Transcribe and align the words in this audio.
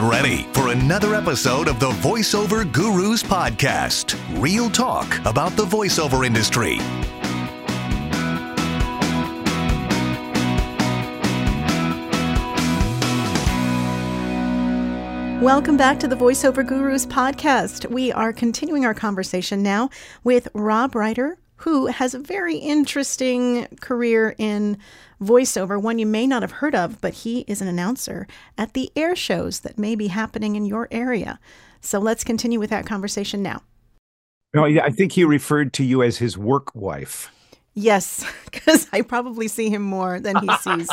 Get 0.00 0.10
ready 0.10 0.46
for 0.54 0.68
another 0.68 1.14
episode 1.14 1.68
of 1.68 1.78
the 1.78 1.90
VoiceOver 1.90 2.72
Gurus 2.72 3.22
podcast. 3.22 4.18
Real 4.40 4.70
talk 4.70 5.18
about 5.26 5.52
the 5.56 5.64
voiceover 5.66 6.24
industry. 6.24 6.78
Welcome 15.44 15.76
back 15.76 16.00
to 16.00 16.08
the 16.08 16.16
VoiceOver 16.16 16.66
Gurus 16.66 17.04
podcast. 17.04 17.90
We 17.90 18.10
are 18.10 18.32
continuing 18.32 18.86
our 18.86 18.94
conversation 18.94 19.62
now 19.62 19.90
with 20.24 20.48
Rob 20.54 20.92
Reider, 20.92 21.34
who 21.60 21.86
has 21.86 22.14
a 22.14 22.18
very 22.18 22.56
interesting 22.56 23.66
career 23.80 24.34
in 24.38 24.78
voiceover, 25.22 25.80
one 25.80 25.98
you 25.98 26.06
may 26.06 26.26
not 26.26 26.42
have 26.42 26.52
heard 26.52 26.74
of, 26.74 27.00
but 27.02 27.12
he 27.12 27.40
is 27.40 27.60
an 27.60 27.68
announcer 27.68 28.26
at 28.56 28.72
the 28.72 28.90
air 28.96 29.14
shows 29.14 29.60
that 29.60 29.78
may 29.78 29.94
be 29.94 30.06
happening 30.06 30.56
in 30.56 30.64
your 30.64 30.88
area. 30.90 31.38
So 31.82 31.98
let's 31.98 32.24
continue 32.24 32.58
with 32.58 32.70
that 32.70 32.86
conversation 32.86 33.42
now. 33.42 33.62
No, 34.54 34.64
I 34.64 34.88
think 34.88 35.12
he 35.12 35.24
referred 35.24 35.74
to 35.74 35.84
you 35.84 36.02
as 36.02 36.16
his 36.16 36.38
work 36.38 36.74
wife. 36.74 37.30
Yes, 37.74 38.24
because 38.46 38.88
I 38.92 39.02
probably 39.02 39.46
see 39.46 39.68
him 39.68 39.82
more 39.82 40.18
than 40.18 40.36
he 40.36 40.48
sees 40.56 40.88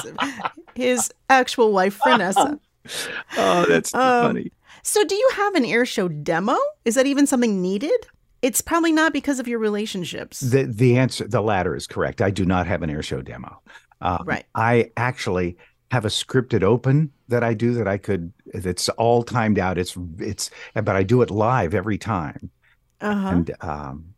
his 0.76 1.10
actual 1.30 1.72
wife, 1.72 1.98
Vanessa. 2.06 2.60
oh, 3.38 3.66
that's 3.68 3.94
um, 3.94 4.28
funny. 4.28 4.52
So, 4.84 5.04
do 5.06 5.16
you 5.16 5.30
have 5.36 5.56
an 5.56 5.66
air 5.66 5.86
show 5.86 6.08
demo? 6.08 6.58
Is 6.86 6.96
that 6.96 7.08
even 7.08 7.26
something 7.26 7.62
needed? 7.62 8.08
It's 8.42 8.62
probably 8.62 8.92
not 8.92 9.14
because 9.14 9.40
of 9.40 9.48
your 9.48 9.60
relationships. 9.60 10.40
The 10.40 10.64
the 10.64 10.98
answer, 10.98 11.28
the 11.28 11.42
latter, 11.42 11.76
is 11.76 11.88
correct. 11.88 12.22
I 12.22 12.30
do 12.30 12.46
not 12.46 12.68
have 12.68 12.84
an 12.84 12.90
air 12.90 13.04
show 13.04 13.22
demo. 13.22 13.62
Um, 14.02 14.24
right. 14.26 14.46
I 14.54 14.92
actually 14.96 15.58
have 15.90 16.06
a 16.06 16.10
scripted 16.10 16.64
open 16.64 17.12
that 17.30 17.44
I 17.44 17.54
do 17.54 17.74
that 17.74 17.88
I 17.88 17.98
could. 17.98 18.32
That's 18.54 18.90
all 18.90 19.24
timed 19.24 19.58
out. 19.58 19.78
It's 19.78 19.98
it's, 20.20 20.52
but 20.74 20.96
I 20.96 21.04
do 21.04 21.22
it 21.22 21.32
live 21.32 21.74
every 21.74 21.98
time. 21.98 22.52
Uh-huh. 23.02 23.28
And 23.30 23.52
um, 23.62 24.14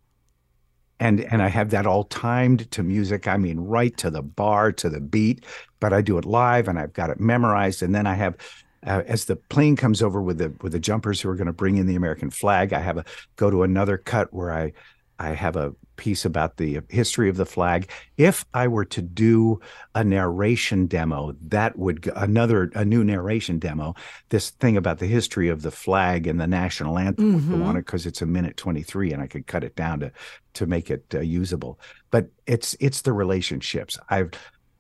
and 1.00 1.22
and 1.22 1.42
I 1.42 1.48
have 1.48 1.70
that 1.70 1.86
all 1.86 2.04
timed 2.04 2.70
to 2.72 2.84
music. 2.84 3.28
I 3.28 3.38
mean, 3.38 3.60
right 3.60 3.96
to 3.98 4.10
the 4.10 4.22
bar, 4.22 4.72
to 4.74 4.90
the 4.90 5.00
beat. 5.00 5.46
But 5.80 5.94
I 5.94 6.02
do 6.02 6.18
it 6.18 6.26
live, 6.26 6.68
and 6.68 6.78
I've 6.78 6.94
got 6.94 7.10
it 7.10 7.20
memorized. 7.20 7.82
And 7.82 7.96
then 7.96 8.06
I 8.06 8.16
have, 8.16 8.36
uh, 8.86 9.04
as 9.08 9.26
the 9.26 9.36
plane 9.36 9.76
comes 9.76 10.02
over 10.02 10.22
with 10.22 10.38
the 10.38 10.54
with 10.62 10.72
the 10.72 10.80
jumpers 10.80 11.22
who 11.22 11.30
are 11.30 11.36
going 11.36 11.48
to 11.48 11.54
bring 11.54 11.78
in 11.78 11.88
the 11.88 11.96
American 11.96 12.30
flag, 12.30 12.74
I 12.74 12.80
have 12.80 12.98
a 12.98 13.06
go 13.36 13.50
to 13.50 13.64
another 13.64 13.98
cut 13.98 14.34
where 14.34 14.52
I 14.52 14.74
I 15.20 15.34
have 15.34 15.58
a 15.58 15.74
piece 15.98 16.24
about 16.24 16.56
the 16.56 16.80
history 16.88 17.28
of 17.28 17.36
the 17.36 17.46
flag. 17.46 17.92
If 18.16 18.46
I 18.54 18.70
were 18.70 18.86
to 18.86 19.02
do 19.02 19.60
a 19.94 20.02
narration 20.02 20.88
demo, 20.88 21.36
that 21.50 21.78
would 21.78 22.10
another 22.16 22.72
a 22.74 22.86
new 22.86 23.04
narration 23.04 23.60
demo. 23.60 23.96
This 24.30 24.52
thing 24.52 24.78
about 24.78 25.00
the 25.00 25.08
history 25.08 25.50
of 25.50 25.62
the 25.62 25.72
flag 25.72 26.26
and 26.26 26.40
the 26.40 26.48
national 26.48 26.98
anthem 26.98 27.34
mm-hmm. 27.34 27.52
would 27.52 27.60
go 27.60 27.66
on 27.66 27.76
it 27.76 27.86
because 27.86 28.06
it's 28.06 28.22
a 28.22 28.26
minute 28.26 28.56
twenty 28.56 28.82
three, 28.82 29.12
and 29.12 29.22
I 29.22 29.28
could 29.28 29.46
cut 29.46 29.66
it 29.66 29.76
down 29.76 30.00
to 30.00 30.12
to 30.54 30.66
make 30.66 30.90
it 30.90 31.04
uh, 31.14 31.20
usable. 31.20 31.80
But 32.12 32.30
it's 32.48 32.78
it's 32.80 33.02
the 33.02 33.12
relationships. 33.12 34.00
I've 34.10 34.32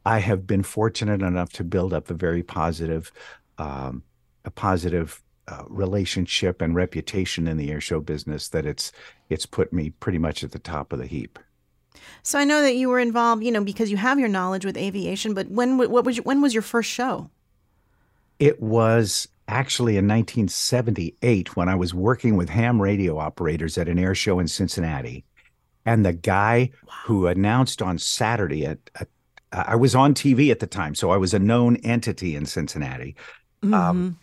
I 0.05 0.19
have 0.19 0.47
been 0.47 0.63
fortunate 0.63 1.21
enough 1.21 1.51
to 1.53 1.65
build 1.65 1.93
up 1.93 2.09
a 2.09 2.13
very 2.13 2.43
positive, 2.43 3.11
um, 3.59 4.03
a 4.45 4.51
positive 4.51 5.21
uh, 5.47 5.63
relationship 5.67 6.61
and 6.61 6.75
reputation 6.75 7.47
in 7.47 7.57
the 7.57 7.69
airshow 7.69 8.03
business 8.03 8.49
that 8.49 8.65
it's 8.65 8.91
it's 9.29 9.45
put 9.45 9.73
me 9.73 9.89
pretty 9.89 10.17
much 10.17 10.43
at 10.43 10.51
the 10.51 10.59
top 10.59 10.93
of 10.93 10.99
the 10.99 11.07
heap. 11.07 11.37
So 12.23 12.39
I 12.39 12.45
know 12.45 12.61
that 12.61 12.75
you 12.75 12.89
were 12.89 12.99
involved, 12.99 13.43
you 13.43 13.51
know, 13.51 13.63
because 13.63 13.91
you 13.91 13.97
have 13.97 14.19
your 14.19 14.27
knowledge 14.27 14.65
with 14.65 14.77
aviation. 14.77 15.33
But 15.33 15.49
when 15.49 15.77
what 15.77 16.05
was 16.05 16.17
your, 16.17 16.23
when 16.23 16.41
was 16.41 16.53
your 16.53 16.63
first 16.63 16.89
show? 16.89 17.29
It 18.39 18.61
was 18.61 19.27
actually 19.47 19.97
in 19.97 20.07
1978 20.07 21.55
when 21.55 21.67
I 21.67 21.75
was 21.75 21.93
working 21.93 22.37
with 22.37 22.49
ham 22.49 22.81
radio 22.81 23.17
operators 23.17 23.77
at 23.77 23.87
an 23.87 23.99
air 23.99 24.15
show 24.15 24.39
in 24.39 24.47
Cincinnati, 24.47 25.25
and 25.85 26.05
the 26.05 26.13
guy 26.13 26.69
wow. 26.85 26.93
who 27.05 27.27
announced 27.27 27.81
on 27.81 27.97
Saturday 27.97 28.65
at, 28.65 28.77
at 28.95 29.09
I 29.51 29.75
was 29.75 29.95
on 29.95 30.13
TV 30.13 30.51
at 30.51 30.59
the 30.59 30.67
time, 30.67 30.93
so 30.93 31.09
I 31.09 31.17
was 31.17 31.33
a 31.33 31.39
known 31.39 31.77
entity 31.77 32.35
in 32.35 32.45
Cincinnati. 32.45 33.15
Um, 33.63 33.69
mm-hmm. 33.69 33.73
Um, 33.73 34.19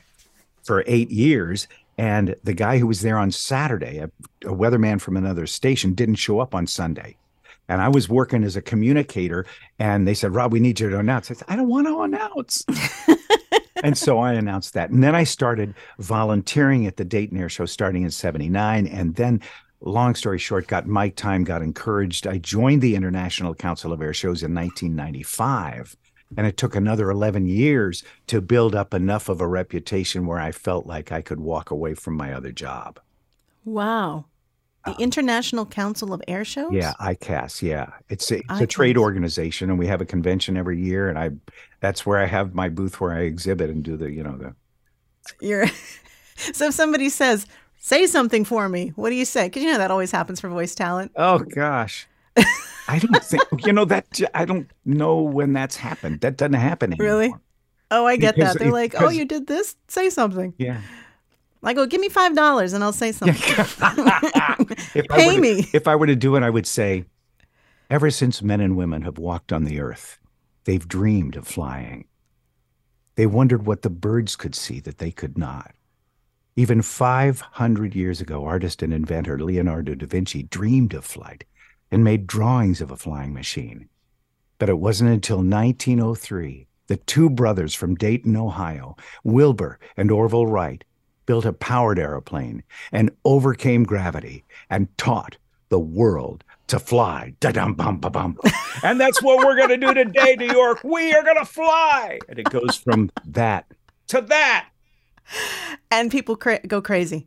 for 0.67 0.83
eight 0.87 1.11
years. 1.11 1.69
And 1.97 2.35
the 2.45 2.53
guy 2.53 2.79
who 2.79 2.87
was 2.87 3.01
there 3.01 3.17
on 3.17 3.31
Saturday, 3.31 3.99
a, 3.99 4.11
a 4.45 4.53
weatherman 4.53 5.01
from 5.01 5.17
another 5.17 5.47
station, 5.47 5.95
didn't 5.95 6.17
show 6.17 6.41
up 6.41 6.55
on 6.55 6.67
Sunday. 6.67 7.17
And 7.69 7.81
I 7.81 7.89
was 7.89 8.09
working 8.09 8.45
as 8.45 8.57
a 8.57 8.63
communicator, 8.63 9.47
and 9.79 10.07
they 10.07 10.15
said, 10.15 10.35
Rob, 10.35 10.53
we 10.53 10.61
need 10.61 10.79
you 10.79 10.91
to 10.91 10.99
announce. 10.99 11.31
I 11.31 11.35
said, 11.35 11.49
I 11.49 11.57
don't 11.57 11.69
want 11.69 11.87
to 11.87 12.03
announce. 12.03 12.65
and 13.83 13.97
so 13.97 14.19
I 14.19 14.35
announced 14.35 14.75
that. 14.75 14.91
And 14.91 15.03
then 15.03 15.15
I 15.15 15.25
started 15.25 15.75
volunteering 15.99 16.87
at 16.87 16.97
the 16.97 17.05
Dayton 17.05 17.39
Air 17.39 17.49
Show 17.49 17.67
starting 17.67 18.03
in 18.03 18.11
79. 18.11 18.87
And 18.87 19.17
then, 19.17 19.41
long 19.81 20.15
story 20.15 20.39
short, 20.39 20.69
got 20.69 20.87
mic 20.87 21.17
time, 21.17 21.43
got 21.43 21.63
encouraged. 21.63 22.27
I 22.27 22.39
joined 22.39 22.83
the 22.83 22.95
International 22.95 23.55
Council 23.55 23.93
of 23.93 24.01
Air 24.01 24.15
Shows 24.15 24.43
in 24.43 24.55
1995. 24.55 25.97
And 26.37 26.47
it 26.47 26.57
took 26.57 26.75
another 26.75 27.11
11 27.11 27.47
years 27.47 28.03
to 28.27 28.41
build 28.41 28.75
up 28.75 28.93
enough 28.93 29.29
of 29.29 29.41
a 29.41 29.47
reputation 29.47 30.27
where 30.27 30.41
I 30.41 30.53
felt 30.53 30.87
like 30.87 31.13
I 31.13 31.23
could 31.23 31.41
walk 31.41 31.71
away 31.71 31.95
from 31.95 32.17
my 32.17 32.33
other 32.33 32.53
job. 32.53 32.99
Wow. 33.65 34.27
The 34.85 34.93
um, 34.93 34.97
International 34.99 35.67
Council 35.67 36.13
of 36.13 36.23
Air 36.27 36.45
Shows? 36.45 36.73
Yeah, 36.73 36.95
ICAS. 37.01 37.63
Yeah. 37.63 37.91
It's 38.09 38.31
a, 38.31 38.39
it's 38.39 38.61
a 38.61 38.67
trade 38.67 38.97
organization 38.97 39.71
and 39.71 39.79
we 39.79 39.87
have 39.87 40.01
a 40.01 40.05
convention 40.05 40.57
every 40.57 40.81
year. 40.81 41.09
And 41.09 41.19
I, 41.19 41.31
that's 41.81 42.05
where 42.05 42.19
I 42.19 42.27
have 42.27 42.55
my 42.55 42.69
booth 42.69 43.01
where 43.01 43.13
I 43.13 43.21
exhibit 43.21 43.71
and 43.71 43.83
do 43.83 43.97
the, 43.97 44.11
you 44.11 44.23
know, 44.23 44.37
the. 44.37 44.55
You're, 45.41 45.67
so 46.37 46.67
if 46.67 46.75
somebody 46.75 47.09
says, 47.09 47.47
say 47.79 48.07
something 48.07 48.45
for 48.45 48.69
me, 48.69 48.93
what 48.97 49.11
do 49.11 49.17
you 49.17 49.25
say? 49.25 49.47
Because 49.47 49.63
you 49.63 49.71
know 49.71 49.79
that 49.79 49.91
always 49.93 50.11
happens 50.11 50.41
for 50.41 50.49
voice 50.49 50.75
talent. 50.75 51.13
Oh, 51.15 51.39
gosh. 51.39 52.09
I 52.89 52.99
don't 52.99 53.23
think 53.23 53.43
you 53.67 53.73
know 53.73 53.85
that. 53.87 54.21
I 54.35 54.45
don't 54.45 54.71
know 54.85 55.21
when 55.21 55.53
that's 55.53 55.77
happened. 55.77 56.21
That 56.21 56.37
doesn't 56.37 56.55
happen 56.55 56.93
anymore. 56.93 57.07
Really? 57.07 57.35
Oh, 57.91 58.07
I 58.07 58.17
get 58.17 58.35
because, 58.35 58.55
that. 58.55 58.59
They're 58.59 58.73
like, 58.73 58.95
"Oh, 59.01 59.09
you 59.09 59.25
did 59.25 59.47
this? 59.47 59.77
Say 59.89 60.11
something." 60.11 60.55
Yeah. 60.59 60.81
I 61.63 61.73
go, 61.73 61.87
"Give 61.87 62.01
me 62.01 62.09
five 62.09 62.35
dollars, 62.35 62.73
and 62.73 62.85
I'll 62.85 62.93
say 62.93 63.13
something." 63.13 63.37
if 64.95 65.09
Pay 65.09 65.35
to, 65.35 65.41
me. 65.41 65.69
If 65.73 65.89
I 65.89 65.97
were 65.97 66.07
to 66.07 66.17
do 66.17 66.37
it, 66.37 66.43
I 66.43 66.51
would 66.51 66.67
say, 66.67 67.05
"Ever 67.91 68.11
since 68.11 68.43
men 68.43 68.61
and 68.61 68.77
women 68.77 69.03
have 69.03 69.19
walked 69.19 69.53
on 69.53 69.65
the 69.65 69.81
earth, 69.81 70.19
they've 70.65 70.87
dreamed 70.87 71.37
of 71.37 71.47
flying. 71.47 72.07
They 73.17 73.27
wondered 73.27 73.67
what 73.67 73.83
the 73.83 73.91
birds 73.91 74.37
could 74.37 74.55
see 74.55 74.81
that 74.81 74.99
they 74.99 75.11
could 75.11 75.37
not." 75.37 75.73
Even 76.59 76.81
500 76.81 77.95
years 77.95 78.21
ago, 78.23 78.47
artist 78.47 78.83
and 78.83 78.95
inventor 78.95 79.39
Leonardo 79.39 79.95
da 79.95 80.07
Vinci 80.07 80.45
dreamed 80.45 80.95
of 80.95 81.05
flight 81.05 81.45
and 81.91 82.05
made 82.05 82.27
drawings 82.27 82.81
of 82.81 82.91
a 82.91 82.97
flying 82.97 83.33
machine. 83.33 83.89
But 84.59 84.69
it 84.69 84.79
wasn't 84.79 85.11
until 85.11 85.39
1903 85.39 86.67
that 86.87 87.07
two 87.07 87.29
brothers 87.29 87.75
from 87.75 87.95
Dayton, 87.95 88.37
Ohio, 88.37 88.97
Wilbur 89.25 89.79
and 89.97 90.11
Orville 90.11 90.47
Wright, 90.47 90.85
built 91.27 91.45
a 91.45 91.53
powered 91.53 91.99
aeroplane 91.99 92.63
and 92.93 93.11
overcame 93.25 93.85
gravity 93.85 94.45
and 94.71 94.97
taught 94.97 95.37
the 95.69 95.79
world 95.79 96.45
to 96.69 96.79
fly. 96.79 97.35
Da-dum-bum-ba-bum. 97.41 98.39
and 98.83 99.01
that's 99.01 99.23
what 99.23 99.45
we're 99.45 99.57
going 99.57 99.69
to 99.69 99.77
do 99.77 99.95
today, 99.95 100.37
New 100.37 100.53
York. 100.53 100.83
We 100.85 101.13
are 101.13 101.23
going 101.23 101.39
to 101.39 101.45
fly. 101.45 102.19
And 102.29 102.39
it 102.39 102.49
goes 102.51 102.77
from 102.77 103.11
that 103.27 103.67
to 104.09 104.21
that. 104.23 104.69
And 105.91 106.11
people 106.11 106.37
cra- 106.37 106.65
go 106.67 106.81
crazy. 106.81 107.27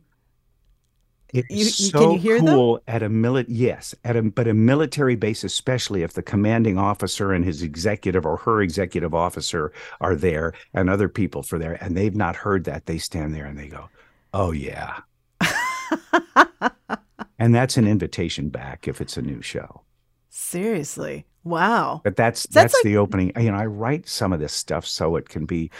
It's 1.32 1.48
you, 1.50 1.64
so 1.64 1.98
can 1.98 2.12
you 2.12 2.18
hear 2.18 2.38
cool 2.40 2.74
them? 2.74 2.82
at 2.88 3.02
a 3.02 3.08
mili- 3.08 3.44
yes, 3.48 3.94
at 4.04 4.16
a 4.16 4.22
but 4.22 4.48
a 4.48 4.54
military 4.54 5.16
base, 5.16 5.44
especially 5.44 6.02
if 6.02 6.12
the 6.14 6.22
commanding 6.22 6.78
officer 6.78 7.32
and 7.32 7.44
his 7.44 7.62
executive 7.62 8.26
or 8.26 8.36
her 8.38 8.62
executive 8.62 9.14
officer 9.14 9.72
are 10.00 10.16
there 10.16 10.52
and 10.74 10.90
other 10.90 11.08
people 11.08 11.42
for 11.42 11.58
there, 11.58 11.74
and 11.82 11.96
they've 11.96 12.16
not 12.16 12.36
heard 12.36 12.64
that, 12.64 12.86
they 12.86 12.98
stand 12.98 13.34
there 13.34 13.46
and 13.46 13.58
they 13.58 13.68
go, 13.68 13.88
"Oh 14.34 14.50
yeah," 14.50 15.00
and 17.38 17.54
that's 17.54 17.76
an 17.76 17.86
invitation 17.86 18.48
back 18.48 18.88
if 18.88 19.00
it's 19.00 19.16
a 19.16 19.22
new 19.22 19.40
show. 19.40 19.82
Seriously, 20.30 21.26
wow! 21.44 22.00
But 22.02 22.16
that's 22.16 22.42
that's, 22.44 22.54
that's 22.54 22.74
like... 22.74 22.84
the 22.84 22.96
opening. 22.96 23.32
You 23.38 23.52
know, 23.52 23.58
I 23.58 23.66
write 23.66 24.08
some 24.08 24.32
of 24.32 24.40
this 24.40 24.52
stuff 24.52 24.86
so 24.86 25.16
it 25.16 25.28
can 25.28 25.46
be. 25.46 25.70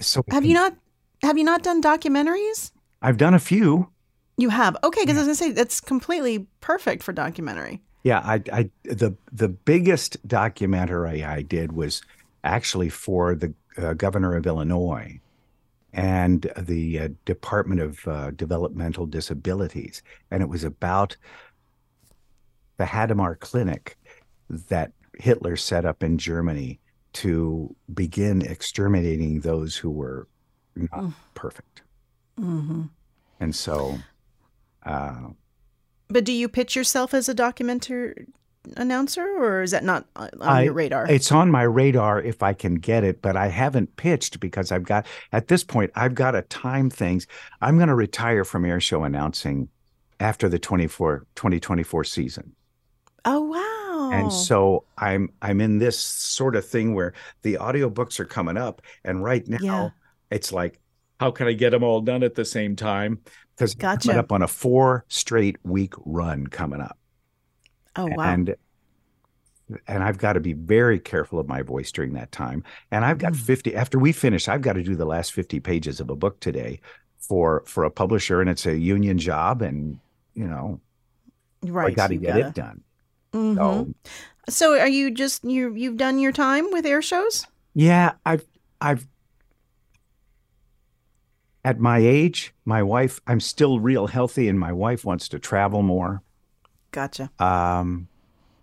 So 0.00 0.24
have 0.30 0.44
you 0.44 0.54
not 0.54 0.74
have 1.22 1.38
you 1.38 1.44
not 1.44 1.62
done 1.62 1.80
documentaries? 1.80 2.72
I've 3.02 3.16
done 3.16 3.34
a 3.34 3.38
few. 3.38 3.90
You 4.36 4.50
have 4.50 4.76
okay, 4.84 5.02
because 5.02 5.16
yeah. 5.16 5.22
I 5.22 5.26
was 5.26 5.38
gonna 5.40 5.50
say 5.50 5.52
that's 5.52 5.80
completely 5.80 6.46
perfect 6.60 7.02
for 7.02 7.12
documentary. 7.12 7.82
Yeah, 8.02 8.20
I, 8.20 8.42
I 8.52 8.70
the 8.84 9.16
the 9.32 9.48
biggest 9.48 10.26
documentary 10.28 11.24
I 11.24 11.42
did 11.42 11.72
was 11.72 12.02
actually 12.44 12.90
for 12.90 13.34
the 13.34 13.54
uh, 13.78 13.94
governor 13.94 14.36
of 14.36 14.46
Illinois 14.46 15.20
and 15.92 16.50
the 16.58 16.98
uh, 16.98 17.08
Department 17.24 17.80
of 17.80 18.06
uh, 18.06 18.30
Developmental 18.32 19.06
Disabilities, 19.06 20.02
and 20.30 20.42
it 20.42 20.48
was 20.48 20.64
about 20.64 21.16
the 22.76 22.84
Hadamar 22.84 23.40
Clinic 23.40 23.96
that 24.50 24.92
Hitler 25.18 25.56
set 25.56 25.84
up 25.84 26.02
in 26.02 26.18
Germany 26.18 26.78
to 27.14 27.74
begin 27.94 28.42
exterminating 28.42 29.40
those 29.40 29.76
who 29.76 29.90
were 29.90 30.28
not 30.76 31.04
mm. 31.04 31.14
perfect. 31.34 31.82
Mm-hmm. 32.38 32.82
And 33.40 33.56
so, 33.56 33.98
uh, 34.86 35.28
But 36.08 36.24
do 36.24 36.32
you 36.32 36.48
pitch 36.48 36.74
yourself 36.76 37.12
as 37.14 37.28
a 37.28 37.34
documentary 37.34 38.26
announcer, 38.76 39.22
or 39.38 39.62
is 39.62 39.70
that 39.72 39.84
not 39.84 40.06
on 40.16 40.30
I- 40.40 40.62
your 40.62 40.72
radar? 40.72 41.06
It's 41.08 41.30
on 41.32 41.50
my 41.50 41.62
radar 41.62 42.20
if 42.22 42.42
I 42.42 42.52
can 42.52 42.76
get 42.76 43.04
it, 43.04 43.20
but 43.22 43.36
I 43.36 43.48
haven't 43.48 43.96
pitched 43.96 44.40
because 44.40 44.72
I've 44.72 44.84
got 44.84 45.06
at 45.32 45.48
this 45.48 45.64
point 45.64 45.90
I've 45.94 46.14
got 46.14 46.32
to 46.32 46.42
time 46.42 46.90
things. 46.90 47.26
I'm 47.60 47.76
going 47.76 47.88
to 47.88 47.94
retire 47.94 48.44
from 48.44 48.64
air 48.64 48.80
show 48.80 49.04
announcing 49.04 49.68
after 50.20 50.48
the 50.48 50.58
24 50.58 51.26
2024 51.36 52.04
season. 52.04 52.54
oh 53.24 53.40
wow! 53.42 54.10
And 54.12 54.32
so 54.32 54.84
I'm 54.98 55.30
I'm 55.42 55.60
in 55.60 55.78
this 55.78 55.98
sort 55.98 56.54
of 56.56 56.66
thing 56.66 56.94
where 56.94 57.12
the 57.42 57.54
audiobooks 57.54 58.18
are 58.20 58.24
coming 58.24 58.56
up 58.56 58.80
and 59.04 59.22
right 59.22 59.46
now 59.48 59.58
Yeah. 59.60 59.88
it's 60.30 60.52
like 60.52 60.80
how 61.20 61.30
can 61.30 61.46
I 61.48 61.52
get 61.54 61.70
them 61.70 61.82
all 61.82 62.00
done 62.02 62.22
at 62.22 62.34
the 62.34 62.44
same 62.44 62.76
time? 62.76 63.20
Because 63.56 63.74
I'm 63.82 63.98
coming 63.98 64.18
up 64.18 64.32
on 64.32 64.42
a 64.42 64.48
four 64.48 65.04
straight 65.08 65.56
week 65.64 65.94
run 66.04 66.46
coming 66.46 66.80
up. 66.80 66.98
oh 67.96 68.06
wow! 68.06 68.32
and 68.32 68.54
and 69.88 70.04
I've 70.04 70.18
got 70.18 70.34
to 70.34 70.40
be 70.40 70.52
very 70.52 71.00
careful 71.00 71.40
of 71.40 71.48
my 71.48 71.62
voice 71.62 71.90
during 71.90 72.12
that 72.12 72.30
time. 72.30 72.62
And 72.92 73.04
I've 73.04 73.18
got 73.18 73.32
Mm. 73.32 73.36
50 73.40 73.74
after 73.74 73.98
we 73.98 74.12
finish, 74.12 74.46
I've 74.46 74.62
got 74.62 74.74
to 74.74 74.82
do 74.82 74.94
the 74.94 75.04
last 75.06 75.32
50 75.32 75.58
pages 75.60 75.98
of 76.00 76.08
a 76.10 76.14
book 76.14 76.38
today 76.40 76.80
for 77.18 77.64
for 77.66 77.82
a 77.84 77.90
publisher 77.90 78.40
and 78.40 78.48
it's 78.48 78.66
a 78.66 78.76
union 78.78 79.18
job 79.18 79.62
and 79.62 79.98
you 80.34 80.46
know, 80.46 80.78
right. 81.62 81.88
I 81.88 81.94
got 81.94 82.08
to 82.08 82.16
get 82.16 82.28
gotta- 82.34 82.46
it 82.48 82.54
done. 82.54 82.82
Mhm. 83.32 83.56
So, 83.56 83.94
So 84.48 84.78
are 84.78 84.86
you 84.88 85.10
just 85.10 85.42
you 85.44 85.74
you've 85.74 85.96
done 85.96 86.18
your 86.20 86.30
time 86.32 86.70
with 86.70 86.86
air 86.86 87.02
shows? 87.02 87.46
yeah, 87.74 88.12
I've 88.24 88.44
I've 88.80 89.06
at 91.66 91.80
my 91.80 91.98
age, 91.98 92.54
my 92.64 92.80
wife, 92.82 93.20
I'm 93.26 93.40
still 93.40 93.80
real 93.80 94.06
healthy 94.06 94.48
and 94.48 94.58
my 94.58 94.72
wife 94.72 95.04
wants 95.04 95.28
to 95.30 95.38
travel 95.40 95.82
more. 95.82 96.22
Gotcha. 96.92 97.28
Um 97.40 98.06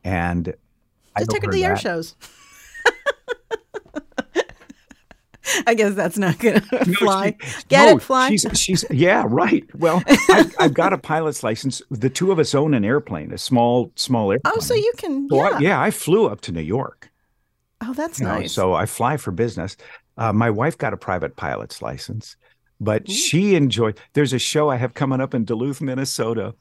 and 0.06 0.54
I 1.16 1.20
Just 1.20 1.32
owe 1.32 1.34
take 1.34 1.44
her 1.46 1.52
to 1.52 1.56
the 1.58 1.66
air 1.66 1.76
shows. 1.78 2.16
I 5.68 5.74
guess 5.74 5.94
that's 5.94 6.18
not 6.18 6.40
gonna 6.40 6.64
No, 6.72 6.94
fly. 6.94 7.36
she- 7.42 7.64
Get 7.68 7.86
no, 7.88 7.98
it, 7.98 8.02
fly. 8.02 8.30
She's, 8.30 8.46
she's, 8.54 8.86
yeah, 8.90 9.26
right. 9.28 9.64
Well, 9.76 10.02
I've, 10.30 10.56
I've 10.58 10.74
got 10.74 10.94
a 10.94 10.98
pilot's 10.98 11.44
license. 11.44 11.82
The 11.92 12.10
two 12.10 12.32
of 12.32 12.40
us 12.40 12.56
own 12.56 12.74
an 12.74 12.86
airplane, 12.86 13.34
a 13.34 13.38
small, 13.38 13.92
small 13.96 14.32
airplane. 14.32 14.54
oh, 14.56 14.62
so 14.62 14.74
you 14.74 14.92
can 14.98 15.28
So 15.30 15.40
I- 15.42 15.50
yeah. 15.52 15.60
yeah, 15.60 15.82
I 15.82 15.92
flew 15.92 16.28
up 16.28 16.40
to 16.42 16.54
New 16.54 16.62
York. 16.62 17.12
Oh, 17.82 17.94
that's 17.94 18.20
you 18.22 18.26
know, 18.26 18.40
nice. 18.40 18.54
so 18.54 18.74
I 18.74 18.86
fly 18.86 19.18
for 19.18 19.32
business. 19.32 19.76
Uh, 20.18 20.32
my 20.32 20.50
wife 20.50 20.78
got 20.78 20.94
a 20.94 20.98
private 20.98 21.36
pilot's 21.36 21.82
license, 21.82 22.38
but 22.84 23.10
she 23.10 23.56
enjoyed. 23.56 24.00
There's 24.14 24.34
a 24.34 24.40
show 24.40 24.70
I 24.70 24.78
have 24.78 24.94
coming 24.94 25.22
up 25.22 25.34
in 25.34 25.46
Duluth, 25.46 25.82
Minnesota, 25.82 26.56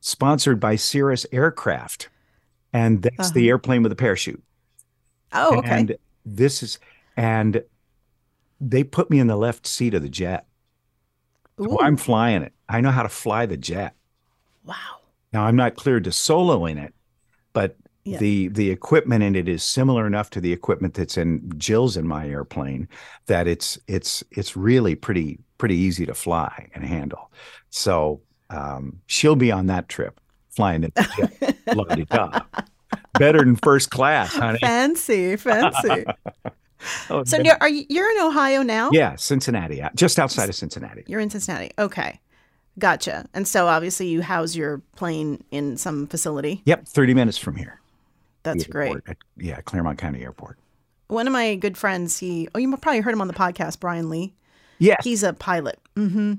sponsored 0.00 0.60
by 0.60 0.76
Cirrus 0.76 1.26
Aircraft, 1.32 2.08
and 2.72 3.02
that's 3.02 3.30
the 3.32 3.40
uh-huh. 3.42 3.48
airplane 3.48 3.82
with 3.82 3.92
a 3.92 3.96
parachute. 3.96 4.42
oh, 5.32 5.58
okay. 5.58 5.70
And 5.70 5.96
this 6.24 6.62
is, 6.62 6.78
and 7.16 7.62
they 8.60 8.84
put 8.84 9.10
me 9.10 9.18
in 9.18 9.26
the 9.26 9.36
left 9.36 9.66
seat 9.66 9.94
of 9.94 10.02
the 10.02 10.08
jet. 10.08 10.46
So 11.58 11.80
I'm 11.80 11.96
flying 11.96 12.42
it. 12.42 12.52
I 12.68 12.80
know 12.80 12.90
how 12.90 13.02
to 13.02 13.08
fly 13.08 13.46
the 13.46 13.56
jet. 13.56 13.94
wow. 14.64 14.74
Now 15.32 15.44
I'm 15.46 15.56
not 15.56 15.74
cleared 15.76 16.04
to 16.04 16.12
solo 16.12 16.64
in 16.66 16.78
it, 16.78 16.94
but 17.52 17.76
Yeah. 18.04 18.18
the 18.18 18.48
the 18.48 18.70
equipment 18.70 19.22
in 19.22 19.34
it 19.34 19.48
is 19.48 19.62
similar 19.64 20.06
enough 20.06 20.30
to 20.30 20.40
the 20.40 20.52
equipment 20.52 20.94
that's 20.94 21.16
in 21.16 21.52
Jill's 21.58 21.96
in 21.96 22.06
my 22.06 22.28
airplane 22.28 22.88
that 23.26 23.46
it's 23.48 23.78
it's 23.88 24.22
it's 24.30 24.56
really 24.56 24.94
pretty 24.94 25.38
pretty 25.58 25.76
easy 25.76 26.06
to 26.06 26.14
fly 26.14 26.68
and 26.74 26.84
handle. 26.84 27.30
So 27.70 28.20
um, 28.50 29.00
she'll 29.06 29.36
be 29.36 29.50
on 29.52 29.66
that 29.66 29.88
trip 29.88 30.20
flying 30.50 30.82
the 30.82 30.92
jet. 31.16 31.76
La-di-da. 31.76 32.40
Better 33.18 33.38
than 33.38 33.56
first 33.56 33.90
class, 33.90 34.32
honey. 34.34 34.58
Fancy, 34.60 35.36
fancy. 35.36 36.04
Oh, 37.08 37.24
so 37.24 37.38
you're, 37.38 37.56
are 37.62 37.68
you, 37.68 37.86
you're 37.88 38.10
in 38.10 38.26
Ohio 38.26 38.62
now? 38.62 38.90
yeah, 38.92 39.16
Cincinnati, 39.16 39.80
uh, 39.80 39.88
just 39.94 40.18
outside 40.18 40.50
of 40.50 40.54
Cincinnati. 40.54 41.02
You're 41.06 41.20
in 41.20 41.30
Cincinnati. 41.30 41.70
Okay. 41.78 42.20
Gotcha. 42.78 43.26
And 43.32 43.48
so 43.48 43.68
obviously 43.68 44.08
you 44.08 44.20
house 44.20 44.54
your 44.54 44.82
plane 44.96 45.42
in 45.50 45.78
some 45.78 46.06
facility. 46.06 46.60
Yep, 46.66 46.86
30 46.88 47.14
minutes 47.14 47.38
from 47.38 47.56
here. 47.56 47.80
That's 48.42 48.66
great. 48.66 48.96
at- 49.06 49.16
yeah, 49.38 49.60
Clermont 49.62 49.98
County 49.98 50.22
Airport. 50.22 50.58
One 51.08 51.26
of 51.26 51.32
my 51.32 51.54
good 51.54 51.78
friends, 51.78 52.18
he 52.18 52.48
oh 52.54 52.58
you 52.58 52.76
probably 52.76 53.00
heard 53.00 53.14
him 53.14 53.20
on 53.20 53.28
the 53.28 53.34
podcast, 53.34 53.80
Brian 53.80 54.10
Lee. 54.10 54.34
Yes. 54.78 55.02
He's 55.04 55.22
a 55.22 55.32
pilot. 55.32 55.78
hmm 55.96 56.34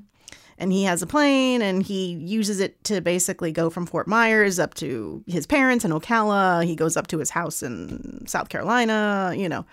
And 0.57 0.71
he 0.71 0.83
has 0.83 1.01
a 1.01 1.07
plane 1.07 1.61
and 1.61 1.83
he 1.83 2.13
uses 2.13 2.59
it 2.59 2.83
to 2.85 3.01
basically 3.01 3.51
go 3.51 3.69
from 3.69 3.85
Fort 3.85 4.07
Myers 4.07 4.59
up 4.59 4.73
to 4.75 5.23
his 5.27 5.45
parents 5.45 5.85
in 5.85 5.91
Ocala. 5.91 6.65
He 6.65 6.75
goes 6.75 6.95
up 6.97 7.07
to 7.07 7.19
his 7.19 7.29
house 7.31 7.63
in 7.63 8.25
South 8.27 8.49
Carolina, 8.49 9.33
you 9.35 9.49
know. 9.49 9.65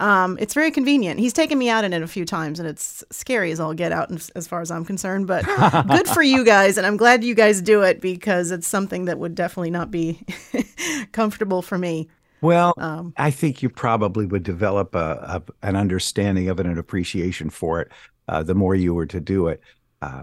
Um, 0.00 0.38
it's 0.40 0.54
very 0.54 0.70
convenient. 0.70 1.18
He's 1.18 1.32
taken 1.32 1.58
me 1.58 1.68
out 1.68 1.82
in 1.82 1.92
it 1.92 2.02
a 2.02 2.06
few 2.06 2.24
times 2.24 2.60
and 2.60 2.68
it's 2.68 3.02
scary 3.10 3.50
as 3.50 3.58
all 3.58 3.74
get 3.74 3.90
out 3.90 4.12
as 4.36 4.46
far 4.46 4.60
as 4.60 4.70
I'm 4.70 4.84
concerned, 4.84 5.26
but 5.26 5.44
good 5.88 6.06
for 6.06 6.22
you 6.22 6.44
guys. 6.44 6.78
And 6.78 6.86
I'm 6.86 6.96
glad 6.96 7.24
you 7.24 7.34
guys 7.34 7.60
do 7.60 7.82
it 7.82 8.00
because 8.00 8.52
it's 8.52 8.68
something 8.68 9.06
that 9.06 9.18
would 9.18 9.34
definitely 9.34 9.70
not 9.72 9.90
be 9.90 10.22
comfortable 11.12 11.62
for 11.62 11.78
me. 11.78 12.08
Well, 12.40 12.74
Um, 12.76 13.12
I 13.16 13.30
think 13.30 13.62
you 13.62 13.68
probably 13.68 14.26
would 14.26 14.42
develop 14.42 14.94
a, 14.94 15.42
a 15.62 15.66
an 15.66 15.76
understanding 15.76 16.48
of 16.48 16.60
it 16.60 16.66
and 16.66 16.74
an 16.74 16.78
appreciation 16.78 17.50
for 17.50 17.80
it 17.80 17.92
uh, 18.28 18.42
the 18.42 18.54
more 18.54 18.74
you 18.74 18.94
were 18.94 19.06
to 19.06 19.20
do 19.20 19.48
it. 19.48 19.60
Uh, 20.02 20.22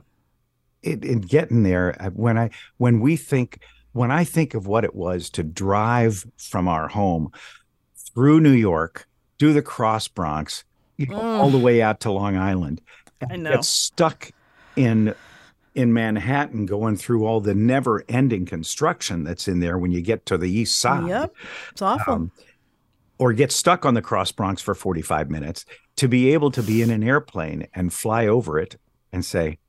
it 0.84 1.04
in 1.04 1.22
getting 1.22 1.64
there, 1.64 1.96
uh, 2.00 2.10
when 2.12 2.38
I 2.38 2.52
when 2.78 3.00
we 3.00 3.16
think 3.18 3.60
when 3.94 4.12
I 4.12 4.24
think 4.24 4.54
of 4.54 4.68
what 4.68 4.84
it 4.84 4.96
was 4.96 5.30
to 5.32 5.44
drive 5.44 6.26
from 6.38 6.68
our 6.68 6.88
home 6.88 7.32
through 8.14 8.40
New 8.42 8.52
York, 8.52 9.08
do 9.38 9.52
the 9.54 9.62
cross 9.62 10.08
Bronx, 10.08 10.64
you 10.98 11.08
know, 11.08 11.20
all 11.20 11.50
the 11.50 11.58
way 11.58 11.82
out 11.82 12.00
to 12.02 12.12
Long 12.12 12.38
Island, 12.38 12.82
and 13.20 13.32
I 13.32 13.36
know. 13.38 13.52
get 13.52 13.66
stuck 13.66 14.32
in 14.76 15.16
in 15.76 15.94
Manhattan, 15.94 16.66
going 16.66 16.96
through 16.96 17.26
all 17.26 17.42
the 17.42 17.54
never-ending 17.54 18.46
construction 18.46 19.24
that's 19.24 19.48
in 19.48 19.60
there 19.60 19.78
when 19.78 19.92
you 19.92 20.02
get 20.02 20.26
to 20.28 20.38
the 20.38 20.50
east 20.50 20.80
side 20.80 21.08
Yep. 21.08 21.36
It's 21.72 21.82
awful. 21.82 22.14
um, 22.14 22.32
or 23.18 23.34
get 23.34 23.52
stuck 23.52 23.86
on 23.86 23.94
the 23.94 24.02
cross 24.02 24.32
Bronx 24.32 24.62
for 24.62 24.74
45 24.74 25.30
minutes 25.30 25.66
to 25.98 26.08
be 26.08 26.34
able 26.34 26.52
to 26.52 26.64
be 26.64 26.82
in 26.82 26.90
an 26.90 27.04
airplane 27.04 27.68
and 27.74 27.94
fly 27.94 28.28
over 28.28 28.60
it 28.60 28.78
and 29.14 29.24
say, 29.24 29.60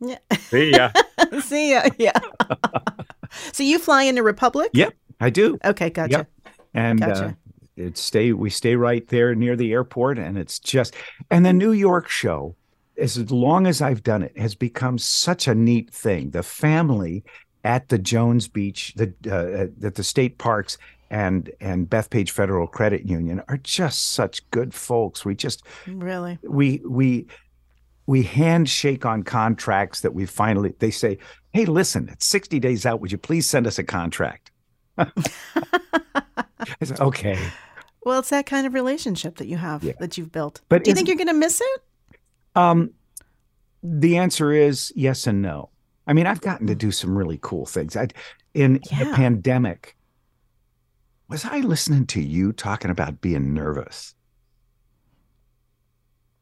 yeah. 0.00 0.18
See 0.36 0.70
ya. 0.70 0.90
See 1.40 1.72
ya. 1.72 1.88
Yeah. 1.98 2.12
so 3.52 3.62
you 3.62 3.78
fly 3.78 4.04
into 4.04 4.22
Republic? 4.22 4.70
yep, 4.72 4.94
I 5.20 5.30
do. 5.30 5.58
Okay, 5.64 5.90
gotcha. 5.90 6.10
Yep. 6.10 6.30
And 6.74 7.02
uh, 7.02 7.32
it 7.76 7.96
stay 7.98 8.32
we 8.32 8.50
stay 8.50 8.76
right 8.76 9.06
there 9.08 9.34
near 9.34 9.56
the 9.56 9.72
airport 9.72 10.18
and 10.18 10.38
it's 10.38 10.58
just 10.58 10.94
and 11.30 11.44
the 11.44 11.52
New 11.52 11.72
York 11.72 12.08
show 12.08 12.54
as 12.98 13.30
long 13.30 13.66
as 13.66 13.80
I've 13.80 14.02
done 14.02 14.22
it 14.22 14.36
has 14.38 14.54
become 14.54 14.98
such 14.98 15.46
a 15.48 15.54
neat 15.54 15.90
thing. 15.90 16.30
The 16.30 16.42
family 16.42 17.24
at 17.64 17.88
the 17.88 17.98
Jones 17.98 18.48
Beach, 18.48 18.94
the 18.96 19.12
uh, 19.26 19.86
at 19.86 19.94
the 19.94 20.04
state 20.04 20.38
parks 20.38 20.78
and 21.10 21.50
and 21.60 21.88
Bethpage 21.88 22.30
Federal 22.30 22.66
Credit 22.66 23.06
Union 23.06 23.42
are 23.48 23.56
just 23.58 24.10
such 24.10 24.48
good 24.50 24.74
folks. 24.74 25.24
We 25.24 25.34
just 25.34 25.62
Really? 25.86 26.38
we 26.42 26.80
we 26.88 27.26
we 28.06 28.22
handshake 28.22 29.04
on 29.06 29.22
contracts 29.22 30.00
that 30.00 30.14
we 30.14 30.24
finally 30.26 30.74
they 30.78 30.90
say 30.90 31.18
hey 31.52 31.66
listen 31.66 32.08
it's 32.10 32.24
60 32.26 32.58
days 32.58 32.86
out 32.86 33.00
would 33.02 33.12
you 33.12 33.18
please 33.18 33.46
send 33.46 33.66
us 33.66 33.78
a 33.78 33.84
contract 33.84 34.50
I 34.98 35.04
said, 36.82 37.00
okay 37.00 37.38
Well, 38.04 38.20
it's 38.20 38.30
that 38.30 38.46
kind 38.46 38.66
of 38.66 38.72
relationship 38.74 39.36
that 39.36 39.46
you 39.46 39.56
have 39.58 39.82
Yeah. 39.84 39.92
that 40.00 40.16
you've 40.16 40.32
built. 40.32 40.60
But 40.68 40.84
do 40.84 40.90
you 40.90 40.94
think 40.94 41.08
you're 41.08 41.16
going 41.18 41.26
to 41.28 41.34
miss 41.34 41.60
it? 41.60 41.80
Um 42.54 42.90
the 43.82 44.16
answer 44.16 44.52
is 44.52 44.92
yes 44.96 45.26
and 45.26 45.40
no. 45.42 45.70
I 46.06 46.12
mean 46.12 46.26
i've 46.26 46.40
gotten 46.40 46.66
to 46.66 46.74
do 46.74 46.90
some 46.90 47.16
really 47.16 47.38
cool 47.42 47.66
things. 47.66 47.96
I, 47.96 48.08
in 48.54 48.74
the 48.90 49.12
pandemic 49.14 49.96
was 51.28 51.44
i 51.44 51.58
listening 51.58 52.06
to 52.06 52.22
you 52.22 52.52
talking 52.52 52.90
about 52.90 53.20
being 53.20 53.54
nervous? 53.54 54.14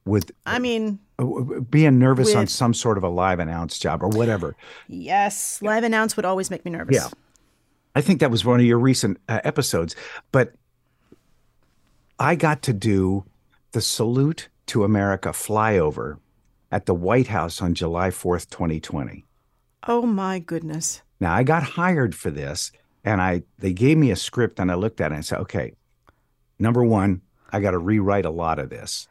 With 0.05 0.31
I 0.47 0.61
mean, 0.61 1.01
uh, 1.19 1.25
being 1.69 1.99
nervous 1.99 2.33
on 2.37 2.47
some 2.47 2.73
sort 2.73 2.97
of 2.97 3.03
a 3.03 3.09
live 3.09 3.41
announce 3.41 3.77
job 3.77 4.05
or 4.05 4.09
whatever. 4.09 4.55
Yes, 4.87 5.61
live 5.61 5.83
announce 5.83 6.17
would 6.17 6.25
always 6.25 6.49
make 6.49 6.65
me 6.65 6.71
nervous. 6.71 6.95
Yeah. 6.95 7.09
I 7.97 8.03
think 8.03 8.21
that 8.21 8.31
was 8.31 8.45
one 8.45 8.61
of 8.61 8.67
your 8.67 8.79
recent 8.79 9.19
uh, 9.29 9.41
episodes, 9.43 9.97
but 10.31 10.53
I 12.21 12.37
got 12.37 12.63
to 12.63 12.73
do 12.73 13.25
the 13.73 13.81
Salute 13.81 14.49
to 14.67 14.85
America 14.85 15.31
flyover 15.31 16.19
at 16.71 16.87
the 16.87 16.95
White 16.95 17.29
House 17.29 17.63
on 17.63 17.75
July 17.75 18.11
4th, 18.11 18.51
2020. 18.51 19.25
Oh 19.89 20.03
my 20.03 20.39
goodness. 20.39 21.03
Now, 21.21 21.35
I 21.35 21.43
got 21.43 21.63
hired 21.63 22.15
for 22.15 22.31
this 22.31 22.73
and 23.05 23.23
I 23.23 23.45
they 23.59 23.73
gave 23.73 23.97
me 23.97 24.11
a 24.11 24.17
script 24.17 24.59
and 24.59 24.71
I 24.71 24.75
looked 24.75 25.01
at 25.01 25.07
it 25.07 25.15
and 25.15 25.19
I 25.19 25.21
said, 25.21 25.39
"Okay, 25.41 25.73
number 26.59 26.83
1, 26.83 27.23
I 27.53 27.61
got 27.61 27.71
to 27.71 27.79
rewrite 27.79 28.25
a 28.25 28.31
lot 28.31 28.59
of 28.59 28.71
this 28.71 29.09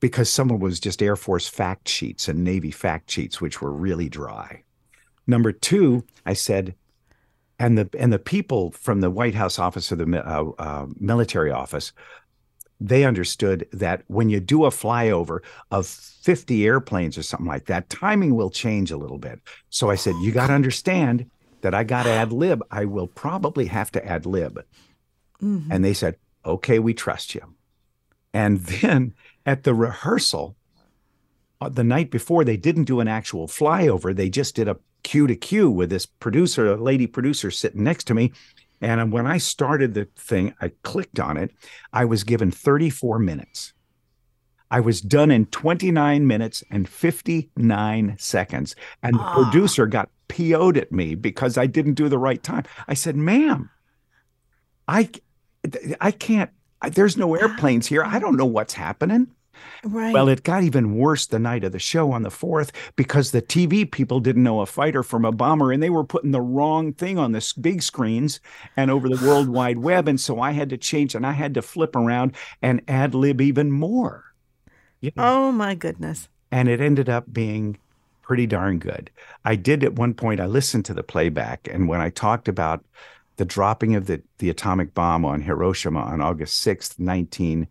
because 0.00 0.28
someone 0.28 0.60
was 0.60 0.80
just 0.80 1.02
Air 1.02 1.16
Force 1.16 1.48
fact 1.48 1.88
sheets 1.88 2.28
and 2.28 2.44
Navy 2.44 2.70
fact 2.70 3.10
sheets, 3.10 3.40
which 3.40 3.62
were 3.62 3.72
really 3.72 4.08
dry. 4.08 4.62
Number 5.26 5.50
two, 5.50 6.04
I 6.26 6.34
said, 6.34 6.74
and 7.58 7.78
the 7.78 7.88
and 7.98 8.12
the 8.12 8.18
people 8.18 8.70
from 8.72 9.00
the 9.00 9.10
White 9.10 9.34
House 9.34 9.58
office 9.58 9.90
or 9.90 9.96
the 9.96 10.22
uh, 10.22 10.50
uh, 10.58 10.86
military 11.00 11.50
office, 11.50 11.92
they 12.80 13.04
understood 13.04 13.66
that 13.72 14.02
when 14.08 14.28
you 14.28 14.40
do 14.40 14.64
a 14.64 14.70
flyover 14.70 15.40
of 15.70 15.86
50 15.86 16.66
airplanes 16.66 17.16
or 17.16 17.22
something 17.22 17.46
like 17.46 17.66
that, 17.66 17.88
timing 17.88 18.34
will 18.34 18.50
change 18.50 18.90
a 18.90 18.96
little 18.96 19.18
bit. 19.18 19.40
So 19.70 19.90
I 19.90 19.94
said, 19.94 20.14
you 20.20 20.32
got 20.32 20.48
to 20.48 20.52
understand 20.54 21.30
that 21.60 21.74
I 21.74 21.84
got 21.84 22.02
to 22.04 22.10
ad 22.10 22.32
lib. 22.32 22.62
I 22.70 22.84
will 22.84 23.06
probably 23.06 23.66
have 23.66 23.90
to 23.92 24.04
ad 24.04 24.26
lib. 24.26 24.64
Mm-hmm. 25.42 25.72
And 25.72 25.84
they 25.84 25.94
said, 25.94 26.16
okay, 26.44 26.78
we 26.78 26.94
trust 26.94 27.34
you. 27.34 27.54
And 28.32 28.60
then 28.64 29.14
at 29.46 29.62
the 29.62 29.74
rehearsal, 29.74 30.56
uh, 31.60 31.68
the 31.68 31.84
night 31.84 32.10
before, 32.10 32.44
they 32.44 32.56
didn't 32.56 32.84
do 32.84 33.00
an 33.00 33.08
actual 33.08 33.46
flyover. 33.46 34.14
They 34.14 34.28
just 34.28 34.56
did 34.56 34.68
a 34.68 34.76
cue 35.02 35.26
to 35.26 35.36
cue 35.36 35.70
with 35.70 35.90
this 35.90 36.06
producer, 36.06 36.66
a 36.66 36.76
lady 36.76 37.06
producer 37.06 37.50
sitting 37.50 37.84
next 37.84 38.04
to 38.04 38.14
me. 38.14 38.32
And 38.84 39.10
when 39.10 39.26
I 39.26 39.38
started 39.38 39.94
the 39.94 40.08
thing, 40.14 40.54
I 40.60 40.72
clicked 40.82 41.18
on 41.18 41.38
it. 41.38 41.52
I 41.94 42.04
was 42.04 42.22
given 42.22 42.50
34 42.50 43.18
minutes. 43.18 43.72
I 44.70 44.80
was 44.80 45.00
done 45.00 45.30
in 45.30 45.46
29 45.46 46.26
minutes 46.26 46.62
and 46.70 46.86
59 46.86 48.16
seconds. 48.18 48.76
And 49.02 49.14
the 49.14 49.22
ah. 49.22 49.34
producer 49.42 49.86
got 49.86 50.10
PO'd 50.28 50.76
at 50.76 50.92
me 50.92 51.14
because 51.14 51.56
I 51.56 51.66
didn't 51.66 51.94
do 51.94 52.10
the 52.10 52.18
right 52.18 52.42
time. 52.42 52.64
I 52.86 52.92
said, 52.92 53.16
ma'am, 53.16 53.70
I, 54.86 55.08
I 56.02 56.10
can't, 56.10 56.50
there's 56.92 57.16
no 57.16 57.34
airplanes 57.36 57.86
here. 57.86 58.04
I 58.04 58.18
don't 58.18 58.36
know 58.36 58.44
what's 58.44 58.74
happening. 58.74 59.28
Right. 59.84 60.12
Well, 60.12 60.28
it 60.28 60.42
got 60.42 60.62
even 60.62 60.96
worse 60.96 61.26
the 61.26 61.38
night 61.38 61.64
of 61.64 61.72
the 61.72 61.78
show 61.78 62.12
on 62.12 62.22
the 62.22 62.30
4th 62.30 62.70
because 62.96 63.30
the 63.30 63.42
TV 63.42 63.90
people 63.90 64.20
didn't 64.20 64.42
know 64.42 64.60
a 64.60 64.66
fighter 64.66 65.02
from 65.02 65.24
a 65.24 65.32
bomber 65.32 65.72
and 65.72 65.82
they 65.82 65.90
were 65.90 66.04
putting 66.04 66.30
the 66.30 66.40
wrong 66.40 66.92
thing 66.92 67.18
on 67.18 67.32
the 67.32 67.52
big 67.60 67.82
screens 67.82 68.40
and 68.76 68.90
over 68.90 69.08
the 69.08 69.24
World 69.26 69.48
Wide 69.50 69.78
Web. 69.78 70.08
And 70.08 70.20
so 70.20 70.40
I 70.40 70.52
had 70.52 70.70
to 70.70 70.76
change 70.76 71.14
and 71.14 71.26
I 71.26 71.32
had 71.32 71.54
to 71.54 71.62
flip 71.62 71.96
around 71.96 72.34
and 72.62 72.82
ad 72.88 73.14
lib 73.14 73.40
even 73.40 73.70
more. 73.70 74.24
You 75.00 75.12
know? 75.16 75.24
Oh, 75.24 75.52
my 75.52 75.74
goodness. 75.74 76.28
And 76.50 76.68
it 76.68 76.80
ended 76.80 77.08
up 77.08 77.32
being 77.32 77.78
pretty 78.22 78.46
darn 78.46 78.78
good. 78.78 79.10
I 79.44 79.54
did 79.54 79.84
at 79.84 79.94
one 79.94 80.14
point, 80.14 80.40
I 80.40 80.46
listened 80.46 80.86
to 80.86 80.94
the 80.94 81.02
playback. 81.02 81.68
And 81.70 81.88
when 81.88 82.00
I 82.00 82.08
talked 82.10 82.48
about 82.48 82.82
the 83.36 83.44
dropping 83.44 83.96
of 83.96 84.06
the, 84.06 84.22
the 84.38 84.48
atomic 84.48 84.94
bomb 84.94 85.24
on 85.24 85.42
Hiroshima 85.42 86.00
on 86.00 86.20
August 86.20 86.66
6th, 86.66 86.96
19- 86.96 87.66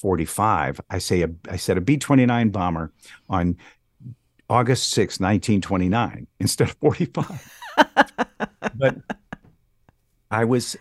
45. 0.00 0.80
I 0.90 0.98
say 0.98 1.22
a, 1.22 1.30
I 1.48 1.56
said 1.56 1.76
a 1.76 1.80
B 1.80 1.96
29 1.96 2.50
bomber 2.50 2.92
on 3.28 3.56
August 4.48 4.90
6, 4.90 5.20
1929, 5.20 6.26
instead 6.40 6.70
of 6.70 6.76
45. 6.76 7.52
but 8.74 8.96
I 10.30 10.44
was, 10.44 10.76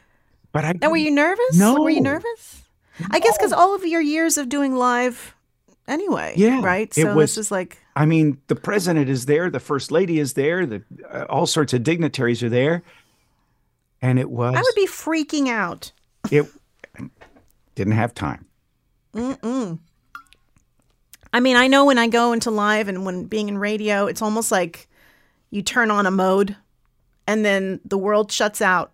but 0.51 0.65
I. 0.65 0.73
Now, 0.81 0.89
were 0.89 0.97
you 0.97 1.11
nervous? 1.11 1.57
No. 1.57 1.81
Were 1.81 1.89
you 1.89 2.01
nervous? 2.01 2.63
No. 2.99 3.07
I 3.11 3.19
guess 3.19 3.37
because 3.37 3.53
all 3.53 3.75
of 3.75 3.85
your 3.85 4.01
years 4.01 4.37
of 4.37 4.49
doing 4.49 4.75
live 4.75 5.35
anyway. 5.87 6.33
Yeah. 6.35 6.61
Right. 6.63 6.93
So 6.93 7.01
it 7.01 7.15
was, 7.15 7.35
this 7.35 7.45
is 7.45 7.51
like. 7.51 7.77
I 7.95 8.05
mean, 8.05 8.41
the 8.47 8.55
president 8.55 9.09
is 9.09 9.25
there, 9.25 9.49
the 9.49 9.59
first 9.59 9.91
lady 9.91 10.19
is 10.19 10.33
there, 10.33 10.65
the 10.65 10.83
uh, 11.11 11.25
all 11.29 11.45
sorts 11.45 11.73
of 11.73 11.83
dignitaries 11.83 12.41
are 12.41 12.49
there, 12.49 12.83
and 14.01 14.17
it 14.17 14.29
was. 14.29 14.55
I 14.55 14.61
would 14.61 14.75
be 14.75 14.87
freaking 14.87 15.49
out. 15.49 15.91
It 16.31 16.47
didn't 17.75 17.93
have 17.93 18.13
time. 18.13 18.45
Mm-mm. 19.13 19.79
I 21.31 21.39
mean, 21.39 21.55
I 21.55 21.67
know 21.67 21.85
when 21.85 21.97
I 21.97 22.07
go 22.07 22.33
into 22.33 22.51
live 22.51 22.87
and 22.87 23.05
when 23.05 23.25
being 23.25 23.49
in 23.49 23.57
radio, 23.57 24.07
it's 24.07 24.21
almost 24.21 24.51
like 24.51 24.87
you 25.51 25.61
turn 25.61 25.91
on 25.91 26.05
a 26.05 26.11
mode 26.11 26.55
and 27.27 27.45
then 27.45 27.79
the 27.85 27.97
world 27.97 28.31
shuts 28.31 28.61
out 28.61 28.91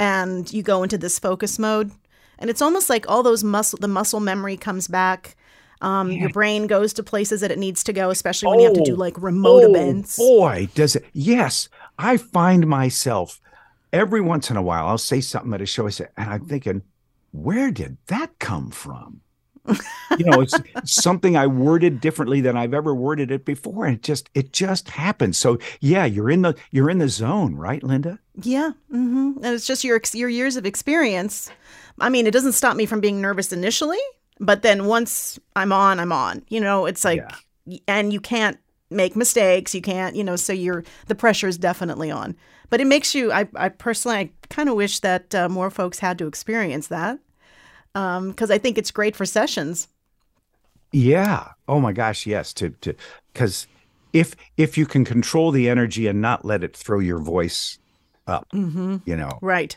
and 0.00 0.52
you 0.52 0.62
go 0.62 0.82
into 0.82 0.98
this 0.98 1.18
focus 1.18 1.58
mode. 1.58 1.92
And 2.38 2.50
it's 2.50 2.62
almost 2.62 2.88
like 2.88 3.08
all 3.08 3.22
those 3.22 3.44
muscle, 3.44 3.78
the 3.80 3.88
muscle 3.88 4.20
memory 4.20 4.56
comes 4.56 4.88
back. 4.88 5.36
Um, 5.80 6.10
yeah. 6.10 6.22
Your 6.22 6.30
brain 6.30 6.66
goes 6.66 6.92
to 6.94 7.02
places 7.02 7.40
that 7.40 7.52
it 7.52 7.58
needs 7.58 7.84
to 7.84 7.92
go, 7.92 8.10
especially 8.10 8.48
when 8.48 8.58
oh, 8.58 8.62
you 8.62 8.68
have 8.68 8.76
to 8.76 8.84
do 8.84 8.94
oh, 8.94 8.98
like 8.98 9.20
remote 9.20 9.62
oh, 9.64 9.70
events. 9.70 10.16
Boy, 10.16 10.68
does 10.74 10.96
it! 10.96 11.04
Yes, 11.12 11.68
I 11.96 12.16
find 12.16 12.66
myself 12.66 13.40
every 13.92 14.20
once 14.20 14.50
in 14.50 14.56
a 14.56 14.62
while. 14.62 14.88
I'll 14.88 14.98
say 14.98 15.20
something 15.20 15.54
at 15.54 15.62
a 15.62 15.66
show, 15.66 15.86
I 15.86 15.90
say, 15.90 16.08
and 16.16 16.30
I'm 16.30 16.44
thinking, 16.46 16.82
where 17.30 17.70
did 17.70 17.96
that 18.08 18.40
come 18.40 18.70
from? 18.70 19.20
You 20.18 20.24
know, 20.24 20.40
it's 20.40 20.54
something 20.84 21.36
I 21.36 21.46
worded 21.46 22.00
differently 22.00 22.40
than 22.40 22.56
I've 22.56 22.74
ever 22.74 22.94
worded 22.94 23.30
it 23.30 23.44
before, 23.44 23.86
and 23.86 23.96
it 23.96 24.02
just 24.02 24.28
it 24.34 24.52
just 24.52 24.88
happens. 24.88 25.38
So 25.38 25.58
yeah, 25.80 26.04
you're 26.04 26.30
in 26.30 26.42
the 26.42 26.54
you're 26.70 26.90
in 26.90 26.98
the 26.98 27.08
zone, 27.08 27.54
right, 27.54 27.82
Linda? 27.82 28.18
Yeah, 28.42 28.72
mm-hmm. 28.92 29.42
and 29.42 29.46
it's 29.54 29.66
just 29.66 29.84
your 29.84 30.00
your 30.12 30.28
years 30.28 30.56
of 30.56 30.66
experience. 30.66 31.50
I 32.00 32.08
mean, 32.08 32.26
it 32.26 32.32
doesn't 32.32 32.52
stop 32.52 32.76
me 32.76 32.86
from 32.86 33.00
being 33.00 33.20
nervous 33.20 33.52
initially, 33.52 33.98
but 34.38 34.62
then 34.62 34.86
once 34.86 35.38
I'm 35.56 35.72
on, 35.72 36.00
I'm 36.00 36.12
on. 36.12 36.42
You 36.48 36.60
know, 36.60 36.86
it's 36.86 37.04
like, 37.04 37.24
yeah. 37.66 37.78
and 37.88 38.12
you 38.12 38.20
can't 38.20 38.58
make 38.90 39.16
mistakes. 39.16 39.74
You 39.74 39.82
can't, 39.82 40.16
you 40.16 40.24
know, 40.24 40.36
so 40.36 40.52
you're 40.52 40.84
the 41.06 41.14
pressure 41.14 41.48
is 41.48 41.58
definitely 41.58 42.10
on. 42.10 42.36
But 42.70 42.80
it 42.80 42.86
makes 42.86 43.14
you. 43.14 43.32
I, 43.32 43.48
I 43.54 43.68
personally, 43.70 44.18
I 44.18 44.30
kind 44.50 44.68
of 44.68 44.74
wish 44.74 45.00
that 45.00 45.34
uh, 45.34 45.48
more 45.48 45.70
folks 45.70 45.98
had 45.98 46.18
to 46.18 46.26
experience 46.26 46.88
that 46.88 47.18
because 47.98 48.50
um, 48.50 48.54
I 48.54 48.58
think 48.58 48.78
it's 48.78 48.90
great 48.90 49.16
for 49.16 49.26
sessions. 49.26 49.88
Yeah. 50.92 51.48
Oh 51.66 51.80
my 51.80 51.92
gosh. 51.92 52.26
Yes. 52.26 52.52
To 52.54 52.70
to 52.70 52.94
because 53.32 53.66
if 54.12 54.34
if 54.56 54.78
you 54.78 54.86
can 54.86 55.04
control 55.04 55.50
the 55.50 55.68
energy 55.68 56.06
and 56.06 56.20
not 56.20 56.44
let 56.44 56.62
it 56.62 56.76
throw 56.76 56.98
your 56.98 57.18
voice 57.18 57.78
up, 58.26 58.46
mm-hmm. 58.54 58.96
you 59.04 59.16
know. 59.16 59.38
Right. 59.42 59.76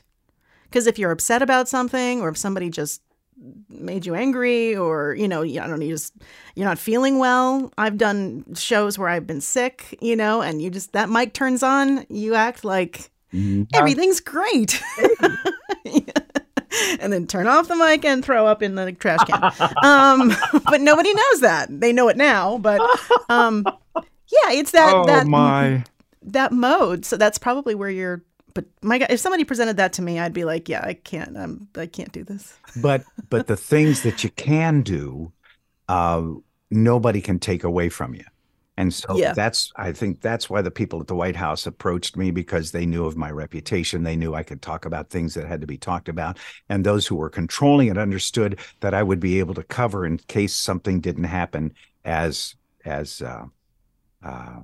Because 0.65 0.87
if 0.87 0.97
you're 0.97 1.11
upset 1.11 1.41
about 1.41 1.67
something, 1.67 2.21
or 2.21 2.29
if 2.29 2.37
somebody 2.37 2.69
just 2.69 3.01
made 3.69 4.05
you 4.05 4.15
angry, 4.15 4.75
or 4.75 5.15
you 5.15 5.27
know, 5.27 5.41
I 5.43 5.47
don't 5.47 5.79
know, 5.79 5.85
you 5.85 5.93
just 5.93 6.13
you're 6.55 6.67
not 6.67 6.79
feeling 6.79 7.19
well. 7.19 7.73
I've 7.77 7.97
done 7.97 8.45
shows 8.55 8.97
where 8.97 9.09
I've 9.09 9.27
been 9.27 9.41
sick, 9.41 9.97
you 9.99 10.15
know, 10.15 10.41
and 10.41 10.61
you 10.61 10.69
just 10.69 10.93
that 10.93 11.09
mic 11.09 11.33
turns 11.33 11.63
on, 11.63 12.05
you 12.09 12.35
act 12.35 12.63
like 12.63 13.11
mm-hmm. 13.33 13.63
everything's 13.73 14.21
great. 14.21 14.81
yeah. 15.83 16.20
and 16.99 17.11
then 17.11 17.27
turn 17.27 17.47
off 17.47 17.67
the 17.67 17.75
mic 17.75 18.05
and 18.05 18.23
throw 18.23 18.45
up 18.47 18.61
in 18.61 18.75
the 18.75 18.91
trash 18.93 19.23
can. 19.25 19.43
Um, 19.83 20.33
but 20.65 20.81
nobody 20.81 21.13
knows 21.13 21.41
that. 21.41 21.67
They 21.69 21.93
know 21.93 22.07
it 22.07 22.17
now, 22.17 22.57
but 22.57 22.81
um, 23.29 23.65
yeah, 23.95 24.51
it's 24.51 24.71
that 24.71 24.93
oh, 24.93 25.05
that 25.05 25.27
my. 25.27 25.83
that 26.23 26.51
mode. 26.51 27.05
So 27.05 27.17
that's 27.17 27.37
probably 27.37 27.75
where 27.75 27.89
you're. 27.89 28.23
But 28.53 28.65
my 28.81 28.99
God, 28.99 29.11
if 29.11 29.19
somebody 29.19 29.45
presented 29.45 29.77
that 29.77 29.93
to 29.93 30.01
me, 30.01 30.19
I'd 30.19 30.33
be 30.33 30.43
like, 30.43 30.67
yeah, 30.67 30.83
I 30.83 30.93
can't. 30.93 31.37
I'm, 31.37 31.69
I 31.75 31.85
can't 31.85 32.11
do 32.11 32.23
this. 32.23 32.57
But 32.81 33.03
but 33.29 33.47
the 33.47 33.57
things 33.57 34.03
that 34.03 34.23
you 34.23 34.29
can 34.31 34.81
do, 34.81 35.31
uh, 35.87 36.23
nobody 36.69 37.21
can 37.21 37.39
take 37.39 37.63
away 37.63 37.89
from 37.89 38.13
you. 38.13 38.25
And 38.77 38.93
so 38.93 39.17
yeah. 39.17 39.33
that's, 39.33 39.71
I 39.75 39.91
think 39.91 40.21
that's 40.21 40.49
why 40.49 40.61
the 40.61 40.71
people 40.71 41.01
at 41.01 41.07
the 41.07 41.15
White 41.15 41.35
House 41.35 41.67
approached 41.67 42.15
me 42.15 42.31
because 42.31 42.71
they 42.71 42.85
knew 42.85 43.05
of 43.05 43.17
my 43.17 43.29
reputation. 43.29 44.03
They 44.03 44.15
knew 44.15 44.33
I 44.33 44.43
could 44.43 44.61
talk 44.61 44.85
about 44.85 45.09
things 45.09 45.33
that 45.33 45.45
had 45.45 45.61
to 45.61 45.67
be 45.67 45.77
talked 45.77 46.09
about. 46.09 46.39
And 46.69 46.83
those 46.83 47.05
who 47.05 47.15
were 47.15 47.29
controlling 47.29 47.89
it 47.89 47.97
understood 47.97 48.59
that 48.79 48.93
I 48.93 49.03
would 49.03 49.19
be 49.19 49.39
able 49.39 49.53
to 49.55 49.63
cover 49.63 50.05
in 50.05 50.17
case 50.17 50.55
something 50.55 51.01
didn't 51.01 51.25
happen 51.25 51.73
as, 52.05 52.55
as, 52.85 53.21
uh, 53.21 53.45
uh, 54.23 54.61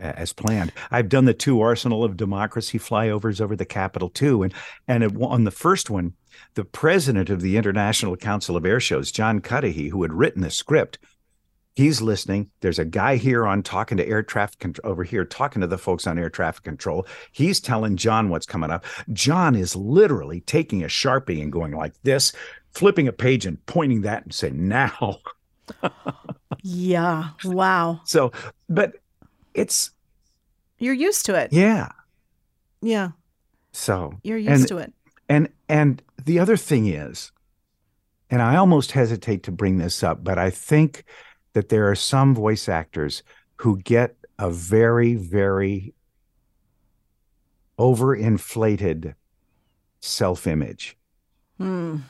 as 0.00 0.32
planned. 0.32 0.72
I've 0.90 1.08
done 1.08 1.26
the 1.26 1.34
two 1.34 1.60
Arsenal 1.60 2.02
of 2.02 2.16
Democracy 2.16 2.78
flyovers 2.78 3.40
over 3.40 3.54
the 3.54 3.66
Capitol 3.66 4.08
too, 4.08 4.42
and 4.42 4.54
and 4.88 5.04
it, 5.04 5.12
on 5.20 5.44
the 5.44 5.50
first 5.50 5.90
one, 5.90 6.14
the 6.54 6.64
president 6.64 7.28
of 7.28 7.42
the 7.42 7.56
International 7.56 8.16
Council 8.16 8.56
of 8.56 8.64
Air 8.64 8.80
Shows, 8.80 9.12
John 9.12 9.40
Cudahy, 9.40 9.88
who 9.88 10.02
had 10.02 10.12
written 10.12 10.42
the 10.42 10.50
script, 10.50 10.98
He's 11.76 12.02
listening. 12.02 12.50
There's 12.60 12.78
a 12.78 12.84
guy 12.84 13.16
here 13.16 13.46
on 13.46 13.62
talking 13.62 13.96
to 13.98 14.06
air 14.06 14.22
traffic 14.22 14.58
control 14.58 14.90
over 14.90 15.04
here, 15.04 15.24
talking 15.24 15.60
to 15.60 15.66
the 15.66 15.78
folks 15.78 16.06
on 16.06 16.18
air 16.18 16.28
traffic 16.30 16.64
control. 16.64 17.06
He's 17.32 17.60
telling 17.60 17.96
John 17.96 18.28
what's 18.28 18.46
coming 18.46 18.70
up. 18.70 18.84
John 19.12 19.54
is 19.54 19.76
literally 19.76 20.40
taking 20.40 20.82
a 20.82 20.88
Sharpie 20.88 21.40
and 21.40 21.52
going 21.52 21.72
like 21.72 21.94
this, 22.02 22.32
flipping 22.72 23.08
a 23.08 23.12
page 23.12 23.46
and 23.46 23.64
pointing 23.66 24.02
that 24.02 24.24
and 24.24 24.34
saying, 24.34 24.68
now. 24.68 25.20
yeah. 26.62 27.30
Wow. 27.44 28.00
So, 28.04 28.32
but 28.68 28.96
it's. 29.54 29.92
You're 30.78 30.94
used 30.94 31.24
to 31.26 31.34
it. 31.34 31.52
Yeah. 31.52 31.90
Yeah. 32.82 33.10
So 33.72 34.14
you're 34.22 34.38
used 34.38 34.62
and, 34.62 34.68
to 34.68 34.78
it. 34.78 34.92
And 35.28 35.48
and 35.68 36.02
the 36.24 36.38
other 36.38 36.56
thing 36.56 36.86
is, 36.86 37.30
and 38.30 38.42
I 38.42 38.56
almost 38.56 38.92
hesitate 38.92 39.42
to 39.44 39.52
bring 39.52 39.78
this 39.78 40.02
up, 40.02 40.24
but 40.24 40.38
I 40.38 40.50
think 40.50 41.04
that 41.52 41.68
there 41.68 41.90
are 41.90 41.94
some 41.94 42.34
voice 42.34 42.68
actors 42.68 43.22
who 43.56 43.78
get 43.78 44.16
a 44.38 44.50
very, 44.50 45.14
very 45.14 45.94
overinflated 47.78 49.14
self 50.00 50.46
image. 50.46 50.96
Mm. 51.60 52.02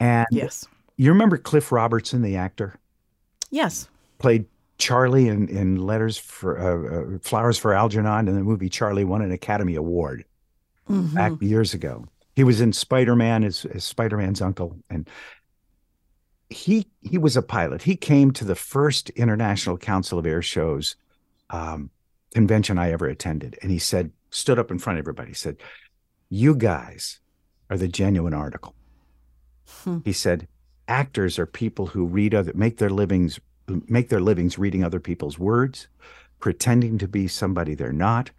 And 0.00 0.26
yes. 0.30 0.66
You 0.96 1.10
remember 1.10 1.36
Cliff 1.36 1.72
Robertson, 1.72 2.22
the 2.22 2.36
actor? 2.36 2.78
Yes. 3.50 3.88
Played 4.18 4.46
Charlie 4.78 5.28
in, 5.28 5.48
in 5.48 5.76
Letters 5.76 6.16
for 6.18 6.58
uh, 6.58 7.16
uh, 7.16 7.18
Flowers 7.22 7.58
for 7.58 7.72
Algernon 7.72 8.28
in 8.28 8.34
the 8.34 8.42
movie 8.42 8.68
Charlie 8.68 9.04
won 9.04 9.22
an 9.22 9.32
Academy 9.32 9.74
Award 9.74 10.24
Mhm. 10.88 11.14
back 11.14 11.32
years 11.40 11.74
ago. 11.74 12.06
He 12.36 12.44
was 12.44 12.60
in 12.60 12.72
Spider 12.72 13.16
Man 13.16 13.42
as, 13.42 13.64
as 13.64 13.82
Spider 13.84 14.16
Man's 14.18 14.40
uncle, 14.40 14.76
and 14.88 15.08
he 16.50 16.86
he 17.02 17.18
was 17.18 17.36
a 17.36 17.42
pilot. 17.42 17.82
He 17.82 17.96
came 17.96 18.30
to 18.32 18.44
the 18.44 18.54
first 18.54 19.10
International 19.10 19.76
Council 19.76 20.18
of 20.18 20.26
Air 20.26 20.42
Shows 20.42 20.96
um, 21.50 21.90
convention 22.34 22.78
I 22.78 22.90
ever 22.92 23.06
attended, 23.06 23.58
and 23.62 23.70
he 23.70 23.78
said, 23.78 24.10
stood 24.30 24.58
up 24.58 24.70
in 24.70 24.78
front 24.78 24.98
of 24.98 25.02
everybody, 25.02 25.32
said, 25.34 25.56
"You 26.28 26.54
guys 26.54 27.20
are 27.70 27.76
the 27.78 27.88
genuine 27.88 28.34
article." 28.34 28.74
Hmm. 29.82 29.98
He 30.04 30.12
said, 30.12 30.46
"Actors 30.88 31.38
are 31.38 31.46
people 31.46 31.86
who 31.86 32.04
read 32.04 32.34
other, 32.34 32.52
make 32.54 32.78
their 32.78 32.90
livings, 32.90 33.40
make 33.88 34.08
their 34.08 34.20
livings 34.20 34.58
reading 34.58 34.84
other 34.84 35.00
people's 35.00 35.38
words, 35.38 35.88
pretending 36.38 36.98
to 36.98 37.08
be 37.08 37.28
somebody 37.28 37.74
they're 37.74 37.92
not." 37.92 38.30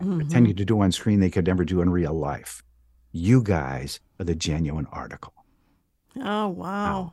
Mhm. 0.00 0.16
pretending 0.16 0.56
to 0.56 0.64
do 0.64 0.80
on 0.80 0.90
screen 0.90 1.20
they 1.20 1.30
could 1.30 1.46
never 1.46 1.64
do 1.64 1.80
in 1.80 1.88
real 1.88 2.12
life. 2.12 2.64
You 3.12 3.40
guys 3.40 4.00
are 4.18 4.24
the 4.24 4.34
genuine 4.34 4.86
article. 4.90 5.32
Oh, 6.16 6.48
wow. 6.48 7.12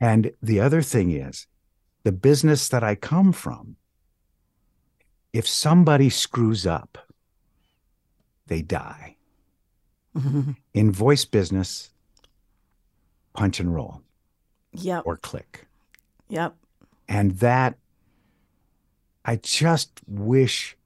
And 0.00 0.32
the 0.42 0.60
other 0.60 0.82
thing 0.82 1.10
is, 1.10 1.46
the 2.04 2.12
business 2.12 2.68
that 2.68 2.84
I 2.84 2.94
come 2.94 3.32
from, 3.32 3.76
if 5.32 5.46
somebody 5.48 6.10
screws 6.10 6.66
up, 6.66 6.98
they 8.46 8.62
die. 8.62 9.16
Mhm. 10.16 10.56
In 10.74 10.92
voice 10.92 11.24
business, 11.24 11.90
punch 13.34 13.60
and 13.60 13.74
roll 13.74 14.02
Yep. 14.72 15.02
or 15.06 15.16
click. 15.16 15.66
Yep. 16.28 16.54
And 17.08 17.32
that, 17.38 17.76
I 19.24 19.36
just 19.36 20.00
wish 20.06 20.76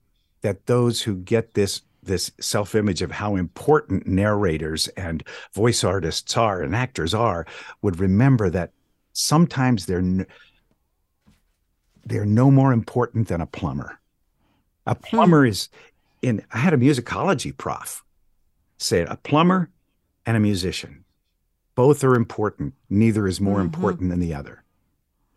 that 0.41 0.65
those 0.65 1.01
who 1.03 1.15
get 1.15 1.53
this 1.53 1.81
this 2.03 2.31
self-image 2.39 3.03
of 3.03 3.11
how 3.11 3.35
important 3.35 4.07
narrators 4.07 4.87
and 4.97 5.23
voice 5.53 5.83
artists 5.83 6.35
are 6.35 6.59
and 6.63 6.75
actors 6.75 7.13
are 7.13 7.45
would 7.83 7.99
remember 7.99 8.49
that 8.49 8.71
sometimes 9.13 9.85
they're 9.85 9.99
n- 9.99 10.27
they're 12.05 12.25
no 12.25 12.49
more 12.51 12.73
important 12.73 13.27
than 13.27 13.41
a 13.41 13.45
plumber. 13.45 13.99
A 14.85 14.95
plumber 14.95 15.45
is 15.45 15.69
in 16.21 16.43
I 16.53 16.57
had 16.59 16.73
a 16.73 16.77
musicology 16.77 17.55
prof 17.55 18.03
say 18.77 19.01
it, 19.01 19.07
a 19.09 19.17
plumber 19.17 19.69
and 20.25 20.35
a 20.35 20.39
musician. 20.39 21.05
Both 21.75 22.03
are 22.03 22.15
important. 22.15 22.73
Neither 22.89 23.27
is 23.27 23.39
more 23.39 23.59
Mhm. 23.59 23.65
important 23.65 24.09
than 24.09 24.19
the 24.19 24.33
other. 24.33 24.63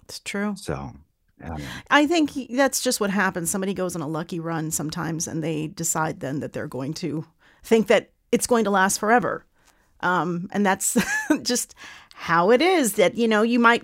It's 0.03 0.19
true. 0.21 0.55
So, 0.57 0.95
um, 1.43 1.63
I 1.91 2.07
think 2.07 2.33
that's 2.51 2.81
just 2.83 3.01
what 3.01 3.11
happens. 3.11 3.51
Somebody 3.51 3.75
goes 3.75 3.95
on 3.95 4.03
a 4.03 4.09
lucky 4.09 4.41
run 4.41 4.71
sometimes, 4.71 5.27
and 5.27 5.45
they 5.45 5.67
decide 5.69 6.21
then 6.21 6.41
that 6.41 6.53
they're 6.55 6.67
going 6.69 6.95
to 6.95 7.27
think 7.63 7.87
that 7.89 8.13
it's 8.33 8.47
going 8.47 8.65
to 8.65 8.71
last 8.71 8.99
forever. 8.99 9.45
Um, 10.01 10.49
and 10.53 10.65
that's 10.67 10.97
just 11.43 11.75
how 12.15 12.51
it 12.51 12.63
is. 12.63 12.95
That 12.95 13.17
you 13.17 13.29
know, 13.29 13.43
you 13.43 13.59
might. 13.59 13.83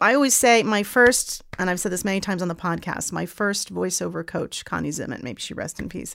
I 0.00 0.14
always 0.14 0.34
say 0.34 0.62
my 0.62 0.82
first, 0.82 1.42
and 1.58 1.70
I've 1.70 1.80
said 1.80 1.90
this 1.92 2.04
many 2.04 2.20
times 2.20 2.42
on 2.42 2.48
the 2.48 2.54
podcast. 2.54 3.12
My 3.12 3.24
first 3.24 3.72
voiceover 3.72 4.26
coach, 4.26 4.64
Connie 4.64 4.90
Zimmett, 4.90 5.22
maybe 5.22 5.40
she 5.40 5.54
rest 5.54 5.78
in 5.80 5.88
peace. 5.88 6.14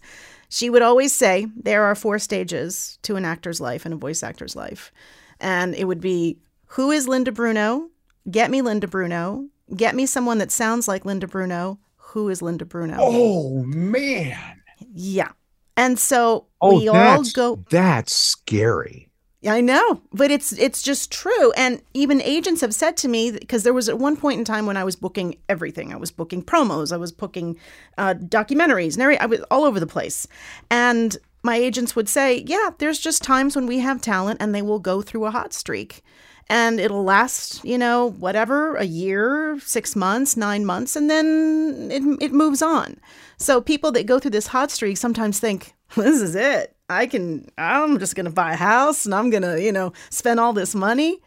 She 0.49 0.69
would 0.69 0.81
always 0.83 1.13
say 1.13 1.47
there 1.55 1.83
are 1.85 1.95
four 1.95 2.19
stages 2.19 2.99
to 3.03 3.15
an 3.15 3.25
actor's 3.25 3.59
life 3.61 3.85
and 3.85 3.93
a 3.93 3.97
voice 3.97 4.21
actor's 4.21 4.55
life, 4.55 4.91
and 5.39 5.73
it 5.75 5.85
would 5.85 6.01
be 6.01 6.37
who 6.67 6.91
is 6.91 7.07
Linda 7.07 7.31
Bruno? 7.31 7.89
Get 8.29 8.51
me 8.51 8.61
Linda 8.61 8.87
Bruno. 8.87 9.47
Get 9.75 9.95
me 9.95 10.05
someone 10.05 10.37
that 10.39 10.51
sounds 10.51 10.87
like 10.87 11.05
Linda 11.05 11.27
Bruno. 11.27 11.79
Who 11.97 12.29
is 12.29 12.41
Linda 12.41 12.65
Bruno? 12.65 12.97
oh 12.99 13.63
man! 13.63 14.61
Yeah. 14.93 15.29
And 15.77 15.97
so 15.97 16.47
Oh, 16.59 16.77
we 16.77 16.87
all 16.89 17.23
go 17.33 17.63
that's 17.69 18.13
scary. 18.13 19.09
I 19.47 19.59
know, 19.59 20.01
but 20.13 20.29
it's 20.29 20.51
it's 20.53 20.83
just 20.83 21.11
true. 21.11 21.51
And 21.53 21.81
even 21.95 22.21
agents 22.21 22.61
have 22.61 22.75
said 22.75 22.95
to 22.97 23.07
me 23.07 23.31
because 23.31 23.63
there 23.63 23.73
was 23.73 23.89
at 23.89 23.97
one 23.97 24.15
point 24.15 24.37
in 24.37 24.45
time 24.45 24.67
when 24.67 24.77
I 24.77 24.83
was 24.83 24.95
booking 24.95 25.37
everything. 25.49 25.91
I 25.91 25.95
was 25.95 26.11
booking 26.11 26.43
promos, 26.43 26.93
I 26.93 26.97
was 26.97 27.11
booking 27.11 27.57
uh, 27.97 28.13
documentaries, 28.13 28.97
narrate. 28.97 29.19
I 29.19 29.25
was 29.25 29.41
all 29.49 29.63
over 29.63 29.79
the 29.79 29.87
place. 29.87 30.27
And 30.69 31.17
my 31.41 31.55
agents 31.55 31.95
would 31.95 32.07
say, 32.07 32.43
"Yeah, 32.45 32.69
there's 32.77 32.99
just 32.99 33.23
times 33.23 33.55
when 33.55 33.65
we 33.65 33.79
have 33.79 33.99
talent, 33.99 34.39
and 34.39 34.53
they 34.53 34.61
will 34.61 34.79
go 34.79 35.01
through 35.01 35.25
a 35.25 35.31
hot 35.31 35.53
streak." 35.53 36.03
And 36.47 36.79
it'll 36.79 37.03
last, 37.03 37.63
you 37.63 37.77
know, 37.77 38.11
whatever, 38.11 38.75
a 38.75 38.83
year, 38.83 39.57
six 39.61 39.95
months, 39.95 40.35
nine 40.35 40.65
months, 40.65 40.95
and 40.95 41.09
then 41.09 41.89
it, 41.91 42.25
it 42.25 42.33
moves 42.33 42.61
on. 42.61 42.99
So 43.37 43.61
people 43.61 43.91
that 43.93 44.05
go 44.05 44.19
through 44.19 44.31
this 44.31 44.47
hot 44.47 44.69
streak 44.69 44.97
sometimes 44.97 45.39
think, 45.39 45.73
this 45.95 46.21
is 46.21 46.35
it. 46.35 46.75
I 46.91 47.07
can, 47.07 47.49
I'm 47.57 47.97
just 47.99 48.15
going 48.15 48.25
to 48.25 48.31
buy 48.31 48.53
a 48.53 48.55
house 48.57 49.05
and 49.05 49.15
I'm 49.15 49.29
going 49.29 49.43
to, 49.43 49.61
you 49.61 49.71
know, 49.71 49.93
spend 50.09 50.39
all 50.39 50.53
this 50.53 50.75
money. 50.75 51.19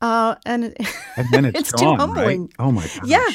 Uh, 0.00 0.34
and 0.44 0.64
And 1.16 1.28
then 1.30 1.44
it's, 1.44 1.60
It's 1.60 1.72
too 1.72 1.84
gone, 1.86 1.98
humbling. 1.98 2.42
Right? 2.42 2.50
Oh 2.58 2.72
my 2.72 2.82
gosh! 2.82 3.00
Yeah. 3.04 3.26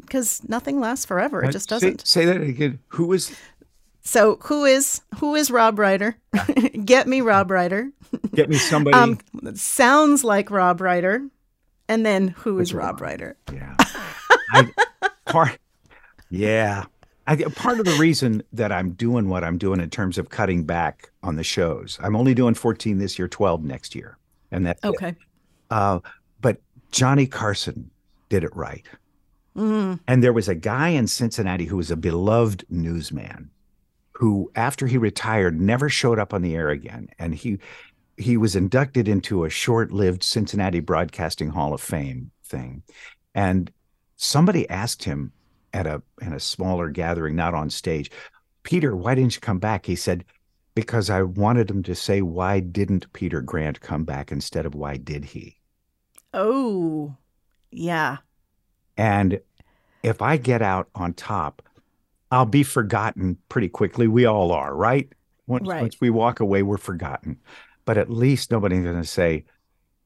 because 0.00 0.40
nothing 0.48 0.80
lasts 0.80 1.04
forever. 1.04 1.44
It 1.44 1.52
just 1.52 1.68
doesn't. 1.68 2.06
Say, 2.06 2.24
that 2.24 2.40
again. 2.40 2.78
Who 2.88 3.12
is? 3.12 3.36
So 4.04 4.38
who 4.42 4.64
is, 4.64 5.00
who 5.18 5.34
is 5.36 5.50
Rob 5.50 5.76
Reider? 5.76 6.14
Get 6.84 7.06
me 7.06 7.20
Rob 7.20 7.48
Reider. 7.50 7.92
Get 8.34 8.48
me 8.48 8.56
somebody. 8.56 8.96
Um, 8.96 9.18
that 9.42 9.58
sounds 9.58 10.24
like 10.24 10.50
Rob 10.50 10.80
Reider. 10.80 11.28
And 11.88 12.04
then 12.06 12.28
who 12.28 12.58
is 12.58 12.72
Rob 12.72 13.00
wrong? 13.00 13.10
Reider? 13.10 13.34
yeah. 13.52 13.76
I, 14.52 14.70
part. 15.26 15.58
Yeah. 16.30 16.84
I, 17.26 17.36
part 17.36 17.78
of 17.78 17.84
the 17.84 17.96
reason 17.98 18.42
that 18.52 18.72
I'm 18.72 18.92
doing 18.92 19.28
what 19.28 19.44
I'm 19.44 19.58
doing 19.58 19.80
in 19.80 19.90
terms 19.90 20.18
of 20.18 20.30
cutting 20.30 20.64
back 20.64 21.10
on 21.22 21.36
the 21.36 21.44
shows, 21.44 21.98
I'm 22.02 22.16
only 22.16 22.34
doing 22.34 22.54
14 22.54 22.98
this 22.98 23.18
year, 23.18 23.28
12 23.28 23.62
next 23.62 23.94
year, 23.94 24.18
and 24.50 24.66
that's. 24.66 24.82
Okay. 24.84 25.14
Uh, 25.70 26.00
but 26.40 26.60
Johnny 26.90 27.26
Carson 27.26 27.90
did 28.28 28.44
it 28.44 28.54
right. 28.56 28.86
Mm, 29.56 30.00
And 30.08 30.22
there 30.24 30.32
was 30.32 30.48
a 30.48 30.54
guy 30.54 30.88
in 30.88 31.06
Cincinnati 31.06 31.66
who 31.66 31.76
was 31.76 31.90
a 31.90 31.96
beloved 31.96 32.64
newsman 32.70 33.50
who, 34.12 34.50
after 34.54 34.86
he 34.86 34.98
retired, 34.98 35.60
never 35.60 35.88
showed 35.88 36.18
up 36.18 36.32
on 36.32 36.42
the 36.42 36.54
air 36.54 36.70
again. 36.70 37.08
And 37.18 37.34
he 37.34 37.58
he 38.16 38.36
was 38.36 38.54
inducted 38.54 39.08
into 39.08 39.44
a 39.44 39.50
short-lived 39.50 40.22
Cincinnati 40.22 40.80
Broadcasting 40.80 41.48
Hall 41.48 41.72
of 41.74 41.80
Fame 41.80 42.30
thing. 42.44 42.82
And 43.34 43.72
somebody 44.16 44.68
asked 44.68 45.04
him 45.04 45.32
at 45.72 45.86
a 45.86 46.02
in 46.20 46.32
a 46.32 46.40
smaller 46.40 46.90
gathering, 46.90 47.36
not 47.36 47.54
on 47.54 47.70
stage, 47.70 48.10
Peter, 48.62 48.94
why 48.96 49.14
didn't 49.14 49.34
you 49.34 49.40
come 49.40 49.58
back? 49.58 49.86
He 49.86 49.96
said, 49.96 50.24
because 50.74 51.10
I 51.10 51.22
wanted 51.22 51.70
him 51.70 51.82
to 51.84 51.94
say, 51.94 52.22
why 52.22 52.60
didn't 52.60 53.12
Peter 53.12 53.40
Grant 53.42 53.80
come 53.80 54.04
back 54.04 54.32
instead 54.32 54.66
of 54.66 54.74
why 54.74 54.96
did 54.96 55.24
he? 55.26 55.58
oh, 56.34 57.14
yeah. 57.70 58.18
And 58.96 59.40
if 60.02 60.22
I 60.22 60.36
get 60.36 60.62
out 60.62 60.88
on 60.94 61.12
top, 61.14 61.62
I'll 62.30 62.46
be 62.46 62.62
forgotten 62.62 63.36
pretty 63.48 63.68
quickly. 63.68 64.08
We 64.08 64.24
all 64.24 64.52
are, 64.52 64.74
right? 64.74 65.10
Once, 65.46 65.68
Right. 65.68 65.82
once 65.82 66.00
we 66.00 66.08
walk 66.10 66.40
away, 66.40 66.62
we're 66.62 66.78
forgotten. 66.78 67.38
But 67.84 67.98
at 67.98 68.10
least 68.10 68.50
nobody's 68.50 68.82
going 68.84 69.00
to 69.00 69.06
say, 69.06 69.44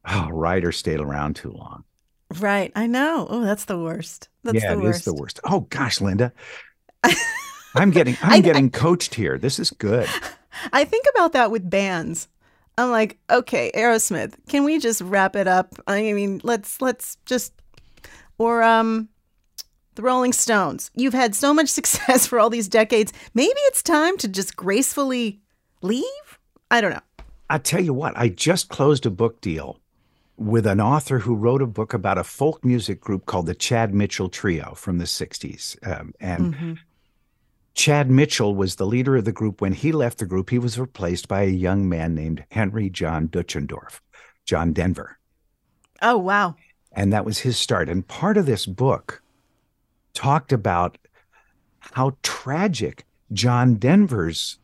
oh, 0.05 0.29
Reider 0.33 0.73
stayed 0.75 1.01
around 1.01 1.37
too 1.37 1.51
long. 1.53 1.85
Right. 2.39 2.73
I 2.75 2.87
know. 2.87 3.27
Oh, 3.29 3.41
that's 3.45 3.65
the 3.67 3.79
worst. 3.79 4.29
That's 4.45 4.63
yeah, 4.63 4.75
the 4.75 4.81
it 4.81 4.85
worst. 4.85 4.99
is 5.01 5.05
the 5.05 5.15
worst. 5.15 5.41
Oh, 5.45 5.61
gosh, 5.71 6.01
Linda. 6.01 6.33
I'm 7.75 7.91
getting 7.91 8.17
I'm 8.23 8.33
I- 8.33 8.41
getting 8.41 8.71
coached 8.71 9.15
here. 9.15 9.39
This 9.39 9.59
is 9.59 9.71
good. 9.71 10.09
I 10.73 10.85
think 10.85 11.05
about 11.15 11.33
that 11.35 11.51
with 11.51 11.69
bands. 11.69 12.29
I'm 12.79 12.91
like, 12.91 13.19
okay, 13.31 13.71
Aerosmith, 13.75 14.35
can 14.49 14.65
we 14.65 14.79
just 14.79 15.01
wrap 15.01 15.35
it 15.37 15.47
up? 15.49 15.75
I 15.87 16.13
mean, 16.13 16.41
let's 16.45 16.81
let's 16.83 17.17
just 17.27 17.53
or 18.39 18.63
um 18.63 19.09
the 19.95 20.03
Rolling 20.03 20.33
Stones. 20.33 20.91
You've 20.95 21.15
had 21.15 21.35
so 21.35 21.55
much 21.55 21.69
success 21.81 22.27
for 22.27 22.39
all 22.39 22.51
these 22.51 22.69
decades. 22.69 23.13
Maybe 23.35 23.59
it's 23.65 23.83
time 23.83 24.17
to 24.19 24.29
just 24.29 24.57
gracefully 24.57 25.41
leave? 25.83 26.05
I 26.71 26.81
don't 26.81 26.93
know. 26.93 27.01
I 27.49 27.59
tell 27.59 27.81
you 27.83 27.95
what, 27.95 28.17
I 28.17 28.29
just 28.29 28.69
closed 28.69 29.07
a 29.07 29.11
book 29.11 29.41
deal 29.41 29.79
with 30.37 30.67
an 30.67 30.81
author 30.81 31.21
who 31.21 31.35
wrote 31.35 31.63
a 31.63 31.67
book 31.67 31.95
about 31.95 32.19
a 32.19 32.25
folk 32.25 32.65
music 32.65 33.01
group 33.01 33.27
called 33.27 33.47
the 33.47 33.55
Chad 33.55 33.95
Mitchell 33.95 34.29
Trio 34.29 34.75
from 34.75 34.99
the 34.99 35.07
60s. 35.07 35.77
Um, 35.83 36.13
and 36.21 36.55
Mhm. 36.55 36.79
Chad 37.75 38.11
Mitchell 38.11 38.55
was 38.55 38.77
the 38.77 38.87
leader 38.87 39.17
of 39.17 39.25
the 39.25 39.33
group. 39.33 39.61
When 39.61 39.73
he 39.73 39.93
left 39.93 40.19
the 40.19 40.27
group, 40.27 40.51
he 40.51 40.59
was 40.59 40.79
replaced 40.79 41.29
by 41.29 41.43
a 41.43 41.51
young 41.51 41.89
man 41.89 42.15
named 42.15 42.45
Henry 42.51 42.89
John 42.89 43.29
Deutschendorf, 43.29 44.01
John 44.45 44.73
Denver. 44.73 45.19
Oh, 46.03 46.17
wow. 46.17 46.57
And 46.93 47.13
that 47.13 47.25
was 47.25 47.39
his 47.41 47.59
start. 47.59 47.89
And 47.89 48.07
part 48.07 48.37
of 48.39 48.47
this 48.47 48.65
book 48.67 49.23
talked 50.15 50.53
about 50.53 50.97
how 51.81 52.17
tragic 52.23 53.05
John 53.33 53.75
Denver's 53.75 54.59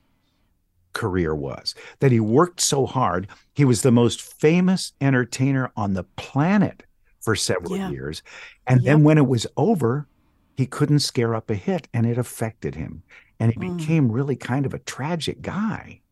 career 0.93 1.35
was, 1.35 1.75
that 2.01 2.13
he 2.13 2.21
worked 2.21 2.61
so 2.61 2.87
hard. 2.87 3.29
He 3.55 3.65
was 3.65 3.83
the 3.83 3.93
most 3.93 4.21
famous 4.23 4.93
entertainer 5.01 5.73
on 5.77 5.95
the 5.95 6.05
planet 6.17 6.85
for 7.21 7.37
several 7.37 7.77
Yeah. 7.77 7.79
years. 7.79 8.23
And 8.67 8.85
then 8.85 9.05
when 9.05 9.19
it 9.19 9.27
was 9.27 9.47
over, 9.57 10.09
he 10.57 10.67
couldn't 10.67 11.01
scare 11.01 11.35
up 11.35 11.51
a 11.51 11.55
hit 11.55 11.89
and 11.95 12.07
it 12.07 12.19
affected 12.19 12.75
him. 12.75 13.03
And 13.41 13.53
he 13.53 13.57
Mm. 13.57 13.59
became 13.59 14.13
really 14.13 14.37
kind 14.37 14.67
of 14.67 14.75
a 14.75 14.79
tragic 14.79 15.43
guy. 15.43 16.03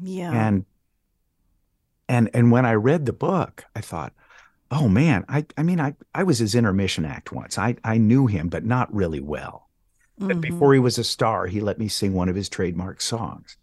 Yeah. 0.00 0.48
And 0.48 0.66
and 2.08 2.30
and 2.34 2.50
when 2.50 2.64
I 2.66 2.74
read 2.74 3.06
the 3.06 3.12
book, 3.12 3.64
I 3.74 3.80
thought, 3.80 4.12
oh 4.70 4.88
man, 4.88 5.24
I 5.28 5.46
I 5.58 5.62
mean 5.62 5.80
I 5.80 5.94
I 6.14 6.24
was 6.24 6.38
his 6.38 6.54
intermission 6.54 7.04
act 7.04 7.32
once. 7.32 7.58
I 7.58 7.76
I 7.84 7.98
knew 7.98 8.26
him, 8.26 8.48
but 8.48 8.64
not 8.64 8.94
really 8.94 9.20
well. 9.20 9.70
But 10.28 10.40
Mhm. 10.40 10.42
before 10.42 10.74
he 10.74 10.80
was 10.80 10.98
a 10.98 11.04
star, 11.04 11.46
he 11.48 11.60
let 11.60 11.78
me 11.78 11.88
sing 11.88 12.14
one 12.14 12.28
of 12.30 12.36
his 12.36 12.48
trademark 12.50 13.00
songs. 13.02 13.58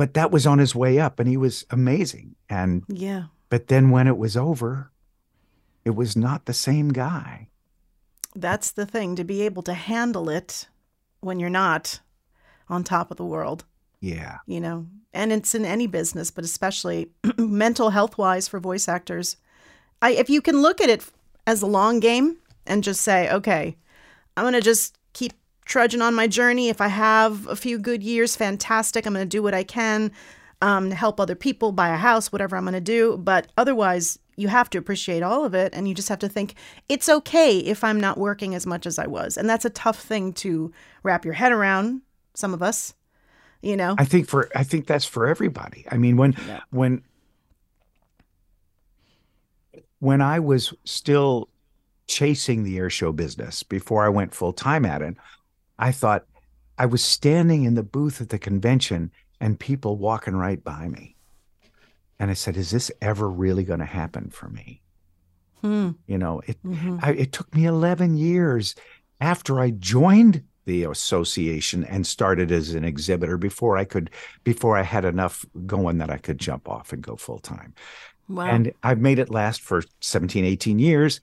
But 0.00 0.14
that 0.14 0.30
was 0.30 0.46
on 0.46 0.58
his 0.58 0.74
way 0.74 0.98
up 0.98 1.20
and 1.20 1.28
he 1.28 1.36
was 1.36 1.66
amazing. 1.68 2.34
And 2.48 2.84
Yeah. 2.88 3.24
but 3.50 3.66
then 3.66 3.90
when 3.90 4.06
it 4.06 4.16
was 4.16 4.34
over, 4.34 4.90
it 5.84 5.90
was 5.90 6.16
not 6.16 6.46
the 6.46 6.54
same 6.54 6.88
guy. 6.88 7.50
That's 8.34 8.70
the 8.70 8.86
thing 8.86 9.14
to 9.16 9.24
be 9.24 9.42
able 9.42 9.62
to 9.64 9.74
handle 9.74 10.30
it 10.30 10.68
when 11.20 11.38
you're 11.38 11.50
not 11.50 12.00
on 12.66 12.82
top 12.82 13.10
of 13.10 13.18
the 13.18 13.26
world, 13.26 13.66
Yeah. 14.00 14.38
you 14.46 14.58
know. 14.58 14.86
And 15.12 15.32
it's 15.34 15.54
in 15.54 15.66
any 15.66 15.86
business, 15.86 16.30
but 16.30 16.44
especially 16.44 17.10
mental 17.36 17.90
health 17.90 18.16
wise 18.16 18.48
for 18.48 18.58
voice 18.58 18.88
actors. 18.88 19.36
I 20.00 20.12
if 20.12 20.30
you 20.30 20.40
can 20.40 20.62
look 20.62 20.80
at 20.80 20.88
it 20.88 21.04
as 21.46 21.60
a 21.60 21.66
long 21.66 22.00
game 22.00 22.38
and 22.66 22.82
just 22.82 23.02
say, 23.02 23.30
okay, 23.30 23.76
I'm 24.34 24.44
going 24.44 24.54
to 24.54 24.62
just 24.62 24.96
keep 25.12 25.34
trudging 25.70 26.02
on 26.02 26.14
my 26.14 26.26
journey. 26.26 26.68
If 26.68 26.80
I 26.80 26.88
have 26.88 27.46
a 27.46 27.54
few 27.54 27.78
good 27.78 28.02
years, 28.02 28.34
fantastic. 28.36 29.06
I'm 29.06 29.14
going 29.14 29.24
to 29.24 29.28
do 29.28 29.42
what 29.42 29.54
I 29.54 29.62
can 29.62 30.10
um, 30.60 30.90
to 30.90 30.96
help 30.96 31.20
other 31.20 31.36
people 31.36 31.70
buy 31.70 31.90
a 31.90 31.96
house, 31.96 32.32
whatever 32.32 32.56
I'm 32.56 32.64
going 32.64 32.74
to 32.74 32.80
do. 32.80 33.16
But 33.16 33.46
otherwise, 33.56 34.18
you 34.36 34.48
have 34.48 34.68
to 34.70 34.78
appreciate 34.78 35.22
all 35.22 35.44
of 35.44 35.54
it. 35.54 35.72
And 35.72 35.86
you 35.88 35.94
just 35.94 36.08
have 36.08 36.18
to 36.18 36.28
think 36.28 36.54
it's 36.88 37.08
okay 37.08 37.58
if 37.58 37.84
I'm 37.84 38.00
not 38.00 38.18
working 38.18 38.54
as 38.56 38.66
much 38.66 38.84
as 38.84 38.98
I 38.98 39.06
was. 39.06 39.36
And 39.36 39.48
that's 39.48 39.64
a 39.64 39.70
tough 39.70 40.00
thing 40.00 40.32
to 40.34 40.72
wrap 41.04 41.24
your 41.24 41.34
head 41.34 41.52
around, 41.52 42.02
some 42.34 42.52
of 42.52 42.62
us, 42.64 42.92
you 43.62 43.76
know? 43.76 43.94
I 43.96 44.04
think 44.04 44.28
for 44.28 44.50
I 44.54 44.64
think 44.64 44.88
that's 44.88 45.04
for 45.04 45.28
everybody. 45.28 45.86
I 45.90 45.98
mean, 45.98 46.16
when 46.16 46.34
Yeah. 46.48 46.60
when 46.70 47.02
when 50.00 50.20
I 50.20 50.40
was 50.40 50.74
still 50.84 51.48
chasing 52.08 52.64
the 52.64 52.76
air 52.76 52.90
show 52.90 53.12
business 53.12 53.62
before 53.62 54.04
I 54.04 54.08
went 54.08 54.34
full 54.34 54.52
time 54.52 54.84
at 54.84 55.00
it, 55.00 55.14
I 55.80 55.92
thought 55.92 56.26
I 56.78 56.86
was 56.86 57.02
standing 57.02 57.64
in 57.64 57.74
the 57.74 57.82
booth 57.82 58.20
at 58.20 58.28
the 58.28 58.38
convention 58.38 59.10
and 59.40 59.58
people 59.58 59.96
walking 59.96 60.36
right 60.36 60.62
by 60.62 60.88
me. 60.88 61.16
And 62.18 62.30
I 62.30 62.34
said, 62.34 62.56
is 62.56 62.70
this 62.70 62.92
ever 63.00 63.28
really 63.28 63.64
going 63.64 63.80
to 63.80 63.86
happen 63.86 64.28
for 64.28 64.48
me? 64.48 64.82
Hmm. 65.62 65.90
You 66.06 66.18
know, 66.18 66.42
it 66.46 66.62
Mhm. 66.62 67.00
I, 67.02 67.12
it 67.12 67.32
took 67.32 67.54
me 67.54 67.64
11 67.64 68.16
years 68.16 68.74
after 69.20 69.58
I 69.58 69.70
joined 69.70 70.42
the 70.66 70.84
association 70.84 71.84
and 71.84 72.06
started 72.06 72.52
as 72.52 72.74
an 72.74 72.84
exhibitor 72.84 73.36
before 73.38 73.76
I 73.78 73.84
could 73.84 74.10
before 74.44 74.76
I 74.76 74.82
had 74.82 75.04
enough 75.04 75.44
going 75.66 75.98
that 75.98 76.10
I 76.10 76.18
could 76.18 76.38
jump 76.38 76.68
off 76.68 76.92
and 76.92 77.02
go 77.02 77.16
full 77.16 77.38
time. 77.38 77.74
Wow. 78.28 78.46
And 78.46 78.72
I've 78.82 79.00
made 79.00 79.18
it 79.18 79.30
last 79.30 79.62
for 79.62 79.82
17 80.00 80.44
18 80.44 80.78
years 80.78 81.20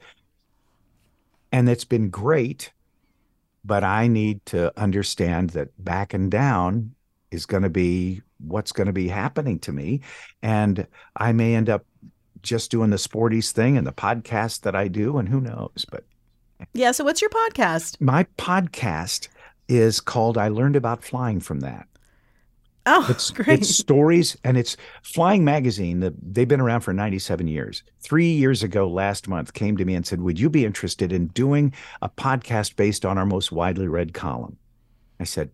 and 1.52 1.70
it's 1.70 1.86
been 1.86 2.10
great 2.10 2.72
but 3.64 3.84
I 3.84 4.08
need 4.08 4.46
to 4.48 4.78
understand 4.80 5.52
that 5.52 5.70
backing 5.84 6.30
down 6.30 6.94
is 7.32 7.46
going 7.46 7.64
to 7.64 7.70
be 7.70 8.22
what's 8.40 8.72
going 8.72 8.88
to 8.88 8.94
be 8.94 9.08
happening 9.08 9.60
to 9.60 9.72
me 9.72 10.02
and 10.42 10.88
I 11.16 11.32
may 11.32 11.56
end 11.56 11.70
up 11.70 11.86
just 12.44 12.70
doing 12.72 12.92
the 12.92 12.98
Sporty's 12.98 13.52
thing 13.52 13.78
and 13.78 13.86
the 13.86 13.92
podcast 13.92 14.62
that 14.62 14.76
I 14.76 14.88
do 14.88 15.18
and 15.18 15.28
who 15.28 15.42
knows 15.42 15.86
but 15.92 16.04
yeah. 16.74 16.92
So, 16.92 17.04
what's 17.04 17.22
your 17.22 17.30
podcast? 17.30 18.00
my 18.02 18.26
podcast 18.38 19.28
is 19.68 20.00
called 20.00 20.38
I 20.38 20.48
learned 20.48 20.76
about 20.76 21.04
flying 21.04 21.40
from 21.40 21.60
that. 21.62 21.88
Oh, 22.88 23.06
It's 23.10 23.32
great. 23.38 23.50
it's 23.50 23.70
stories 23.76 24.38
and 24.44 24.58
it's 24.58 24.78
Flying 25.04 25.44
Magazine. 25.44 26.00
The, 26.00 26.16
they've 26.22 26.48
been 26.48 26.62
around 26.62 26.82
for 26.82 26.94
97 26.94 27.48
years. 27.48 27.84
3 28.02 28.26
years 28.32 28.64
ago 28.64 28.88
last 28.90 29.28
month 29.28 29.54
came 29.54 29.78
to 29.78 29.86
me 29.86 29.94
and 29.96 30.06
said, 30.08 30.22
"Would 30.22 30.40
you 30.40 30.50
be 30.50 30.66
interested 30.66 31.12
in 31.12 31.28
doing 31.28 31.74
a 32.02 32.10
podcast 32.10 32.76
based 32.78 33.06
on 33.06 33.18
our 33.18 33.26
most 33.26 33.52
widely 33.52 33.88
read 33.88 34.14
column?" 34.14 34.58
I 35.20 35.26
said, 35.26 35.52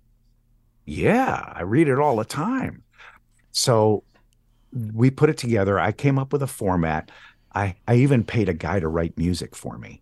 "Yeah, 0.85 1.51
I 1.55 1.61
read 1.63 1.87
it 1.87 1.99
all 1.99 2.15
the 2.17 2.25
time." 2.25 2.83
So 3.51 4.03
we 4.93 5.11
put 5.11 5.29
it 5.29 5.37
together. 5.37 5.79
I 5.79 5.91
came 5.91 6.19
up 6.19 6.33
with 6.33 6.43
a 6.43 6.47
format. 6.47 7.11
I 7.55 7.75
I 7.87 7.95
even 7.95 8.23
paid 8.23 8.49
a 8.49 8.53
guy 8.53 8.79
to 8.79 8.87
write 8.87 9.17
music 9.17 9.55
for 9.55 9.77
me. 9.77 10.01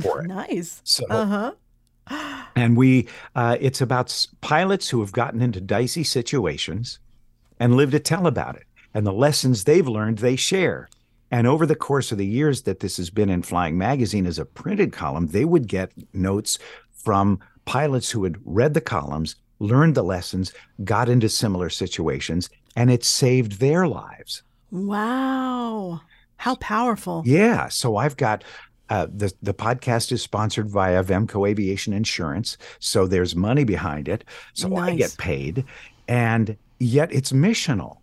For 0.00 0.20
it. 0.20 0.26
nice. 0.28 0.82
So 0.84 1.04
Uh 1.08 1.26
huh. 1.26 1.52
And 2.56 2.76
we 2.76 3.08
uh, 3.34 3.56
it's 3.60 3.80
about 3.80 4.26
pilots 4.40 4.88
who 4.88 5.00
have 5.00 5.12
gotten 5.12 5.40
into 5.42 5.60
dicey 5.60 6.04
situations 6.04 6.98
and 7.58 7.76
live 7.76 7.90
to 7.90 8.00
tell 8.00 8.26
about 8.26 8.56
it 8.56 8.64
and 8.94 9.06
the 9.06 9.12
lessons 9.12 9.64
they've 9.64 9.88
learned 9.88 10.18
they 10.18 10.36
share 10.36 10.88
and 11.30 11.46
over 11.46 11.64
the 11.64 11.74
course 11.76 12.12
of 12.12 12.18
the 12.18 12.26
years 12.26 12.62
that 12.62 12.80
this 12.80 12.96
has 12.96 13.08
been 13.10 13.30
in 13.30 13.42
flying 13.42 13.78
magazine 13.78 14.26
as 14.26 14.38
a 14.38 14.44
printed 14.44 14.92
column 14.92 15.28
they 15.28 15.44
would 15.44 15.66
get 15.68 15.92
notes 16.12 16.58
from 16.92 17.38
pilots 17.64 18.10
who 18.10 18.24
had 18.24 18.36
read 18.44 18.74
the 18.74 18.80
columns 18.80 19.36
learned 19.58 19.94
the 19.94 20.02
lessons 20.02 20.52
got 20.84 21.08
into 21.08 21.28
similar 21.28 21.70
situations 21.70 22.50
and 22.76 22.90
it 22.90 23.04
saved 23.04 23.60
their 23.60 23.86
lives 23.86 24.42
Wow. 24.72 26.00
How 26.38 26.54
powerful. 26.56 27.22
yeah. 27.26 27.68
So 27.68 27.96
I've 27.98 28.16
got 28.16 28.42
uh, 28.92 29.06
the 29.22 29.32
the 29.42 29.54
podcast 29.54 30.12
is 30.12 30.22
sponsored 30.22 30.68
via 30.68 31.02
Avemco 31.02 31.48
Aviation 31.48 31.92
Insurance, 31.92 32.58
so 32.78 33.06
there's 33.06 33.34
money 33.34 33.64
behind 33.64 34.06
it. 34.08 34.24
So 34.52 34.76
I 34.76 34.94
get 34.96 35.16
paid, 35.18 35.64
and 36.08 36.56
yet 36.78 37.12
it's 37.12 37.32
missional 37.32 37.98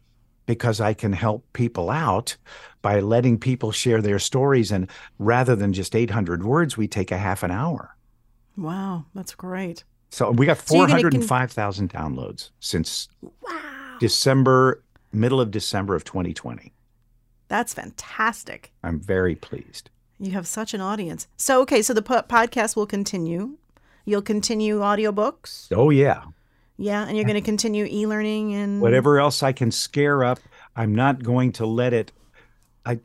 because 0.48 0.82
I 0.82 0.94
can 0.96 1.14
help 1.14 1.46
people 1.54 1.90
out 1.92 2.36
by 2.82 3.00
letting 3.02 3.38
people 3.38 3.72
share 3.72 4.02
their 4.02 4.20
stories, 4.20 4.72
and 4.72 4.90
rather 5.20 5.56
than 5.56 5.74
just 5.74 5.96
800 5.96 6.44
words, 6.44 6.76
we 6.78 6.88
take 6.88 7.12
a 7.12 7.18
half 7.18 7.44
an 7.44 7.52
hour. 7.52 7.96
Wow. 8.58 9.06
That's 9.14 9.36
great. 9.36 9.84
So 10.12 10.32
we 10.32 10.46
got 10.48 10.58
So 10.58 10.76
con- 10.76 10.90
405,000 10.90 11.90
downloads 11.94 12.50
since 12.60 13.10
Wow. 13.22 13.98
December, 14.00 14.82
middle 15.14 15.40
of 15.40 15.52
December 15.52 15.94
of 15.96 16.04
2020. 16.04 16.74
That's 17.48 17.74
fantastic. 17.76 18.72
I'm 18.84 19.00
very 19.00 19.36
pleased. 19.36 19.92
You 20.20 20.32
have 20.32 20.48
such 20.48 20.74
an 20.74 20.82
audience. 20.82 21.28
So, 21.38 21.62
okay. 21.62 21.82
So 21.82 21.94
the 21.94 22.02
po- 22.02 22.24
podcast 22.24 22.76
will 22.76 22.86
continue. 22.86 23.58
You'll 24.06 24.22
continue 24.22 24.80
audiobooks. 24.80 25.68
Oh 25.72 25.90
yeah, 25.92 26.24
Yeah. 26.78 27.06
And 27.08 27.16
you're 27.16 27.26
going 27.26 27.36
to 27.36 27.42
continue 27.42 27.86
e 27.86 28.06
learning 28.08 28.54
and 28.54 28.82
whatever 28.82 29.20
else 29.20 29.44
I 29.44 29.52
can 29.52 29.72
scare 29.72 30.24
up, 30.24 30.40
I'm 30.76 30.94
not 30.96 31.24
going 31.24 31.52
to 31.54 31.66
let 31.66 31.94
it. 31.94 32.12
I 32.86 33.00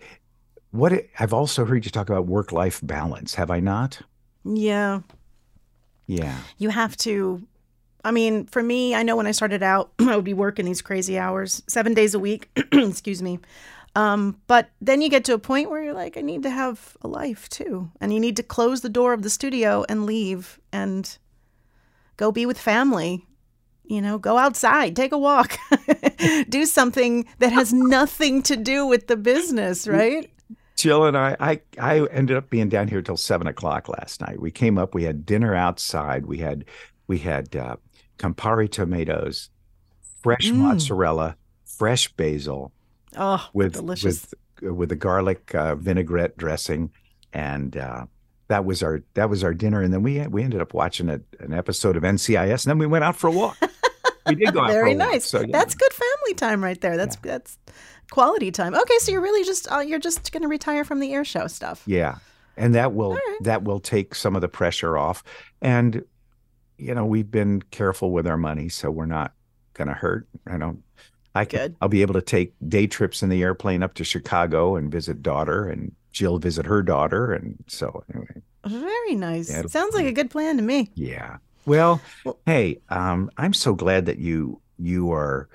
what 0.70 0.92
it, 0.92 1.10
I've 1.20 1.32
also 1.32 1.64
heard 1.64 1.84
you 1.84 1.90
talk 1.90 2.08
about 2.08 2.26
work 2.26 2.50
life 2.52 2.80
balance, 2.82 3.34
have 3.34 3.50
I 3.50 3.60
not? 3.60 4.00
Yeah. 4.44 5.00
Yeah, 6.06 6.36
You 6.58 6.68
have 6.68 6.96
to. 6.98 7.42
I 8.04 8.10
mean, 8.10 8.44
for 8.44 8.62
me, 8.62 8.94
I 8.94 9.02
know 9.02 9.16
when 9.16 9.26
I 9.26 9.30
started 9.30 9.62
out, 9.62 9.92
I 9.98 10.16
would 10.16 10.24
be 10.24 10.34
working 10.34 10.66
these 10.66 10.82
crazy 10.82 11.18
hours, 11.18 11.62
seven 11.66 11.94
days 11.94 12.14
a 12.14 12.18
week. 12.18 12.50
excuse 12.72 13.22
me. 13.22 13.38
Um, 13.96 14.40
but 14.46 14.70
then 14.80 15.00
you 15.02 15.08
get 15.08 15.24
to 15.26 15.34
a 15.34 15.38
point 15.38 15.70
where 15.70 15.82
you're 15.82 15.94
like, 15.94 16.16
I 16.16 16.20
need 16.20 16.42
to 16.42 16.50
have 16.50 16.96
a 17.02 17.08
life 17.08 17.48
too. 17.48 17.90
And 18.00 18.12
you 18.12 18.18
need 18.18 18.36
to 18.36 18.42
close 18.42 18.80
the 18.80 18.88
door 18.88 19.12
of 19.12 19.22
the 19.22 19.30
studio 19.30 19.84
and 19.88 20.04
leave 20.04 20.58
and 20.72 21.16
go 22.16 22.32
be 22.32 22.44
with 22.46 22.58
family. 22.58 23.26
You 23.84 24.00
know, 24.00 24.18
go 24.18 24.38
outside, 24.38 24.96
take 24.96 25.12
a 25.12 25.18
walk, 25.18 25.58
do 26.48 26.64
something 26.64 27.26
that 27.38 27.52
has 27.52 27.72
nothing 27.72 28.42
to 28.44 28.56
do 28.56 28.86
with 28.86 29.08
the 29.08 29.16
business, 29.16 29.86
right? 29.86 30.30
Jill 30.76 31.04
and 31.04 31.16
I, 31.16 31.36
I, 31.38 31.60
I 31.78 32.06
ended 32.06 32.36
up 32.36 32.48
being 32.48 32.70
down 32.70 32.88
here 32.88 33.02
till 33.02 33.18
seven 33.18 33.46
o'clock 33.46 33.88
last 33.88 34.22
night. 34.22 34.40
We 34.40 34.50
came 34.50 34.78
up, 34.78 34.94
we 34.94 35.04
had 35.04 35.26
dinner 35.26 35.54
outside. 35.54 36.24
We 36.26 36.38
had, 36.38 36.64
we 37.06 37.18
had 37.18 37.54
uh, 37.54 37.76
Campari 38.18 38.70
tomatoes, 38.70 39.50
fresh 40.22 40.50
Mm. 40.50 40.56
mozzarella, 40.56 41.36
fresh 41.64 42.10
basil 42.14 42.72
Oh, 43.16 43.48
with 43.52 43.74
delicious. 43.74 44.26
with 44.62 44.74
with 44.76 44.88
the 44.88 44.96
garlic 44.96 45.54
uh, 45.54 45.74
vinaigrette 45.74 46.36
dressing, 46.36 46.90
and 47.32 47.76
uh, 47.76 48.06
that 48.48 48.64
was 48.64 48.82
our 48.82 49.02
that 49.14 49.30
was 49.30 49.44
our 49.44 49.54
dinner. 49.54 49.82
And 49.82 49.92
then 49.92 50.02
we 50.02 50.20
we 50.28 50.42
ended 50.42 50.60
up 50.60 50.74
watching 50.74 51.08
a, 51.08 51.20
an 51.40 51.52
episode 51.52 51.96
of 51.96 52.02
NCIS, 52.02 52.64
and 52.64 52.70
then 52.70 52.78
we 52.78 52.86
went 52.86 53.04
out 53.04 53.16
for 53.16 53.28
a 53.28 53.32
walk. 53.32 53.56
we 54.26 54.34
did 54.34 54.52
go 54.52 54.60
out 54.60 54.66
for 54.68 54.72
Very 54.72 54.92
a 54.92 54.96
walk, 54.96 55.04
Very 55.06 55.12
nice. 55.12 55.24
So 55.26 55.40
yeah. 55.40 55.46
That's 55.50 55.74
good 55.74 55.92
family 55.92 56.34
time 56.34 56.62
right 56.62 56.80
there. 56.80 56.96
That's 56.96 57.16
that's 57.16 57.58
quality 58.10 58.50
time. 58.50 58.74
Okay, 58.74 58.98
so 58.98 59.12
you're 59.12 59.20
really 59.20 59.44
just 59.44 59.70
uh, 59.70 59.78
you're 59.78 59.98
just 59.98 60.32
going 60.32 60.42
to 60.42 60.48
retire 60.48 60.84
from 60.84 61.00
the 61.00 61.12
air 61.12 61.24
show 61.24 61.46
stuff. 61.46 61.82
Yeah. 61.86 62.18
And 62.56 62.74
that 62.76 62.92
will 62.92 63.14
right. 63.14 63.38
that 63.42 63.64
will 63.64 63.80
take 63.80 64.14
some 64.14 64.36
of 64.36 64.40
the 64.40 64.48
pressure 64.48 64.96
off. 64.96 65.24
And 65.60 66.04
you 66.78 66.94
know, 66.94 67.04
we've 67.04 67.30
been 67.30 67.62
careful 67.70 68.12
with 68.12 68.26
our 68.26 68.36
money, 68.36 68.68
so 68.68 68.90
we're 68.90 69.06
not 69.06 69.32
gonna 69.74 69.94
hurt. 69.94 70.28
I 70.46 70.56
don't 70.56 70.83
I 71.34 71.44
can, 71.44 71.58
Good. 71.60 71.76
I'll 71.80 71.88
be 71.88 72.02
able 72.02 72.14
to 72.14 72.22
take 72.22 72.54
day 72.68 72.86
trips 72.86 73.22
in 73.22 73.28
the 73.28 73.42
airplane 73.42 73.82
up 73.82 73.94
to 73.94 74.04
Chicago 74.04 74.76
and 74.76 74.90
visit 74.90 75.22
daughter, 75.22 75.68
and 75.68 75.92
Jill 76.12 76.38
visit 76.38 76.64
her 76.66 76.82
daughter, 76.82 77.32
and 77.32 77.56
so 77.66 78.04
anyway, 78.14 78.42
Very 78.66 79.14
nice. 79.16 79.50
Yeah, 79.50 79.62
Sounds 79.66 79.94
like 79.94 80.06
a 80.06 80.12
good 80.12 80.30
plan 80.30 80.56
to 80.56 80.62
me. 80.62 80.90
yeah. 80.94 81.38
Well, 81.66 82.00
Well- 82.24 82.38
hey, 82.46 82.80
um, 82.90 83.30
I'm 83.36 83.52
so 83.54 83.74
glad 83.74 84.06
that 84.06 84.18
you 84.18 84.60
you 84.78 85.12
are 85.12 85.48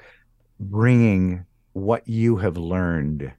bringing 0.59 1.45
what 1.73 2.07
you 2.07 2.37
have 2.37 2.57
learned 2.57 3.31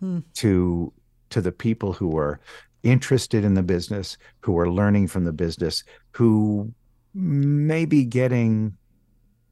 Hmm. 0.00 0.20
to 0.34 0.92
to 1.30 1.40
the 1.40 1.52
people 1.52 1.92
who 1.92 2.16
are 2.16 2.38
interested 2.82 3.44
in 3.44 3.54
the 3.54 3.62
business, 3.62 4.16
who 4.40 4.56
are 4.58 4.70
learning 4.70 5.08
from 5.08 5.24
the 5.24 5.32
business, 5.32 5.82
who 6.12 6.72
may 7.14 7.84
be 7.84 8.04
getting 8.04 8.76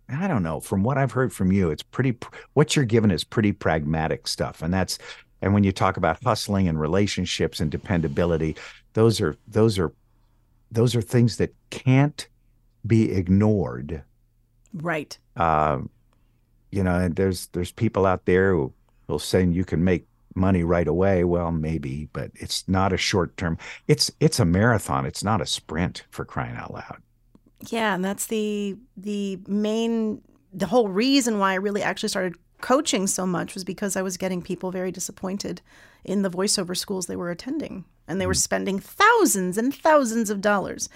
I 0.09 0.29
don't 0.29 0.43
know, 0.43 0.61
from 0.61 0.83
what 0.83 0.99
I've 0.99 1.13
heard 1.13 1.33
from 1.33 1.53
you, 1.53 1.71
it's 1.71 1.83
pretty 1.83 2.17
what 2.55 2.77
you're 2.77 2.85
given 2.85 3.11
is 3.11 3.25
pretty 3.25 3.53
pragmatic 3.53 4.27
stuff. 4.29 4.63
And 4.63 4.73
that's 4.73 4.99
and 5.41 5.55
when 5.55 5.65
you 5.65 5.73
talk 5.73 5.97
about 5.97 6.23
hustling 6.23 6.69
and 6.69 6.79
relationships 6.81 7.61
and 7.61 7.71
dependability, 7.71 8.57
those 8.95 9.21
are 9.21 9.37
those 9.49 9.79
are 9.79 9.93
those 10.71 10.95
are 10.97 11.03
things 11.03 11.37
that 11.39 11.55
can't 11.71 12.29
be 12.87 13.13
ignored 13.13 14.05
Right. 14.75 15.19
um, 15.37 15.91
you 16.71 16.83
know, 16.83 16.97
and 16.99 17.17
there's 17.17 17.49
there's 17.49 17.73
people 17.73 18.07
out 18.07 18.25
there 18.25 18.53
who 18.53 18.73
will 19.09 19.19
say 19.19 19.45
you 19.45 19.65
can 19.65 19.85
make 19.85 20.07
money 20.35 20.65
right 20.65 20.89
away. 20.89 21.25
Well, 21.25 21.53
maybe, 21.53 22.09
but 22.13 22.31
it's 22.35 22.67
not 22.69 22.93
a 22.93 22.97
short 22.97 23.37
term. 23.37 23.59
It's 23.89 24.11
it's 24.21 24.41
a 24.41 24.45
marathon. 24.45 25.07
It's 25.07 25.25
not 25.25 25.41
a 25.43 25.47
sprint 25.47 26.05
for 26.11 26.25
crying 26.25 26.57
out 26.57 26.73
loud. 26.73 27.03
Yeah, 27.69 27.95
and 27.95 28.05
that's 28.05 28.27
the 28.27 28.77
the 28.97 29.39
main 29.47 30.23
the 30.53 30.67
whole 30.67 30.89
reason 30.89 31.39
why 31.39 31.53
I 31.53 31.57
really 31.57 31.83
actually 31.83 32.11
started 32.11 32.37
coaching 32.61 33.07
so 33.07 33.27
much 33.27 33.55
was 33.55 33.65
because 33.65 33.97
I 33.97 34.03
was 34.03 34.17
getting 34.17 34.41
people 34.41 34.71
very 34.71 34.93
disappointed 34.93 35.61
in 36.05 36.23
the 36.23 36.31
voiceover 36.31 36.77
schools 36.77 37.07
they 37.07 37.17
were 37.17 37.31
attending 37.31 37.85
and 38.09 38.21
they 38.21 38.27
were 38.27 38.35
spending 38.35 38.79
thousands 38.79 39.57
and 39.57 39.75
thousands 39.75 40.31
of 40.31 40.41
dollars. 40.41 40.89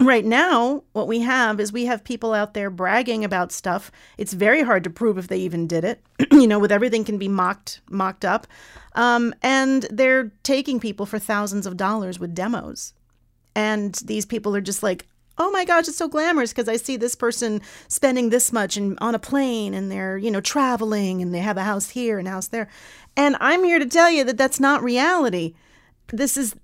Right 0.00 0.24
now, 0.24 0.84
what 0.92 1.06
we 1.06 1.20
have 1.20 1.60
is 1.60 1.72
we 1.72 1.84
have 1.84 2.02
people 2.02 2.32
out 2.32 2.54
there 2.54 2.70
bragging 2.70 3.24
about 3.24 3.52
stuff. 3.52 3.92
It's 4.18 4.32
very 4.32 4.62
hard 4.62 4.84
to 4.84 4.90
prove 4.90 5.18
if 5.18 5.28
they 5.28 5.38
even 5.38 5.66
did 5.66 5.84
it. 5.84 6.02
you 6.32 6.46
know, 6.46 6.58
with 6.58 6.72
everything 6.72 7.04
can 7.04 7.18
be 7.18 7.28
mocked 7.28 7.80
mocked 7.90 8.24
up. 8.24 8.46
Um, 8.94 9.34
and 9.42 9.86
they're 9.90 10.32
taking 10.42 10.80
people 10.80 11.06
for 11.06 11.18
thousands 11.18 11.66
of 11.66 11.76
dollars 11.76 12.18
with 12.18 12.34
demos 12.34 12.94
and 13.54 13.94
these 14.04 14.26
people 14.26 14.54
are 14.56 14.60
just 14.60 14.82
like 14.82 15.06
oh 15.38 15.50
my 15.50 15.64
gosh 15.64 15.88
it's 15.88 15.96
so 15.96 16.08
glamorous 16.08 16.52
because 16.52 16.68
i 16.68 16.76
see 16.76 16.96
this 16.96 17.14
person 17.14 17.60
spending 17.88 18.30
this 18.30 18.52
much 18.52 18.76
and 18.76 18.98
on 19.00 19.14
a 19.14 19.18
plane 19.18 19.74
and 19.74 19.90
they're 19.90 20.16
you 20.18 20.30
know 20.30 20.40
traveling 20.40 21.22
and 21.22 21.34
they 21.34 21.38
have 21.38 21.56
a 21.56 21.64
house 21.64 21.90
here 21.90 22.18
and 22.18 22.28
a 22.28 22.30
house 22.30 22.48
there. 22.48 22.68
And 23.16 23.36
i'm 23.40 23.64
here 23.64 23.78
to 23.78 23.86
tell 23.86 24.10
you 24.10 24.24
that 24.24 24.36
that's 24.36 24.60
not 24.60 24.82
reality. 24.82 25.54
This 26.08 26.36
is 26.36 26.54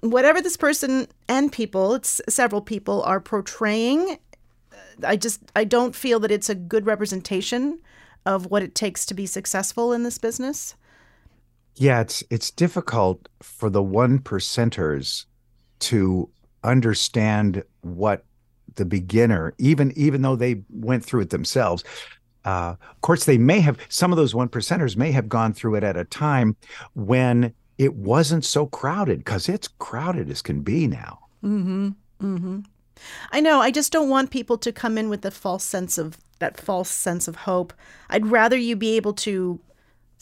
whatever 0.00 0.40
this 0.40 0.56
person 0.56 1.06
and 1.28 1.52
people 1.52 1.94
it's 1.94 2.20
several 2.28 2.62
people 2.62 3.02
are 3.02 3.20
portraying 3.20 4.18
i 5.04 5.14
just 5.14 5.42
i 5.54 5.62
don't 5.62 5.94
feel 5.94 6.18
that 6.18 6.30
it's 6.30 6.48
a 6.48 6.54
good 6.54 6.86
representation 6.86 7.78
of 8.26 8.46
what 8.46 8.62
it 8.62 8.74
takes 8.74 9.06
to 9.06 9.14
be 9.14 9.26
successful 9.26 9.92
in 9.92 10.02
this 10.02 10.18
business. 10.18 10.74
Yeah, 11.76 12.00
it's 12.00 12.22
it's 12.30 12.50
difficult 12.50 13.28
for 13.42 13.70
the 13.70 13.82
one 13.82 14.18
percenters 14.18 15.24
to 15.80 16.28
understand 16.64 17.62
what 17.82 18.24
the 18.76 18.84
beginner, 18.84 19.54
even 19.58 19.92
even 19.96 20.22
though 20.22 20.36
they 20.36 20.62
went 20.70 21.04
through 21.04 21.20
it 21.20 21.30
themselves. 21.30 21.84
Uh, 22.44 22.74
of 22.90 23.00
course, 23.02 23.24
they 23.24 23.36
may 23.36 23.60
have 23.60 23.78
some 23.88 24.12
of 24.12 24.16
those 24.16 24.34
one 24.34 24.48
percenters 24.48 24.96
may 24.96 25.12
have 25.12 25.28
gone 25.28 25.52
through 25.52 25.74
it 25.74 25.84
at 25.84 25.96
a 25.96 26.04
time 26.04 26.56
when 26.94 27.52
it 27.76 27.94
wasn't 27.94 28.44
so 28.44 28.66
crowded 28.66 29.18
because 29.18 29.48
it's 29.48 29.68
crowded 29.68 30.30
as 30.30 30.40
can 30.42 30.62
be 30.62 30.86
now. 30.86 31.18
Mm-hmm. 31.44 31.90
Mm-hmm. 32.22 32.60
I 33.32 33.40
know. 33.40 33.60
I 33.60 33.70
just 33.70 33.92
don't 33.92 34.08
want 34.08 34.30
people 34.30 34.58
to 34.58 34.72
come 34.72 34.98
in 34.98 35.08
with 35.08 35.24
a 35.24 35.30
false 35.30 35.64
sense 35.64 35.98
of 35.98 36.18
that 36.38 36.58
false 36.58 36.90
sense 36.90 37.28
of 37.28 37.36
hope. 37.36 37.72
I'd 38.08 38.26
rather 38.26 38.56
you 38.56 38.76
be 38.76 38.96
able 38.96 39.12
to 39.14 39.60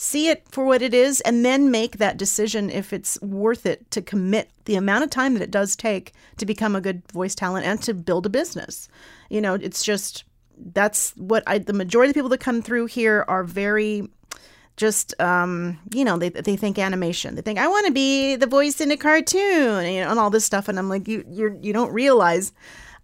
see 0.00 0.28
it 0.28 0.46
for 0.48 0.64
what 0.64 0.80
it 0.80 0.94
is 0.94 1.20
and 1.22 1.44
then 1.44 1.72
make 1.72 1.98
that 1.98 2.16
decision 2.16 2.70
if 2.70 2.92
it's 2.92 3.20
worth 3.20 3.66
it 3.66 3.90
to 3.90 4.00
commit 4.00 4.48
the 4.64 4.76
amount 4.76 5.02
of 5.02 5.10
time 5.10 5.34
that 5.34 5.42
it 5.42 5.50
does 5.50 5.74
take 5.74 6.12
to 6.36 6.46
become 6.46 6.76
a 6.76 6.80
good 6.80 7.02
voice 7.10 7.34
talent 7.34 7.66
and 7.66 7.82
to 7.82 7.92
build 7.92 8.24
a 8.24 8.28
business. 8.28 8.88
You 9.28 9.40
know, 9.40 9.54
it's 9.54 9.82
just 9.82 10.22
that's 10.56 11.10
what 11.16 11.42
I 11.48 11.58
the 11.58 11.72
majority 11.72 12.10
of 12.10 12.14
the 12.14 12.18
people 12.18 12.28
that 12.28 12.38
come 12.38 12.62
through 12.62 12.86
here 12.86 13.24
are 13.26 13.42
very 13.42 14.08
just 14.76 15.20
um, 15.20 15.80
you 15.92 16.04
know 16.04 16.16
they, 16.16 16.28
they 16.28 16.54
think 16.54 16.78
animation 16.78 17.34
they 17.34 17.42
think 17.42 17.58
i 17.58 17.66
want 17.66 17.84
to 17.86 17.92
be 17.92 18.36
the 18.36 18.46
voice 18.46 18.80
in 18.80 18.92
a 18.92 18.96
cartoon 18.96 19.84
and, 19.84 19.92
you 19.92 20.00
know, 20.00 20.10
and 20.10 20.20
all 20.20 20.30
this 20.30 20.44
stuff 20.44 20.68
and 20.68 20.78
i'm 20.78 20.88
like 20.88 21.08
you 21.08 21.24
you're, 21.28 21.56
you 21.56 21.72
don't 21.72 21.92
realize 21.92 22.52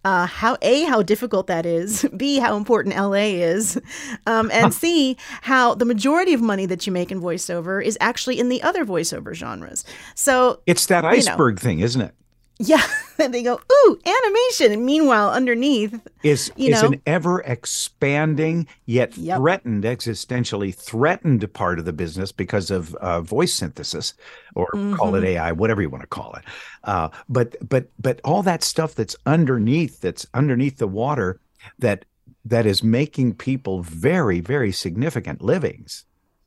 uh, 0.05 0.27
how 0.27 0.57
a 0.63 0.85
how 0.85 1.03
difficult 1.03 1.47
that 1.47 1.67
is 1.67 2.07
b 2.17 2.39
how 2.39 2.57
important 2.57 2.97
la 2.97 3.13
is 3.13 3.81
um, 4.27 4.51
and 4.53 4.73
c 4.75 5.17
how 5.43 5.75
the 5.75 5.85
majority 5.85 6.35
of 6.35 6.41
money 6.41 6.67
that 6.67 6.87
you 6.87 6.93
make 6.93 7.11
in 7.11 7.21
voiceover 7.21 7.83
is 7.83 7.97
actually 8.01 8.39
in 8.39 8.49
the 8.49 8.63
other 8.63 8.85
voiceover 8.85 9.35
genres 9.35 9.85
so 10.15 10.61
It's 10.67 10.87
that 10.87 11.03
know. 11.05 11.11
iceberg 11.11 11.59
thing, 11.59 11.81
isn't 11.81 12.01
it? 12.01 12.15
Yeah 12.59 12.83
and 13.19 13.33
they 13.35 13.43
go 13.43 13.61
ooh 13.73 13.99
animation 14.07 14.73
and 14.73 14.85
meanwhile 14.85 15.31
underneath 15.31 16.01
Is 16.23 16.51
You 16.57 16.71
is 16.71 16.71
know? 16.71 16.83
an 16.83 17.03
ever 17.07 17.41
expanding 17.43 18.67
yet 18.87 19.13
Yep. 19.17 19.45
threatened, 19.45 19.85
existentially 19.85 20.75
threatened 20.75 21.53
part 21.53 21.79
of 21.79 21.85
the 21.85 21.93
business 21.93 22.33
because 22.33 22.71
of 22.71 22.95
uh, 22.95 23.21
voice 23.21 23.53
synthesis, 23.53 24.15
or 24.55 24.81
call 24.91 25.15
Mm-hmm. 25.15 25.17
it 25.17 25.25
AI, 25.25 25.53
whatever 25.53 25.83
you 25.83 25.91
want 25.91 26.01
to 26.03 26.07
call 26.09 26.33
it. 26.35 26.45
Uh, 26.85 27.11
but 27.29 27.57
but 27.69 27.91
but 27.99 28.21
all 28.25 28.43
that 28.43 28.63
stuff 28.65 28.95
that's 28.95 29.17
underneath, 29.27 30.01
that's 30.01 30.27
underneath 30.33 30.79
the 30.79 30.89
water, 30.89 31.41
that 31.79 32.07
that 32.47 32.65
is 32.65 32.83
making 32.83 33.35
people 33.35 33.83
very 33.83 34.41
very 34.41 34.73
significant 34.73 35.43
livings. 35.43 36.07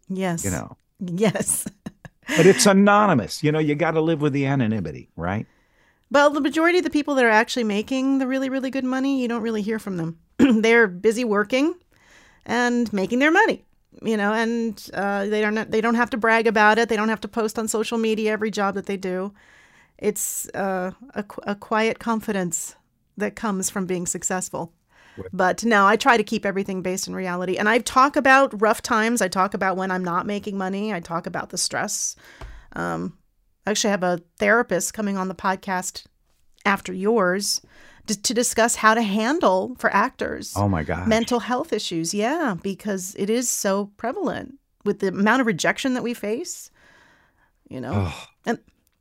yes 0.10 0.44
You 0.44 0.50
know, 0.52 0.78
yes 1.00 1.68
but 2.36 2.48
it's 2.48 2.66
anonymous. 2.66 3.44
You 3.44 3.52
know, 3.52 3.60
you 3.60 3.76
got 3.76 3.92
to 3.92 4.02
live 4.02 4.22
with 4.22 4.34
the 4.34 4.46
anonymity, 4.46 5.10
right? 5.16 5.48
Well, 6.10 6.30
the 6.30 6.42
majority 6.42 6.78
of 6.78 6.84
the 6.84 6.90
people 6.90 7.16
that 7.16 7.26
are 7.26 7.30
actually 7.30 7.66
making 7.66 8.20
the 8.20 8.28
really, 8.28 8.50
really 8.50 8.70
good 8.70 8.86
money, 8.86 9.22
you 9.22 9.28
don't 9.28 9.42
really 9.42 9.62
hear 9.62 9.80
from 9.80 9.98
them. 9.98 10.20
They're 10.38 10.88
busy 10.88 11.26
working 11.26 11.76
and 12.46 12.92
making 12.94 13.20
their 13.20 13.32
money, 13.32 13.66
you 14.02 14.16
know, 14.16 14.34
and 14.34 14.90
uh, 14.94 15.26
they 15.26 15.42
don't 15.42 15.70
they 15.70 15.82
don't 15.82 15.96
have 15.96 16.10
to 16.12 16.18
brag 16.18 16.48
about 16.48 16.78
it. 16.78 16.88
They 16.88 16.96
don't 16.96 17.10
have 17.10 17.22
to 17.22 17.28
post 17.28 17.60
on 17.60 17.68
social 17.68 17.98
media 17.98 18.32
every 18.32 18.52
job 18.52 18.76
that 18.76 18.86
they 18.86 18.98
do. 18.98 19.34
It's 19.98 20.48
uh, 20.50 20.92
a, 21.14 21.26
a 21.44 21.56
quiet 21.56 22.00
confidence 22.00 22.76
that 23.18 23.36
comes 23.36 23.70
from 23.70 23.86
being 23.86 24.06
successful. 24.06 24.72
But 25.34 25.64
no, 25.66 25.88
I 25.88 25.96
try 25.96 26.16
to 26.16 26.24
keep 26.24 26.46
everything 26.46 26.84
based 26.84 27.08
in 27.08 27.16
reality. 27.16 27.58
And 27.58 27.68
I 27.68 27.80
talk 27.80 28.16
about 28.16 28.62
rough 28.62 28.84
times. 28.84 29.20
I 29.20 29.28
talk 29.28 29.56
about 29.56 29.76
when 29.76 29.90
I'm 29.90 30.04
not 30.04 30.28
making 30.28 30.60
money. 30.60 30.94
I 30.94 31.00
talk 31.00 31.26
about 31.26 31.50
the 31.50 31.58
stress. 31.58 32.16
Um, 32.74 33.18
actually 33.70 33.92
have 33.92 34.04
a 34.04 34.22
therapist 34.40 34.94
coming 34.94 35.18
on 35.18 35.28
the 35.28 35.36
podcast 35.36 36.06
after 36.66 36.92
yours 36.94 37.62
to, 38.08 38.22
to 38.22 38.34
discuss 38.34 38.76
how 38.78 38.94
to 38.94 39.02
handle 39.02 39.76
for 39.80 39.94
actors 39.94 40.54
Oh 40.56 40.68
my 40.70 40.84
God. 40.84 41.08
mental 41.08 41.40
health 41.40 41.74
issues. 41.74 42.14
Yeah, 42.14 42.56
because 42.62 43.16
it 43.18 43.30
is 43.30 43.50
so 43.50 43.92
prevalent 43.98 44.56
with 44.86 45.00
the 45.00 45.10
amount 45.10 45.42
of 45.42 45.48
rejection 45.48 45.94
that 45.96 46.04
we 46.04 46.14
face. 46.14 46.72
You 47.70 47.82
know, 47.82 47.94
Oh. 48.08 48.24
and 48.46 48.60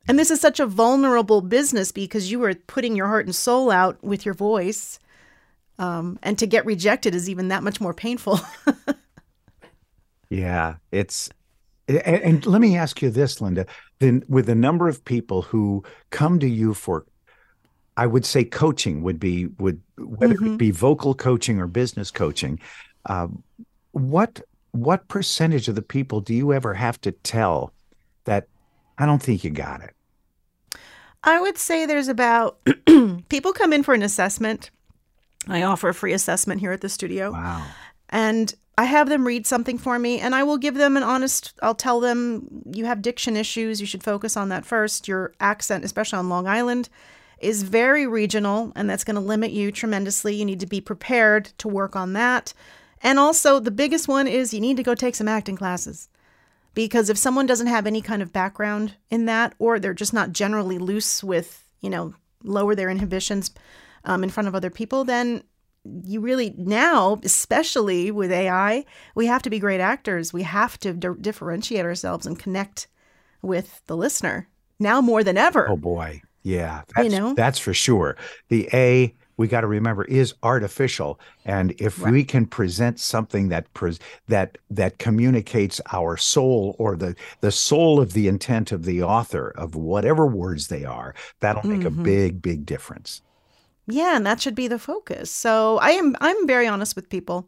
and 0.09 0.17
this 0.19 0.31
is 0.31 0.39
such 0.41 0.59
a 0.59 0.65
vulnerable 0.65 1.41
business 1.41 1.91
because 1.91 2.31
you 2.31 2.41
are 2.43 2.53
putting 2.53 2.95
your 2.95 3.07
heart 3.07 3.25
and 3.25 3.35
soul 3.35 3.69
out 3.71 4.01
with 4.03 4.25
your 4.25 4.33
voice. 4.33 4.99
Um, 5.79 6.17
and 6.23 6.37
to 6.39 6.47
get 6.47 6.65
rejected 6.65 7.13
is 7.13 7.29
even 7.29 7.49
that 7.49 7.61
much 7.63 7.79
more 7.79 7.93
painful. 7.93 8.39
Yeah, 10.29 10.75
it's 10.91 11.29
and, 11.87 11.97
and 11.99 12.45
let 12.45 12.61
me 12.61 12.75
ask 12.77 13.01
you 13.01 13.09
this, 13.09 13.39
Linda. 13.41 13.65
Then 13.99 14.23
with 14.27 14.45
the 14.47 14.55
number 14.55 14.87
of 14.87 15.03
people 15.05 15.41
who 15.41 15.83
come 16.09 16.39
to 16.39 16.47
you 16.47 16.73
for 16.73 17.05
I 17.99 18.05
would 18.05 18.25
say 18.25 18.43
coaching 18.43 19.01
would 19.01 19.19
be 19.19 19.47
would 19.57 19.81
whether 19.97 20.35
Mhm. 20.35 20.53
it 20.53 20.57
be 20.57 20.71
vocal 20.71 21.15
coaching 21.15 21.59
or 21.59 21.65
business 21.67 22.11
coaching. 22.11 22.59
Uh, 23.07 23.27
what 23.91 24.41
what 24.71 25.07
percentage 25.07 25.67
of 25.67 25.73
the 25.75 25.81
people 25.81 26.21
do 26.21 26.33
you 26.35 26.53
ever 26.53 26.73
have 26.75 27.01
to 27.01 27.11
tell 27.11 27.73
that 28.25 28.47
I 28.99 29.05
don't 29.07 29.21
think 29.23 29.43
you 29.43 29.49
got 29.49 29.81
it? 29.81 29.95
I 31.23 31.39
would 31.41 31.57
say 31.57 31.85
there's 31.87 32.07
about 32.07 32.59
people 33.29 33.53
come 33.53 33.73
in 33.73 33.81
for 33.83 33.93
an 33.95 34.03
assessment. 34.03 34.69
I 35.47 35.63
offer 35.63 35.89
a 35.89 35.93
free 35.93 36.13
assessment 36.13 36.59
here 36.61 36.71
at 36.73 36.81
the 36.81 36.89
studio. 36.89 37.31
Wow. 37.31 37.65
and 38.09 38.53
I 38.77 38.83
have 38.83 39.09
them 39.09 39.25
read 39.25 39.47
something 39.47 39.79
for 39.79 39.97
me, 39.97 40.19
and 40.19 40.35
I 40.35 40.43
will 40.43 40.57
give 40.57 40.75
them 40.75 40.97
an 40.97 41.03
honest. 41.03 41.53
I'll 41.63 41.73
tell 41.73 41.99
them 41.99 42.63
you 42.71 42.85
have 42.85 43.01
diction 43.01 43.35
issues. 43.35 43.81
You 43.81 43.87
should 43.87 44.03
focus 44.03 44.37
on 44.37 44.49
that 44.49 44.65
first. 44.65 45.07
Your 45.07 45.33
accent, 45.39 45.83
especially 45.83 46.19
on 46.19 46.29
Long 46.29 46.47
Island, 46.47 46.87
is 47.39 47.63
very 47.63 48.05
regional, 48.05 48.71
and 48.75 48.87
that's 48.87 49.03
going 49.03 49.15
to 49.15 49.21
limit 49.21 49.51
you 49.51 49.71
tremendously. 49.71 50.35
You 50.35 50.45
need 50.45 50.59
to 50.59 50.67
be 50.67 50.79
prepared 50.79 51.45
to 51.57 51.67
work 51.67 51.95
on 51.95 52.13
that. 52.13 52.53
And 53.01 53.17
also, 53.17 53.59
the 53.59 53.71
biggest 53.71 54.07
one 54.07 54.27
is 54.27 54.53
you 54.53 54.61
need 54.61 54.77
to 54.77 54.83
go 54.83 54.93
take 54.93 55.15
some 55.15 55.27
acting 55.27 55.57
classes. 55.57 56.09
Because 56.75 57.09
if 57.09 57.17
someone 57.17 57.47
doesn't 57.47 57.65
have 57.65 57.87
any 57.87 58.01
kind 58.01 58.21
of 58.21 58.31
background 58.31 58.95
in 59.09 59.25
that, 59.25 59.55
or 59.57 59.79
they're 59.79 59.95
just 59.95 60.13
not 60.13 60.33
generally 60.33 60.77
loose 60.77 61.23
with, 61.23 61.67
you 61.81 61.89
know, 61.89 62.13
lower 62.43 62.75
their 62.75 62.91
inhibitions 62.91 63.49
um, 64.03 64.23
in 64.23 64.29
front 64.29 64.47
of 64.47 64.53
other 64.53 64.69
people, 64.69 65.03
then 65.03 65.41
you 66.03 66.19
really 66.21 66.53
now, 66.57 67.19
especially 67.23 68.11
with 68.11 68.31
AI, 68.31 68.85
we 69.15 69.25
have 69.27 69.41
to 69.43 69.49
be 69.49 69.59
great 69.59 69.79
actors. 69.81 70.33
We 70.33 70.43
have 70.43 70.79
to 70.79 70.93
di- 70.93 71.09
differentiate 71.21 71.85
ourselves 71.85 72.25
and 72.25 72.37
connect 72.37 72.87
with 73.41 73.81
the 73.87 73.97
listener 73.97 74.47
now 74.79 75.01
more 75.01 75.23
than 75.23 75.37
ever. 75.37 75.69
Oh 75.69 75.77
boy, 75.77 76.21
yeah, 76.43 76.83
that's, 76.95 77.13
know? 77.13 77.33
that's 77.33 77.59
for 77.59 77.73
sure. 77.73 78.17
The 78.49 78.69
A 78.73 79.13
we 79.37 79.47
got 79.47 79.61
to 79.61 79.67
remember 79.67 80.03
is 80.05 80.33
artificial, 80.41 81.19
and 81.45 81.71
if 81.79 82.01
Right. 82.01 82.11
we 82.11 82.23
can 82.23 82.47
present 82.47 82.99
something 82.99 83.49
that 83.49 83.71
pres 83.75 83.99
that 84.27 84.57
that 84.71 84.97
communicates 84.97 85.79
our 85.93 86.17
soul 86.17 86.75
or 86.79 86.95
the 86.95 87.15
the 87.41 87.51
soul 87.51 87.99
of 88.01 88.13
the 88.13 88.27
intent 88.27 88.71
of 88.71 88.83
the 88.85 89.03
author 89.03 89.49
of 89.55 89.75
whatever 89.75 90.25
words 90.25 90.67
they 90.67 90.85
are, 90.85 91.13
that'll 91.39 91.63
make 91.67 91.85
a 91.85 91.91
Mhm. 91.91 92.01
big 92.03 92.41
big 92.41 92.65
difference. 92.65 93.21
Yeah, 93.87 94.17
and 94.17 94.25
that 94.25 94.41
should 94.41 94.55
be 94.55 94.67
the 94.67 94.79
focus. 94.79 95.31
So 95.31 95.77
I 95.77 95.91
am 95.91 96.15
I'm 96.21 96.45
very 96.45 96.67
honest 96.67 96.95
with 96.95 97.09
people. 97.09 97.47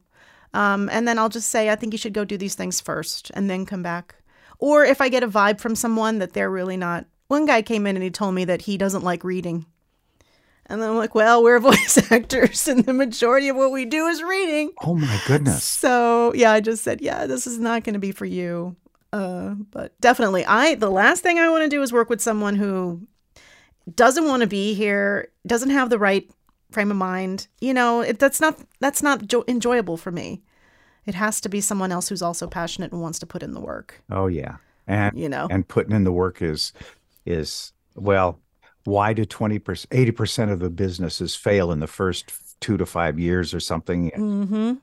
Um, 0.54 0.90
and 0.92 1.08
then 1.08 1.20
I'll 1.20 1.30
just 1.30 1.50
say 1.50 1.70
I 1.70 1.76
think 1.76 1.94
you 1.94 2.00
should 2.00 2.14
go 2.14 2.26
do 2.26 2.38
these 2.38 2.56
things 2.56 2.82
first 2.82 3.30
and 3.34 3.50
then 3.50 3.66
come 3.66 3.84
back. 3.84 4.16
Or 4.58 4.84
if 4.84 5.00
I 5.02 5.10
get 5.10 5.24
a 5.24 5.28
vibe 5.28 5.60
from 5.60 5.76
someone 5.76 6.20
that 6.20 6.34
they're 6.34 6.50
really 6.50 6.78
not. 6.78 7.06
One 7.28 7.46
guy 7.46 7.62
came 7.62 7.86
in 7.86 7.96
and 7.96 8.04
he 8.04 8.10
told 8.10 8.34
me 8.34 8.46
that 8.46 8.64
he 8.64 8.78
doesn't 8.78 9.04
like 9.04 9.24
reading. 9.24 9.66
And 10.66 10.82
then 10.82 10.90
I'm 10.90 10.98
like, 10.98 11.16
well, 11.16 11.44
we're 11.44 11.60
voice 11.72 12.12
actors 12.12 12.68
and 12.68 12.86
the 12.86 12.94
majority 12.94 13.50
of 13.50 13.56
what 13.56 13.72
we 13.72 13.86
do 13.86 14.08
is 14.08 14.24
reading. 14.24 14.72
Oh 14.84 14.96
my 14.96 15.20
goodness. 15.28 15.64
So 15.64 16.34
yeah, 16.34 16.52
I 16.52 16.62
just 16.62 16.84
said, 16.84 17.02
yeah, 17.02 17.28
this 17.28 17.46
is 17.46 17.60
not 17.60 17.84
going 17.84 17.94
to 17.94 18.00
be 18.00 18.12
for 18.12 18.26
you. 18.26 18.76
Uh, 19.12 19.56
but 19.72 20.00
definitely, 20.00 20.46
I 20.46 20.76
the 20.76 20.92
last 20.92 21.24
thing 21.24 21.40
I 21.40 21.50
want 21.50 21.64
to 21.64 21.70
do 21.70 21.82
is 21.82 21.92
work 21.92 22.12
with 22.12 22.22
someone 22.22 22.56
who 22.56 23.08
doesn't 23.96 24.26
want 24.26 24.42
to 24.42 24.48
be 24.48 24.74
here, 24.74 25.30
doesn't 25.46 25.70
have 25.70 25.90
the 25.90 26.00
right 26.00 26.30
frame 26.72 26.92
of 26.92 26.98
mind. 26.98 27.48
You 27.62 27.74
know, 27.74 28.02
it, 28.02 28.20
that's 28.20 28.40
not 28.40 28.60
that's 28.80 29.02
not 29.02 29.28
jo- 29.28 29.46
enjoyable 29.48 29.98
for 29.98 30.12
me. 30.12 30.42
It 31.06 31.16
has 31.16 31.42
to 31.42 31.50
be 31.50 31.62
someone 31.62 31.92
else 31.92 32.10
who's 32.10 32.22
also 32.22 32.48
passionate 32.48 32.92
and 32.92 33.02
wants 33.02 33.20
to 33.20 33.26
put 33.26 33.44
in 33.44 33.54
the 33.54 33.60
work. 33.60 34.02
Oh 34.12 34.28
yeah. 34.28 34.58
And 34.88 35.18
You 35.18 35.30
know, 35.30 35.48
and 35.50 35.68
putting 35.68 35.96
in 35.96 36.04
the 36.04 36.12
work 36.12 36.42
is 36.42 36.74
is 37.26 37.74
well 37.96 38.40
why 38.86 39.14
do 39.14 39.26
20% 39.26 39.60
80% 39.88 40.52
of 40.52 40.60
the 40.60 40.70
businesses 40.70 41.36
fail 41.36 41.72
in 41.72 41.80
the 41.80 41.88
first 41.88 42.32
2 42.62 42.78
to 42.78 42.86
5 42.86 43.20
years 43.20 43.54
or 43.54 43.60
something 43.60 44.10
mm-hmm. 44.12 44.74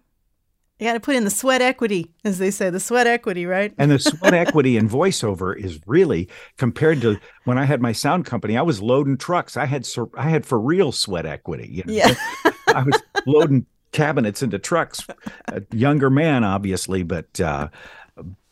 You 0.79 0.87
got 0.87 0.93
to 0.93 1.01
put 1.01 1.17
in 1.17 1.25
the 1.25 1.31
sweat 1.31 1.63
equity, 1.63 2.11
as 2.23 2.37
they 2.39 2.51
say, 2.51 2.69
the 2.69 2.81
sweat 2.81 3.07
equity, 3.07 3.47
right? 3.47 3.73
and 3.79 3.91
the 3.91 3.99
sweat 3.99 4.35
equity 4.35 4.77
in 4.77 4.89
voiceover 4.89 5.57
is 5.57 5.81
really 5.87 6.29
compared 6.59 7.01
to 7.01 7.19
when 7.45 7.57
I 7.57 7.65
had 7.65 7.81
my 7.81 7.93
sound 7.93 8.27
company 8.27 8.57
I 8.59 8.63
was 8.63 8.83
loading 8.83 9.17
trucks 9.17 9.57
I 9.57 9.65
had 9.65 9.89
I 10.17 10.29
had 10.29 10.45
for 10.45 10.61
real 10.61 10.93
sweat 10.93 11.25
equity 11.25 11.69
you 11.71 11.85
know? 11.87 11.93
Yeah. 11.93 12.15
I 12.69 12.83
was 12.83 13.01
loading 13.27 13.67
cabinets 13.93 14.43
into 14.43 14.59
trucks 14.59 15.07
a 15.49 15.63
younger 15.73 16.11
man 16.11 16.45
obviously 16.45 17.03
but 17.03 17.41
uh 17.41 17.69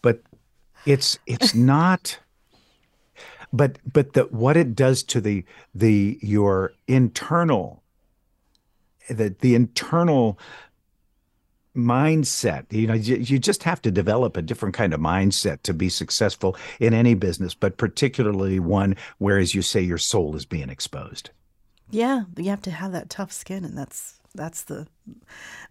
but 0.00 0.22
it's 0.86 1.18
it's 1.26 1.54
not 1.54 2.18
but 3.52 3.78
but 3.90 4.14
the 4.14 4.22
what 4.24 4.56
it 4.56 4.74
does 4.74 5.02
to 5.02 5.20
the 5.20 5.44
the 5.74 6.18
your 6.22 6.72
internal 6.88 7.82
the 9.08 9.34
the 9.40 9.54
internal 9.54 10.38
mindset 11.76 12.64
you 12.70 12.86
know 12.86 12.94
you, 12.94 13.16
you 13.16 13.38
just 13.38 13.64
have 13.64 13.82
to 13.82 13.90
develop 13.90 14.36
a 14.36 14.42
different 14.42 14.74
kind 14.74 14.94
of 14.94 15.00
mindset 15.00 15.60
to 15.62 15.74
be 15.74 15.88
successful 15.88 16.56
in 16.78 16.94
any 16.94 17.14
business 17.14 17.52
but 17.54 17.76
particularly 17.78 18.60
one 18.60 18.94
where 19.18 19.38
as 19.38 19.54
you 19.54 19.62
say 19.62 19.80
your 19.80 19.98
soul 19.98 20.36
is 20.36 20.46
being 20.46 20.70
exposed 20.70 21.30
Yeah, 21.90 22.24
you 22.36 22.50
have 22.50 22.62
to 22.62 22.70
have 22.70 22.92
that 22.92 23.10
tough 23.10 23.32
skin, 23.32 23.64
and 23.64 23.76
that's 23.76 24.18
that's 24.34 24.62
the. 24.64 24.86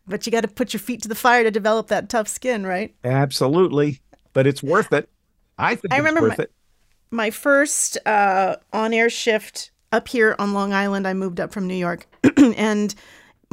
But 0.08 0.26
you 0.26 0.32
got 0.32 0.42
to 0.42 0.48
put 0.48 0.72
your 0.74 0.80
feet 0.80 1.02
to 1.02 1.08
the 1.10 1.16
fire 1.16 1.44
to 1.44 1.52
develop 1.52 1.88
that 1.88 2.08
tough 2.10 2.28
skin, 2.28 2.66
right? 2.66 2.94
absolutely 3.04 4.00
but 4.34 4.46
it's 4.48 4.62
worth 4.64 4.92
it 4.94 5.10
i 5.58 5.76
think 5.76 5.94
I 5.94 5.98
it's 5.98 6.06
remember 6.06 6.22
worth 6.30 6.38
my- 6.38 6.44
it 6.46 6.52
My 7.12 7.30
first 7.32 7.98
uh, 8.06 8.56
on-air 8.72 9.10
shift 9.10 9.72
up 9.92 10.08
here 10.08 10.36
on 10.40 10.54
Long 10.54 10.74
Island, 10.74 11.08
I 11.08 11.14
moved 11.14 11.40
up 11.40 11.52
from 11.54 11.68
New 11.68 11.76
York, 11.76 12.08
and 12.38 12.94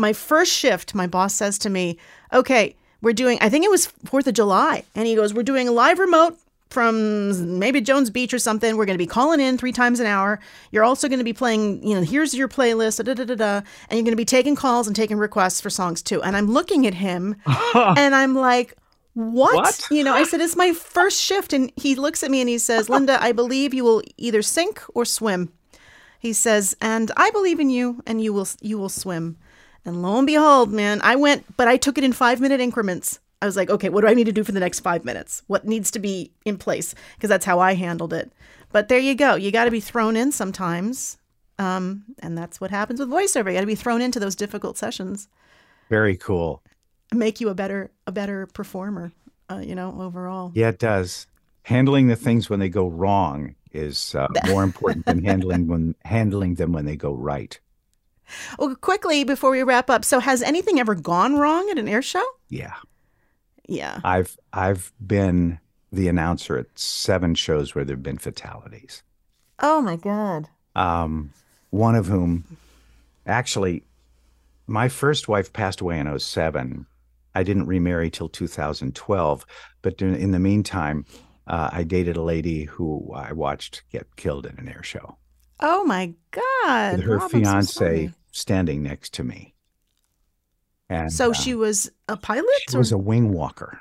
my 0.01 0.13
first 0.13 0.53
shift, 0.53 0.95
my 0.95 1.07
boss 1.07 1.35
says 1.35 1.59
to 1.59 1.71
me, 1.71 1.99
"Okay, 2.33 2.75
we're 3.03 3.13
doing. 3.13 3.39
I 3.41 3.49
think 3.49 3.65
it 3.65 3.71
was 3.71 3.87
Fourth 3.87 4.27
of 4.27 4.35
July, 4.35 4.85
and 4.95 5.07
he 5.07 5.15
goes, 5.15 5.33
"We're 5.33 5.43
doing 5.43 5.69
a 5.69 5.73
live 5.73 5.99
remote." 5.99 6.37
From 6.71 7.59
maybe 7.59 7.81
Jones 7.81 8.11
Beach 8.11 8.33
or 8.33 8.39
something. 8.39 8.77
We're 8.77 8.85
going 8.85 8.95
to 8.97 9.05
be 9.05 9.05
calling 9.05 9.41
in 9.41 9.59
three 9.59 9.73
times 9.73 9.99
an 9.99 10.07
hour. 10.07 10.39
You're 10.71 10.85
also 10.85 11.09
going 11.09 11.19
to 11.19 11.25
be 11.25 11.33
playing, 11.33 11.83
you 11.85 11.97
know, 11.97 12.03
here's 12.03 12.33
your 12.33 12.47
playlist, 12.47 13.05
da, 13.05 13.13
da, 13.13 13.25
da, 13.25 13.35
da, 13.35 13.57
and 13.89 13.99
you're 13.99 14.05
going 14.05 14.13
to 14.13 14.17
be 14.17 14.25
taking 14.25 14.55
calls 14.55 14.87
and 14.87 14.95
taking 14.95 15.17
requests 15.17 15.61
for 15.61 15.69
songs 15.69 16.01
too. 16.01 16.23
And 16.23 16.37
I'm 16.37 16.49
looking 16.49 16.87
at 16.87 16.95
him 16.95 17.35
and 17.75 18.15
I'm 18.15 18.37
like, 18.37 18.77
what? 19.15 19.57
What? 19.57 19.89
You 19.91 20.05
know, 20.05 20.15
I 20.15 20.23
said, 20.23 20.41
it's 20.41 20.55
my 20.55 20.73
first 20.73 21.21
shift. 21.21 21.53
And 21.53 21.73
he 21.75 21.97
looks 21.97 22.23
at 22.23 22.31
me 22.31 22.41
and 22.41 22.49
he 22.49 22.59
says, 22.59 22.89
Linda, 22.95 23.21
I 23.21 23.33
believe 23.33 23.75
you 23.75 23.83
will 23.83 24.03
either 24.17 24.41
sink 24.41 24.81
or 24.95 25.05
swim. 25.05 25.53
He 26.21 26.33
says, 26.33 26.77
and 26.81 27.11
I 27.17 27.31
believe 27.33 27.59
in 27.59 27.71
you 27.71 28.01
and 28.07 28.23
you 28.23 28.33
will 28.33 28.47
you 28.61 28.79
will 28.79 28.91
swim. 28.91 29.39
And 29.85 30.03
lo 30.03 30.19
and 30.19 30.27
behold, 30.27 30.73
man, 30.73 31.01
I 31.03 31.16
went, 31.16 31.57
but 31.57 31.69
I 31.69 31.77
took 31.77 31.99
it 31.99 32.05
in 32.05 32.12
five 32.12 32.40
minute 32.40 32.61
increments. 32.61 33.19
I 33.43 33.47
was 33.47 33.57
like, 33.57 33.71
okay, 33.71 33.88
what 33.88 34.03
do 34.03 34.09
I 34.09 34.14
need 34.14 34.27
to 34.27 34.33
do 34.33 34.45
for 34.45 34.53
the 34.53 34.61
next 34.61 34.81
five 34.81 35.05
minutes? 35.05 35.43
What 35.47 35.66
needs 35.66 35.90
to 35.93 35.99
be 35.99 36.33
in 36.45 36.59
place? 36.59 36.95
Because 37.16 37.31
that's 37.31 37.47
how 37.47 37.59
I 37.59 37.73
handled 37.75 38.12
it. 38.12 38.31
But 38.71 38.88
there 38.88 38.99
you 38.99 39.14
go. 39.14 39.35
You 39.35 39.51
got 39.51 39.64
to 39.64 39.71
be 39.71 39.81
thrown 39.81 40.14
in 40.16 40.31
sometimes. 40.31 41.16
Um, 41.59 42.05
and 42.19 42.37
that's 42.37 42.61
what 42.61 42.71
happens 42.71 43.01
with 43.01 43.09
voiceover. 43.09 43.47
You 43.47 43.55
got 43.55 43.61
to 43.61 43.66
be 43.66 43.75
thrown 43.75 44.03
into 44.03 44.21
those 44.21 44.37
difficult 44.37 44.77
sessions 44.77 45.29
very 45.90 46.16
cool 46.16 46.62
make 47.12 47.40
you 47.40 47.51
a 47.51 47.55
better 47.55 47.90
a 48.07 48.12
better 48.12 48.47
performer 48.47 49.12
uh, 49.51 49.59
you 49.59 49.75
know 49.75 50.01
overall 50.01 50.53
Yeah, 50.55 50.69
it 50.69 50.79
does. 50.79 51.27
Handling 51.64 52.07
the 52.07 52.16
things 52.16 52.49
when 52.49 52.61
they 52.61 52.71
go 52.71 52.87
wrong 52.88 53.55
is 53.73 54.14
uh, 54.14 54.29
more 54.47 54.62
important 54.62 55.05
than 55.05 55.23
handling 55.25 55.66
when 55.66 55.95
handling 56.05 56.55
them 56.55 56.73
when 56.73 56.87
they 56.87 56.97
go 56.97 57.12
right. 57.12 57.61
Well 58.59 58.75
quickly 58.77 59.25
before 59.25 59.51
we 59.51 59.62
wrap 59.62 59.88
up 59.90 60.05
so 60.05 60.21
has 60.21 60.43
anything 60.43 60.79
ever 60.81 60.95
gone 60.95 61.37
wrong 61.37 61.69
at 61.71 61.79
an 61.79 61.88
air 61.88 62.03
show 62.03 62.25
Yeah, 62.49 62.75
yeah 63.69 64.01
I've 64.05 64.37
I've 64.53 64.93
been 65.05 65.59
the 65.93 66.09
announcer 66.09 66.57
at 66.57 66.66
seven 66.79 67.35
shows 67.35 67.75
where 67.75 67.85
there've 67.85 68.03
been 68.03 68.19
fatalities. 68.19 69.03
oh 69.61 69.81
my 69.81 69.97
god 69.97 70.49
Um, 70.77 71.33
one 71.71 71.95
of 71.97 72.07
whom, 72.07 72.45
actually, 73.27 73.85
my 74.66 74.88
first 74.88 75.29
wife 75.29 75.53
passed 75.53 75.81
away 75.81 75.99
in 75.99 76.19
07. 76.19 76.87
I 77.35 77.43
didn't 77.43 77.66
remarry 77.66 78.11
till 78.11 78.29
2012, 78.29 79.47
but 79.83 80.01
in 80.03 80.14
in 80.14 80.31
the 80.33 80.38
meantime, 80.38 81.05
uh, 81.47 81.71
I 81.73 81.83
dated 81.85 82.16
a 82.16 82.23
lady 82.23 82.64
who 82.64 83.12
I 83.14 83.33
watched 83.33 83.83
get 83.90 84.14
killed 84.16 84.47
in 84.47 84.59
an 84.59 84.69
air 84.69 84.83
show. 84.83 85.16
oh 85.61 85.85
my 85.85 86.14
god 86.31 87.01
her 87.01 87.19
Rob, 87.19 87.23
I'm 87.23 87.31
so 87.31 87.38
fiance 87.38 87.73
sorry. 87.73 88.14
Standing 88.31 88.83
next 88.83 89.14
to 89.14 89.25
me. 89.25 89.55
And 90.88 91.12
so 91.12 91.31
uh, 91.31 91.35
she 91.35 91.55
was 91.55 91.90
a 92.09 92.16
pilot 92.16 92.47
she 92.69 92.77
or 92.77 92.79
was 92.79 92.93
a 92.93 92.99
wing 92.99 93.33
walker. 93.33 93.81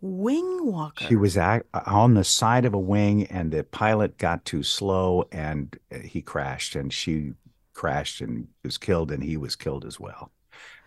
wing 0.00 0.66
walker 0.66 1.04
She 1.06 1.16
was 1.16 1.36
ac 1.38 1.62
on 1.86 2.14
the 2.14 2.24
side 2.24 2.64
of 2.64 2.74
a 2.74 2.78
wing, 2.78 3.26
and 3.26 3.50
the 3.50 3.64
pilot 3.64 4.18
got 4.18 4.44
too 4.44 4.62
slow, 4.62 5.24
and 5.32 5.76
uh, 5.90 5.98
he 5.98 6.20
crashed, 6.22 6.76
and 6.76 6.92
she 6.92 7.32
crashed 7.72 8.20
and 8.20 8.48
was 8.62 8.78
killed, 8.78 9.10
and 9.10 9.22
he 9.22 9.36
was 9.36 9.56
killed 9.56 9.84
as 9.84 9.98
well. 9.98 10.30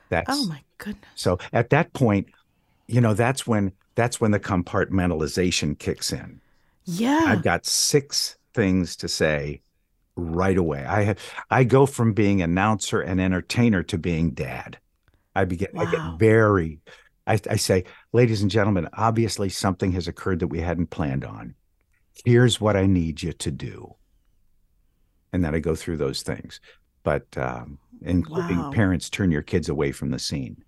That's 0.09 0.29
oh 0.29 0.45
my 0.45 0.61
goodness 0.77 1.09
so. 1.15 1.39
At 1.51 1.71
that 1.71 1.93
point, 1.93 2.27
you 2.87 3.01
know, 3.01 3.13
that's 3.15 3.47
when 3.47 3.71
that's 3.95 4.21
when 4.21 4.31
the 4.31 4.39
compartmentalization 4.39 5.79
kicks 5.79 6.11
in. 6.11 6.41
yeah 6.85 7.23
I've 7.27 7.43
got 7.43 7.65
six 7.65 8.37
things 8.53 8.95
to 8.97 9.07
say 9.07 9.61
right 10.15 10.57
away. 10.57 10.85
I 10.85 11.03
have 11.03 11.19
I 11.49 11.63
go 11.63 11.85
from 11.85 12.13
being 12.13 12.41
announcer 12.41 13.01
and 13.01 13.19
entertainer 13.21 13.83
to 13.83 13.97
being 13.97 14.31
dad. 14.31 14.79
I 15.35 15.45
begin 15.45 15.69
I 15.77 15.85
get 15.85 16.01
very 16.03 16.79
I, 17.27 17.39
I 17.49 17.55
say, 17.55 17.85
ladies 18.13 18.41
and 18.43 18.51
gentlemen, 18.51 18.87
obviously 18.93 19.49
something 19.49 19.91
has 19.93 20.07
occurred 20.07 20.39
that 20.39 20.47
we 20.47 20.59
hadn't 20.61 20.91
planned 20.91 21.25
on. 21.25 21.55
Here's 22.23 22.61
what 22.61 22.75
I 22.77 22.85
need 22.85 23.23
you 23.23 23.33
to 23.33 23.51
do. 23.51 23.95
And 25.33 25.43
then 25.43 25.53
I 25.55 25.59
go 25.59 25.75
through 25.75 25.97
those 25.97 26.21
things. 26.21 26.61
But 27.03 27.25
um, 27.37 27.79
including 28.01 28.57
Wow. 28.59 28.69
parents 28.71 29.09
turn 29.09 29.31
your 29.31 29.41
kids 29.41 29.69
away 29.69 29.91
from 29.91 30.11
the 30.11 30.19
scene. 30.19 30.63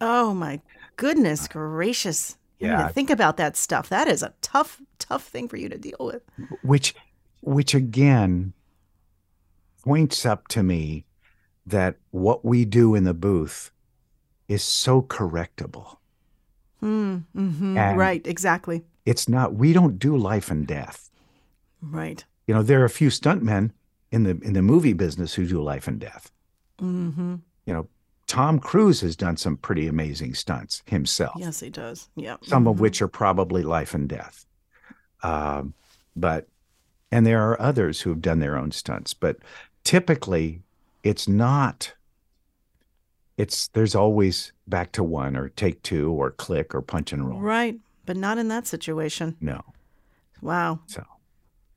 oh 0.00 0.34
my 0.34 0.60
goodness 0.96 1.46
gracious 1.46 2.36
you 2.58 2.66
need 2.68 2.78
Yeah. 2.78 2.88
think 2.88 3.10
about 3.10 3.36
that 3.36 3.56
stuff 3.56 3.88
that 3.90 4.08
is 4.08 4.22
a 4.22 4.34
tough 4.40 4.80
tough 4.98 5.24
thing 5.28 5.46
for 5.48 5.56
you 5.56 5.68
to 5.68 5.78
deal 5.78 5.96
with 6.00 6.22
which 6.62 6.94
which 7.42 7.74
again 7.74 8.52
points 9.90 10.26
up 10.26 10.48
to 10.48 10.62
me 10.64 11.04
that 11.64 11.96
what 12.10 12.44
we 12.44 12.64
do 12.64 12.94
in 12.96 13.04
the 13.04 13.14
booth 13.14 13.70
is 14.48 14.62
so 14.62 15.00
correctable. 15.00 15.96
Mm, 16.82 17.22
hmm 17.32 17.76
Right, 17.76 18.26
exactly. 18.26 18.82
It's 19.04 19.28
not, 19.28 19.54
we 19.54 19.72
don't 19.72 19.98
do 19.98 20.16
life 20.16 20.50
and 20.50 20.66
death. 20.66 21.08
Right. 21.80 22.24
You 22.48 22.54
know, 22.54 22.62
there 22.62 22.80
are 22.82 22.84
a 22.84 22.90
few 22.90 23.08
stuntmen 23.10 23.70
in 24.10 24.24
the 24.24 24.38
in 24.42 24.52
the 24.52 24.62
movie 24.62 24.92
business 24.92 25.34
who 25.34 25.46
do 25.46 25.62
life 25.62 25.86
and 25.88 25.98
death. 26.00 26.30
hmm 26.80 27.36
You 27.66 27.72
know, 27.72 27.88
Tom 28.26 28.58
Cruise 28.58 29.00
has 29.02 29.14
done 29.16 29.36
some 29.36 29.56
pretty 29.56 29.86
amazing 29.86 30.34
stunts 30.34 30.82
himself. 30.86 31.34
Yes, 31.38 31.60
he 31.60 31.70
does. 31.70 32.08
Yeah. 32.16 32.36
some 32.42 32.66
of 32.66 32.76
Mhm. 32.76 32.80
which 32.80 33.00
are 33.02 33.08
probably 33.08 33.62
life 33.62 33.94
and 33.94 34.08
death. 34.08 34.46
Um, 35.22 35.74
but, 36.16 36.48
and 37.12 37.24
there 37.26 37.42
are 37.48 37.60
others 37.60 38.00
who 38.00 38.10
have 38.10 38.20
done 38.22 38.38
their 38.40 38.56
own 38.56 38.70
stunts, 38.72 39.14
but 39.14 39.36
typically 39.86 40.62
it's 41.04 41.28
not, 41.28 41.94
it's, 43.38 43.68
there's 43.68 43.94
always 43.94 44.52
back 44.66 44.90
to 44.92 45.04
one 45.04 45.36
or 45.36 45.48
take 45.50 45.80
two 45.82 46.10
or 46.10 46.32
click 46.32 46.74
or 46.74 46.82
punch 46.82 47.12
and 47.12 47.26
roll. 47.28 47.38
Right. 47.40 47.78
But 48.04 48.16
not 48.16 48.36
in 48.36 48.48
that 48.48 48.66
situation. 48.66 49.36
No. 49.40 49.62
Wow. 50.42 50.80
So, 50.86 51.02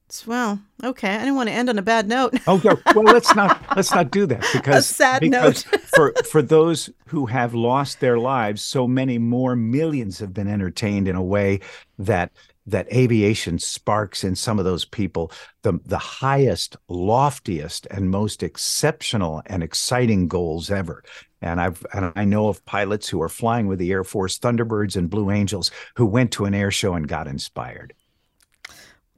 It's- 0.07 0.25
Well, 0.25 0.59
okay. 0.83 1.13
I 1.15 1.19
didn't 1.19 1.35
want 1.35 1.49
to 1.49 1.53
end 1.53 1.69
on 1.69 1.77
a 1.77 1.83
bad 1.83 2.07
note. 2.07 2.33
oh, 2.47 2.59
yeah, 2.63 2.73
well, 2.95 3.03
let's 3.05 3.35
not, 3.35 3.63
let's 3.75 3.91
not 3.91 4.09
do 4.09 4.25
that 4.25 4.43
because, 4.53 4.87
sad 4.87 5.19
because 5.21 5.65
note. 5.71 5.81
for, 5.95 6.13
for 6.31 6.41
those 6.41 6.89
who 7.07 7.27
have 7.27 7.53
lost 7.53 7.99
their 7.99 8.17
lives, 8.17 8.63
so 8.63 8.87
many 8.87 9.19
more 9.19 9.55
millions 9.55 10.17
have 10.17 10.33
been 10.33 10.47
entertained 10.47 11.07
in 11.07 11.15
a 11.15 11.23
way 11.23 11.59
that 11.99 12.31
that 12.71 12.91
aviation 12.93 13.59
sparks 13.59 14.23
in 14.23 14.35
some 14.35 14.59
of 14.59 14.65
those 14.65 14.85
people 14.85 15.31
the 15.63 15.79
the 15.85 15.97
highest 15.97 16.77
loftiest 16.87 17.87
and 17.91 18.09
most 18.09 18.43
exceptional 18.43 19.41
and 19.45 19.63
exciting 19.63 20.27
goals 20.27 20.69
ever 20.71 21.03
and 21.41 21.59
i've 21.61 21.85
and 21.93 22.11
i 22.15 22.23
know 22.25 22.47
of 22.47 22.63
pilots 22.65 23.07
who 23.09 23.21
are 23.21 23.29
flying 23.29 23.67
with 23.67 23.79
the 23.79 23.91
air 23.91 24.03
force 24.03 24.37
thunderbirds 24.39 24.95
and 24.95 25.09
blue 25.09 25.31
angels 25.31 25.71
who 25.95 26.05
went 26.05 26.31
to 26.31 26.45
an 26.45 26.53
air 26.53 26.71
show 26.71 26.93
and 26.93 27.07
got 27.07 27.27
inspired 27.27 27.93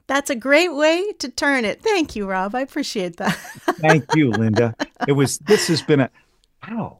That's 0.08 0.30
a 0.30 0.36
great 0.36 0.74
way 0.74 1.12
to 1.20 1.28
turn 1.30 1.64
it. 1.64 1.80
Thank 1.80 2.16
you, 2.16 2.26
Rob. 2.28 2.54
I 2.54 2.60
appreciate 2.60 3.16
that. 3.16 3.34
thank 3.80 4.04
you 4.14 4.30
linda 4.30 4.74
it 5.08 5.12
was 5.12 5.38
this 5.38 5.68
has 5.68 5.80
been 5.82 6.00
a 6.00 6.10
wow 6.68 6.98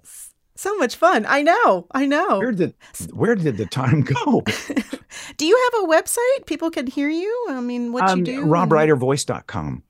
so 0.63 0.77
much 0.83 0.95
fun. 0.97 1.27
I 1.29 1.43
know. 1.43 1.87
I 1.93 2.07
know. 2.07 2.39
where 2.39 2.53
did 2.53 2.75
where 3.13 3.35
did 3.35 3.57
the 3.57 3.67
time 3.67 3.99
go 4.03 4.43
Do 5.37 5.45
you 5.47 5.57
have 5.65 5.75
a 5.85 5.87
website? 5.95 6.47
People 6.47 6.71
can 6.71 6.87
hear 6.87 7.09
you. 7.09 7.33
I 7.51 7.61
mean, 7.61 7.93
what 7.93 8.03
you 8.09 8.13
um, 8.13 8.25
do? 8.25 8.43
and- 8.43 8.51
robreidervoice.com 8.51 9.83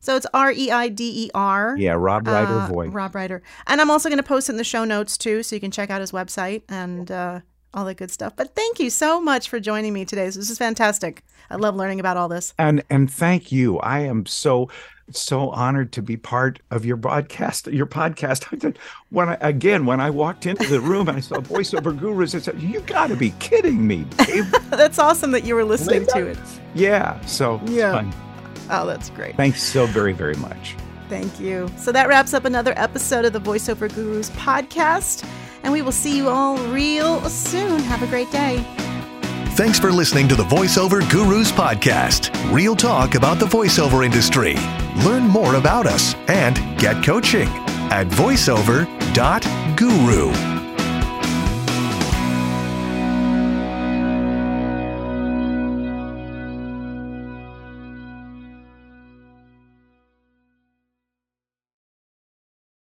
So 0.00 0.16
it's 0.16 0.26
R 0.32 0.50
E 0.52 0.70
I 0.70 0.88
D 0.88 1.24
E 1.26 1.30
R. 1.34 1.74
yeah 1.78 1.92
rob 1.92 2.24
Reider 2.24 2.64
Uh, 2.64 2.68
voice 2.68 2.92
Rob 2.92 3.12
Reider. 3.12 3.40
And 3.66 3.80
I'm 3.80 3.90
also 3.90 4.08
going 4.08 4.18
to 4.18 4.22
post 4.34 4.48
it 4.48 4.52
in 4.52 4.56
the 4.58 4.64
show 4.64 4.84
notes 4.84 5.18
too, 5.18 5.42
so 5.42 5.54
you 5.56 5.60
can 5.60 5.70
check 5.70 5.90
out 5.90 6.00
his 6.00 6.12
website 6.12 6.62
and 6.68 7.10
uh, 7.10 7.40
all 7.74 7.84
that 7.84 7.96
good 7.98 8.10
stuff. 8.10 8.34
But 8.36 8.54
thank 8.54 8.80
you 8.80 8.90
so 8.90 9.20
much 9.20 9.48
for 9.48 9.60
joining 9.60 9.92
me 9.92 10.04
today. 10.04 10.24
This 10.24 10.36
is 10.50 10.58
fantastic. 10.58 11.22
I 11.50 11.56
love 11.56 11.74
learning 11.76 12.00
about 12.00 12.16
all 12.16 12.28
this. 12.28 12.54
and 12.58 12.82
and 12.88 13.10
thank 13.12 13.50
you 13.52 13.78
i 13.80 13.98
am 14.00 14.24
so 14.26 14.68
so 15.16 15.50
honored 15.50 15.92
to 15.92 16.02
be 16.02 16.16
part 16.16 16.60
of 16.70 16.84
your 16.84 16.96
broadcast 16.96 17.66
your 17.68 17.86
podcast 17.86 18.46
I 18.52 18.56
did, 18.56 18.78
when 19.10 19.28
I, 19.28 19.38
again 19.40 19.86
when 19.86 20.00
i 20.00 20.10
walked 20.10 20.46
into 20.46 20.66
the 20.68 20.80
room 20.80 21.08
and 21.08 21.16
i 21.18 21.20
saw 21.20 21.36
voiceover 21.36 21.96
gurus 21.98 22.34
i 22.34 22.38
said 22.38 22.60
you 22.60 22.80
got 22.80 23.08
to 23.08 23.16
be 23.16 23.30
kidding 23.38 23.86
me 23.86 24.04
Dave. 24.26 24.50
That's 24.70 24.98
awesome 24.98 25.30
that 25.32 25.44
you 25.44 25.54
were 25.54 25.64
listening 25.64 26.06
to 26.14 26.26
it. 26.26 26.38
yeah 26.74 27.20
so 27.26 27.60
it's 27.62 27.72
Yeah. 27.72 27.92
fun. 27.92 28.14
Oh, 28.72 28.86
that's 28.86 29.10
great. 29.10 29.36
thanks 29.36 29.62
so 29.62 29.86
very 29.86 30.12
very 30.12 30.36
much 30.36 30.76
Thank 31.08 31.40
you. 31.40 31.68
So 31.76 31.90
that 31.90 32.06
wraps 32.06 32.34
up 32.34 32.44
another 32.44 32.72
episode 32.76 33.24
of 33.24 33.32
the 33.32 33.40
Voiceover 33.40 33.92
Gurus 33.92 34.30
podcast. 34.30 35.28
And 35.64 35.72
we 35.72 35.82
will 35.82 35.90
see 35.90 36.16
you 36.16 36.28
all 36.28 36.56
real 36.68 37.20
soon. 37.28 37.80
Have 37.80 38.04
a 38.04 38.06
great 38.06 38.30
day. 38.30 38.64
Thanks 39.54 39.78
for 39.78 39.92
listening 39.92 40.26
to 40.28 40.34
the 40.36 40.44
VoiceOver 40.44 41.08
Gurus 41.10 41.52
podcast. 41.52 42.30
Real 42.52 42.74
talk 42.74 43.14
about 43.14 43.38
the 43.38 43.46
voiceover 43.46 44.04
industry. 44.04 44.56
Learn 45.04 45.24
more 45.24 45.56
about 45.56 45.86
us 45.86 46.14
and 46.28 46.56
get 46.78 47.04
coaching 47.04 47.48
at 47.90 48.06
voiceover.guru. 48.06 50.59